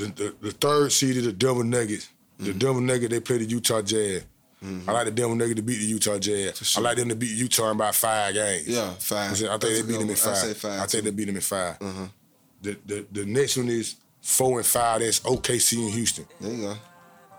The, 0.00 0.06
the 0.06 0.34
the 0.40 0.50
third 0.52 0.92
seed 0.92 1.16
is 1.16 1.26
the 1.26 1.32
Denver 1.32 1.64
Nuggets. 1.64 2.08
Mm. 2.40 2.44
The 2.46 2.54
Denver 2.54 2.80
Nuggets 2.80 3.10
they 3.10 3.20
play 3.20 3.38
the 3.38 3.44
Utah 3.44 3.82
Jazz. 3.82 4.24
Mm-hmm. 4.64 4.88
I 4.88 4.92
like 4.92 5.04
the 5.06 5.10
Denver 5.10 5.34
Nuggets 5.34 5.56
to 5.56 5.62
beat 5.62 5.78
the 5.78 5.84
Utah 5.84 6.18
Jazz. 6.18 6.58
Sure. 6.58 6.82
I 6.82 6.88
like 6.88 6.96
them 6.96 7.08
to 7.08 7.14
beat 7.14 7.36
Utah 7.36 7.70
in 7.70 7.76
about 7.76 7.94
five 7.94 8.34
games. 8.34 8.68
Yeah, 8.68 8.90
five. 8.98 9.32
I, 9.32 9.34
think 9.34 9.60
That's 9.60 9.80
they 9.80 9.82
beat 9.82 9.98
them 9.98 10.10
in 10.10 10.16
five. 10.16 10.32
I, 10.32 10.36
say 10.36 10.54
five 10.54 10.80
I 10.80 10.86
think 10.86 11.04
they 11.04 11.10
beat 11.10 11.24
them 11.26 11.36
in 11.36 11.42
5 11.42 11.78
mm-hmm. 11.78 12.04
The, 12.62 12.76
the 12.84 13.06
the 13.10 13.24
next 13.24 13.56
one 13.56 13.68
is 13.68 13.96
four 14.20 14.58
and 14.58 14.66
five. 14.66 15.00
That's 15.00 15.20
OKC 15.20 15.86
in 15.86 15.92
Houston. 15.92 16.26
There 16.40 16.52
you 16.52 16.62
go. 16.62 16.76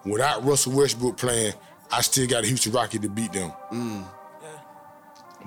Without 0.03 0.43
Russell 0.43 0.73
Westbrook 0.73 1.17
playing, 1.17 1.53
I 1.91 2.01
still 2.01 2.27
got 2.27 2.43
a 2.43 2.47
Houston 2.47 2.71
Rocket 2.71 3.01
to 3.01 3.09
beat 3.09 3.33
them. 3.33 3.51
Mm. 3.71 4.05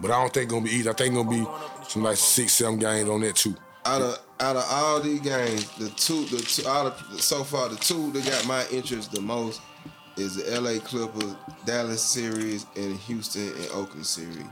But 0.00 0.10
I 0.10 0.20
don't 0.20 0.32
think 0.32 0.44
it's 0.44 0.52
gonna 0.52 0.64
be 0.64 0.72
easy. 0.72 0.88
I 0.88 0.92
think 0.92 1.14
it's 1.14 1.24
gonna 1.24 1.30
be 1.30 1.46
some 1.88 2.02
like 2.02 2.16
six, 2.16 2.52
seven 2.52 2.78
games 2.78 3.08
on 3.08 3.20
that 3.20 3.36
too. 3.36 3.54
Out 3.86 4.02
of 4.02 4.18
out 4.40 4.56
of 4.56 4.64
all 4.68 5.00
these 5.00 5.20
games, 5.20 5.68
the 5.76 5.88
two 5.90 6.24
the 6.26 6.38
two 6.42 6.68
out 6.68 6.86
of 6.86 7.20
so 7.20 7.44
far 7.44 7.68
the 7.68 7.76
two 7.76 8.10
that 8.12 8.24
got 8.24 8.46
my 8.46 8.66
interest 8.72 9.12
the 9.12 9.20
most 9.20 9.60
is 10.16 10.36
the 10.36 10.60
LA 10.60 10.80
Clippers 10.80 11.34
Dallas 11.64 12.02
series 12.02 12.66
and 12.76 12.96
Houston 13.00 13.48
and 13.48 13.70
Oakland 13.72 14.06
series. 14.06 14.46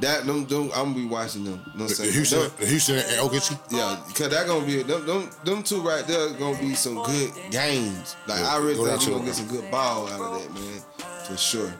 That 0.00 0.26
them, 0.26 0.46
them 0.46 0.70
I'm 0.74 0.92
gonna 0.92 0.94
be 0.94 1.06
watching 1.06 1.44
them. 1.44 1.62
You 1.66 1.72
what 1.72 1.80
I'm 1.82 1.88
saying? 1.88 2.12
Houston, 2.12 2.40
them, 2.40 2.50
the 2.58 2.66
Houston 2.66 2.96
and 2.96 3.04
OKC. 3.06 3.58
Yeah, 3.70 3.96
cause 4.14 4.28
that 4.28 4.46
gonna 4.46 4.66
be 4.66 4.82
them, 4.82 5.06
them, 5.06 5.30
them 5.44 5.62
two 5.62 5.80
right 5.80 6.06
there 6.06 6.30
gonna 6.34 6.58
be 6.58 6.74
some 6.74 7.02
good 7.02 7.32
games. 7.50 8.14
Like 8.26 8.40
yeah, 8.40 8.48
I 8.48 8.58
really 8.58 8.74
think 8.74 9.00
we 9.00 9.12
gonna 9.12 9.24
get 9.24 9.34
some 9.34 9.48
good 9.48 9.70
ball 9.70 10.06
out 10.08 10.20
of 10.20 10.42
that, 10.42 10.54
man, 10.54 10.82
for 11.26 11.36
sure. 11.36 11.72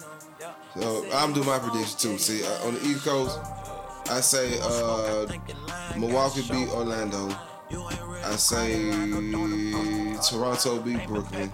So 0.79 1.07
I'm 1.15 1.33
doing 1.33 1.47
my 1.47 1.59
prediction 1.59 1.99
too. 1.99 2.19
See, 2.19 2.45
uh, 2.45 2.67
on 2.67 2.75
the 2.75 2.81
East 2.83 3.05
Coast, 3.05 3.39
I 4.11 4.21
say 4.21 4.59
uh, 4.61 5.27
Milwaukee 5.97 6.43
beat 6.43 6.69
Orlando. 6.69 7.29
I 8.25 8.37
say 8.37 8.91
Toronto 10.29 10.81
beat 10.81 11.07
Brooklyn. 11.07 11.53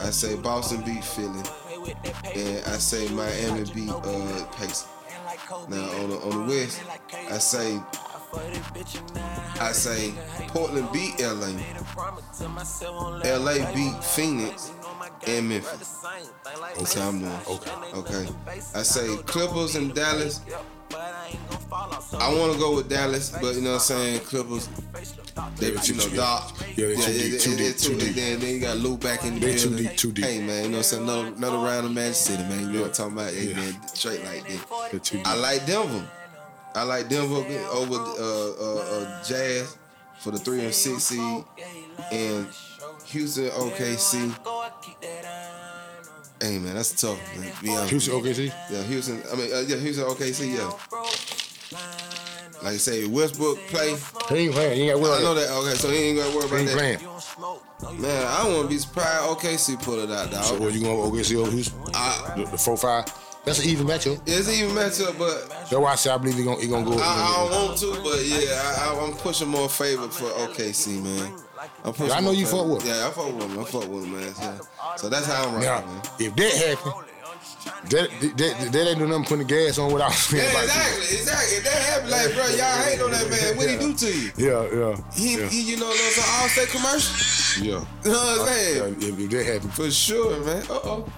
I 0.00 0.10
say 0.10 0.36
Boston 0.36 0.82
beat 0.82 1.04
Philly. 1.04 1.42
And 2.34 2.64
I 2.66 2.78
say 2.78 3.08
Miami 3.08 3.64
beat 3.74 3.90
uh, 3.90 4.44
Pacers. 4.56 4.86
Now 5.68 5.84
on 6.02 6.10
the 6.10 6.16
on 6.18 6.46
the 6.46 6.52
West, 6.52 6.82
I 7.30 7.38
say 7.38 7.80
I 9.60 9.72
say 9.72 10.12
Portland 10.48 10.88
beat 10.92 11.20
LA. 11.20 11.52
LA 13.24 13.72
beat 13.74 14.04
Phoenix 14.04 14.72
and 15.26 15.48
Memphis. 15.48 16.04
Okay, 16.80 17.00
I'm 17.00 17.18
doing. 17.20 17.32
Okay. 17.48 17.70
Okay. 17.94 18.28
I 18.74 18.82
say 18.82 19.16
Clippers 19.24 19.76
and 19.76 19.94
Dallas. 19.94 20.40
I 20.94 22.34
want 22.34 22.52
to 22.52 22.58
go 22.58 22.76
with 22.76 22.88
Dallas, 22.88 23.30
but 23.30 23.54
you 23.54 23.62
know 23.62 23.70
what 23.72 23.74
I'm 23.76 23.80
saying? 23.80 24.20
Clippers, 24.20 24.68
they, 25.56 25.68
you 25.68 25.94
know, 25.94 26.08
Doc. 26.14 26.54
Yeah, 26.76 26.88
they 26.88 26.96
too 26.96 27.12
deep, 27.12 27.40
too 27.40 27.56
deep, 27.56 27.76
too 27.76 27.98
deep. 27.98 28.14
Then, 28.14 28.40
then 28.40 28.54
you 28.54 28.60
got 28.60 28.76
Lou 28.76 28.98
back 28.98 29.24
in 29.24 29.34
the 29.34 29.40
they 29.40 29.54
building. 29.54 29.76
too 29.76 29.82
deep, 29.82 29.96
too 29.96 30.12
deep. 30.12 30.24
Hey, 30.24 30.38
man, 30.40 30.64
you 30.64 30.70
know 30.70 30.76
what 30.76 30.76
I'm 30.78 30.82
saying? 30.82 31.02
Another, 31.04 31.28
another 31.28 31.58
round 31.58 31.86
of 31.86 31.92
Magic 31.92 32.14
City, 32.14 32.42
man. 32.42 32.60
You 32.60 32.66
know 32.66 32.80
what 32.82 32.88
I'm 32.88 32.92
talking 32.92 33.12
about? 33.14 33.32
Hey, 33.32 33.48
yeah. 33.48 33.56
man, 33.56 33.88
straight 33.88 34.24
like 34.24 34.46
that. 34.46 35.22
I 35.24 35.34
like 35.36 35.66
Denver. 35.66 36.06
I 36.74 36.82
like 36.84 37.08
Denver 37.08 37.44
over 37.72 37.94
uh, 37.94 38.52
uh, 38.60 39.02
uh, 39.02 39.24
Jazz 39.24 39.76
for 40.18 40.30
the 40.30 40.38
three 40.38 40.64
and 40.64 40.74
six 40.74 41.04
seed, 41.04 41.44
and 42.10 42.46
Houston 43.06 43.48
OKC. 43.50 44.34
Hey 46.40 46.58
man, 46.58 46.74
that's 46.74 47.00
tough. 47.00 47.18
Man. 47.38 47.52
Yeah. 47.62 47.86
Houston 47.86 48.14
OKC. 48.14 48.52
Yeah, 48.70 48.82
Houston. 48.82 49.22
I 49.32 49.36
mean, 49.36 49.52
uh, 49.52 49.60
yeah, 49.60 49.76
Houston 49.76 50.04
OKC. 50.06 50.56
Yeah. 50.56 50.70
Like 52.62 52.74
I 52.74 52.76
say, 52.76 53.06
Westbrook 53.06 53.58
play. 53.68 53.96
He 54.28 54.44
ain't 54.44 54.52
playing. 54.52 54.76
He 54.76 54.90
ain't 54.90 55.00
got 55.00 55.20
I 55.20 55.22
know 55.22 55.34
that. 55.34 55.50
Okay, 55.50 55.74
so 55.74 55.88
he 55.90 55.96
ain't 55.98 56.18
got 56.18 56.30
to 56.30 56.36
worry 56.36 56.46
about 56.46 56.56
he 56.56 56.62
ain't 56.62 57.00
that. 57.00 57.00
Playing. 57.78 58.00
Man, 58.02 58.26
I 58.26 58.46
wouldn't 58.46 58.70
be 58.70 58.78
surprised. 58.78 59.22
OKC 59.24 59.82
pull 59.82 60.00
it 60.00 60.10
out, 60.10 60.30
dog. 60.30 60.44
So 60.44 60.58
what 60.60 60.72
you 60.72 60.80
going 60.80 61.10
OKC 61.10 61.36
over 61.36 61.50
Houston? 61.50 61.78
I, 61.94 62.34
the, 62.36 62.44
the 62.44 62.58
four 62.58 62.76
five. 62.76 63.06
That's 63.44 63.58
an 63.58 63.68
even 63.70 63.86
matchup. 63.86 64.20
It's 64.24 64.46
an 64.46 64.54
even 64.54 64.76
matchup, 64.76 65.18
but 65.18 65.48
that's 65.48 65.72
why 65.72 65.92
I 65.92 65.94
say 65.96 66.10
I 66.10 66.18
believe 66.18 66.36
he's 66.36 66.44
gonna 66.44 66.60
he 66.60 66.68
gonna 66.68 66.84
go. 66.84 66.96
I, 66.98 67.02
I 67.02 67.48
don't 67.48 67.66
want 67.66 67.78
to, 67.78 67.90
but 68.02 68.24
yeah, 68.24 68.76
I, 68.78 69.04
am 69.04 69.14
pushing 69.14 69.48
more 69.48 69.68
favor 69.68 70.08
for 70.08 70.26
OKC, 70.26 71.02
man. 71.02 71.34
I'm 71.84 71.92
pushing. 71.92 72.08
Yeah, 72.08 72.14
I 72.14 72.20
know 72.20 72.30
you 72.32 72.46
fuck 72.46 72.66
with. 72.66 72.82
Him. 72.82 72.88
Yeah, 72.88 73.06
I 73.06 73.10
fuck 73.10 73.34
with 73.34 73.50
him. 73.50 73.60
I 73.60 73.64
fuck 73.64 73.88
with 73.88 74.04
him, 74.04 74.12
man. 74.12 74.34
Yeah. 74.38 74.96
So 74.96 75.08
that's 75.08 75.26
how 75.26 75.48
I'm 75.48 75.54
rocking, 75.54 75.68
now, 75.68 75.86
man. 75.86 76.02
If 76.18 76.36
that 76.36 76.52
happen, 76.52 76.92
that, 77.90 78.10
that, 78.36 78.72
that 78.72 78.88
ain't 78.88 78.98
do 78.98 79.06
nothing 79.06 79.24
putting 79.24 79.46
the 79.46 79.54
gas 79.54 79.78
on 79.78 79.92
without 79.92 80.10
yeah, 80.32 80.42
exactly, 80.42 81.16
exactly. 81.16 81.56
If 81.56 81.64
that 81.64 81.82
happen, 81.82 82.10
like, 82.10 82.34
bro, 82.34 82.46
y'all 82.56 82.82
hate 82.82 83.00
on 83.00 83.10
that 83.10 83.30
man. 83.30 83.56
What 83.56 83.66
yeah. 83.66 83.72
he 83.72 83.78
do 83.78 83.94
to 83.94 84.06
you? 84.06 84.30
Yeah, 84.36 84.62
yeah. 84.72 84.96
He, 85.14 85.38
yeah. 85.38 85.48
he 85.48 85.62
you 85.62 85.76
know, 85.78 85.88
those 85.88 86.18
are 86.18 86.30
Allstate 86.42 86.70
commercial. 86.70 87.64
Yeah. 87.64 87.84
You 88.04 88.10
know 88.10 88.18
what 88.18 88.40
I'm 88.40 88.46
saying? 88.46 88.96
If, 89.00 89.18
if 89.18 89.30
that 89.30 89.46
happen, 89.46 89.70
for 89.70 89.90
sure, 89.90 90.44
man. 90.44 90.62
Uh 90.70 90.80
oh. 90.84 91.12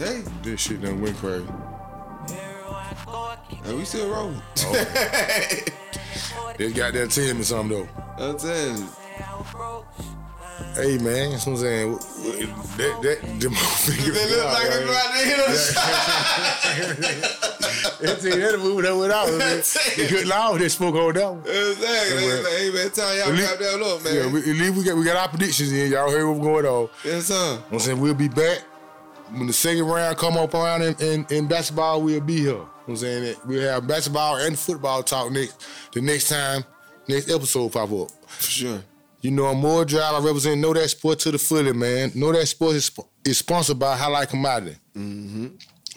Hey. 0.00 0.22
This 0.42 0.62
shit 0.62 0.80
done 0.80 1.02
went 1.02 1.14
crazy. 1.18 1.46
And 3.64 3.76
we 3.76 3.84
still 3.84 4.08
rolling. 4.10 4.40
Oh. 4.60 4.72
this 6.56 6.72
got 6.72 6.94
that 6.94 7.10
tell 7.10 7.34
me 7.34 7.42
something 7.42 7.78
though. 7.78 8.09
I'm 8.20 8.36
telling 8.36 8.76
you. 8.76 8.88
Hey 10.74 10.98
man, 10.98 11.30
that's 11.30 11.46
what 11.46 11.52
I'm 11.52 11.58
saying. 11.58 11.92
That 11.92 13.00
that 13.02 13.18
them 13.40 13.54
fingers. 13.54 14.14
They 14.14 14.36
look 14.36 14.44
like 14.44 14.68
they 14.68 14.84
about 14.84 15.12
to 15.12 15.18
hit 15.24 15.38
us. 15.40 15.74
That's 18.00 18.24
it. 18.24 18.40
That 18.40 18.58
movie 18.58 18.82
that 18.82 18.96
went 18.96 19.12
out. 19.12 19.28
Man. 19.38 19.56
The 19.58 20.06
good 20.08 20.26
law 20.26 20.56
they 20.56 20.68
spoke 20.68 20.94
on 20.94 21.14
that 21.14 21.30
one. 21.32 21.40
Exactly. 21.40 22.26
Like, 22.26 22.46
hey 22.52 22.70
man, 22.70 22.90
tell 22.90 23.16
y'all 23.16 23.30
least, 23.30 23.58
that 23.58 23.82
up, 23.82 24.04
man. 24.04 24.14
Yeah, 24.14 24.32
we, 24.32 24.40
at 24.40 24.46
least 24.46 24.76
we 24.76 24.84
got 24.84 24.96
we 24.96 25.04
got 25.04 25.16
our 25.16 25.28
predictions 25.28 25.72
in. 25.72 25.90
Y'all 25.90 26.10
heard 26.10 26.26
what's 26.26 26.40
going 26.40 26.66
on. 26.66 26.88
Yes, 27.04 27.26
sir. 27.26 27.62
I'm 27.72 27.78
saying 27.78 28.00
we'll 28.00 28.14
be 28.14 28.28
back 28.28 28.64
when 29.32 29.46
the 29.46 29.52
second 29.52 29.84
round 29.84 30.16
come 30.16 30.36
up 30.36 30.54
around 30.54 30.82
in, 30.82 30.94
in, 31.00 31.26
in 31.30 31.46
basketball, 31.46 32.02
we'll 32.02 32.20
be 32.20 32.38
here. 32.38 32.60
I'm 32.88 32.96
saying 32.96 33.24
that 33.24 33.46
we'll 33.46 33.62
have 33.62 33.86
basketball 33.86 34.36
and 34.36 34.58
football 34.58 35.02
talk 35.02 35.30
next 35.30 35.64
the 35.92 36.00
next 36.00 36.28
time, 36.28 36.64
next 37.08 37.30
episode 37.30 37.72
pop 37.72 37.90
up. 37.92 38.10
For 38.26 38.42
sure. 38.50 38.82
You 39.22 39.30
know, 39.30 39.46
I'm 39.46 39.58
more 39.58 39.84
drive. 39.84 40.14
I 40.14 40.26
represent 40.26 40.60
Know 40.60 40.72
That 40.72 40.88
Sport 40.88 41.18
to 41.20 41.30
the 41.30 41.38
fully, 41.38 41.74
man. 41.74 42.10
Know 42.14 42.32
That 42.32 42.46
Sport 42.46 42.76
is, 42.76 42.90
is 43.24 43.38
sponsored 43.38 43.78
by 43.78 43.94
Highlight 43.94 44.30
Commodity. 44.30 44.76
Mm-hmm. 44.96 45.48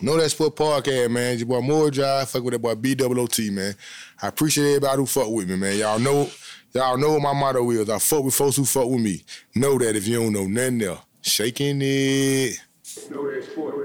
Know 0.02 0.18
That 0.18 0.30
Sport 0.30 0.56
podcast, 0.58 1.10
man. 1.10 1.38
Your 1.38 1.48
boy 1.48 1.62
More 1.62 1.90
Drive, 1.90 2.30
fuck 2.30 2.44
with 2.44 2.52
that 2.54 2.60
boy 2.60 2.76
BWOT, 2.76 3.52
man. 3.52 3.76
I 4.22 4.28
appreciate 4.28 4.68
everybody 4.68 4.98
who 4.98 5.06
fuck 5.06 5.30
with 5.30 5.50
me, 5.50 5.56
man. 5.56 5.78
Y'all 5.78 6.00
know, 6.00 6.30
y'all 6.74 6.98
know 6.98 7.14
what 7.14 7.22
my 7.22 7.34
motto 7.34 7.70
is. 7.72 7.90
I 7.90 8.00
fuck 8.00 8.24
with 8.26 8.34
folks 8.34 8.58
who 8.58 8.66
fuck 8.66 8.90
with 8.90 9.02
me. 9.02 9.24
Know 9.56 9.78
that 9.78 9.96
if 9.96 10.06
you 10.06 10.20
don't 10.22 10.34
know 10.34 10.46
nothing 10.46 10.82
else. 10.84 11.00
Shaking 11.22 11.80
it. 11.82 12.60
Know 13.10 13.32
that 13.32 13.46
sport. 13.50 13.83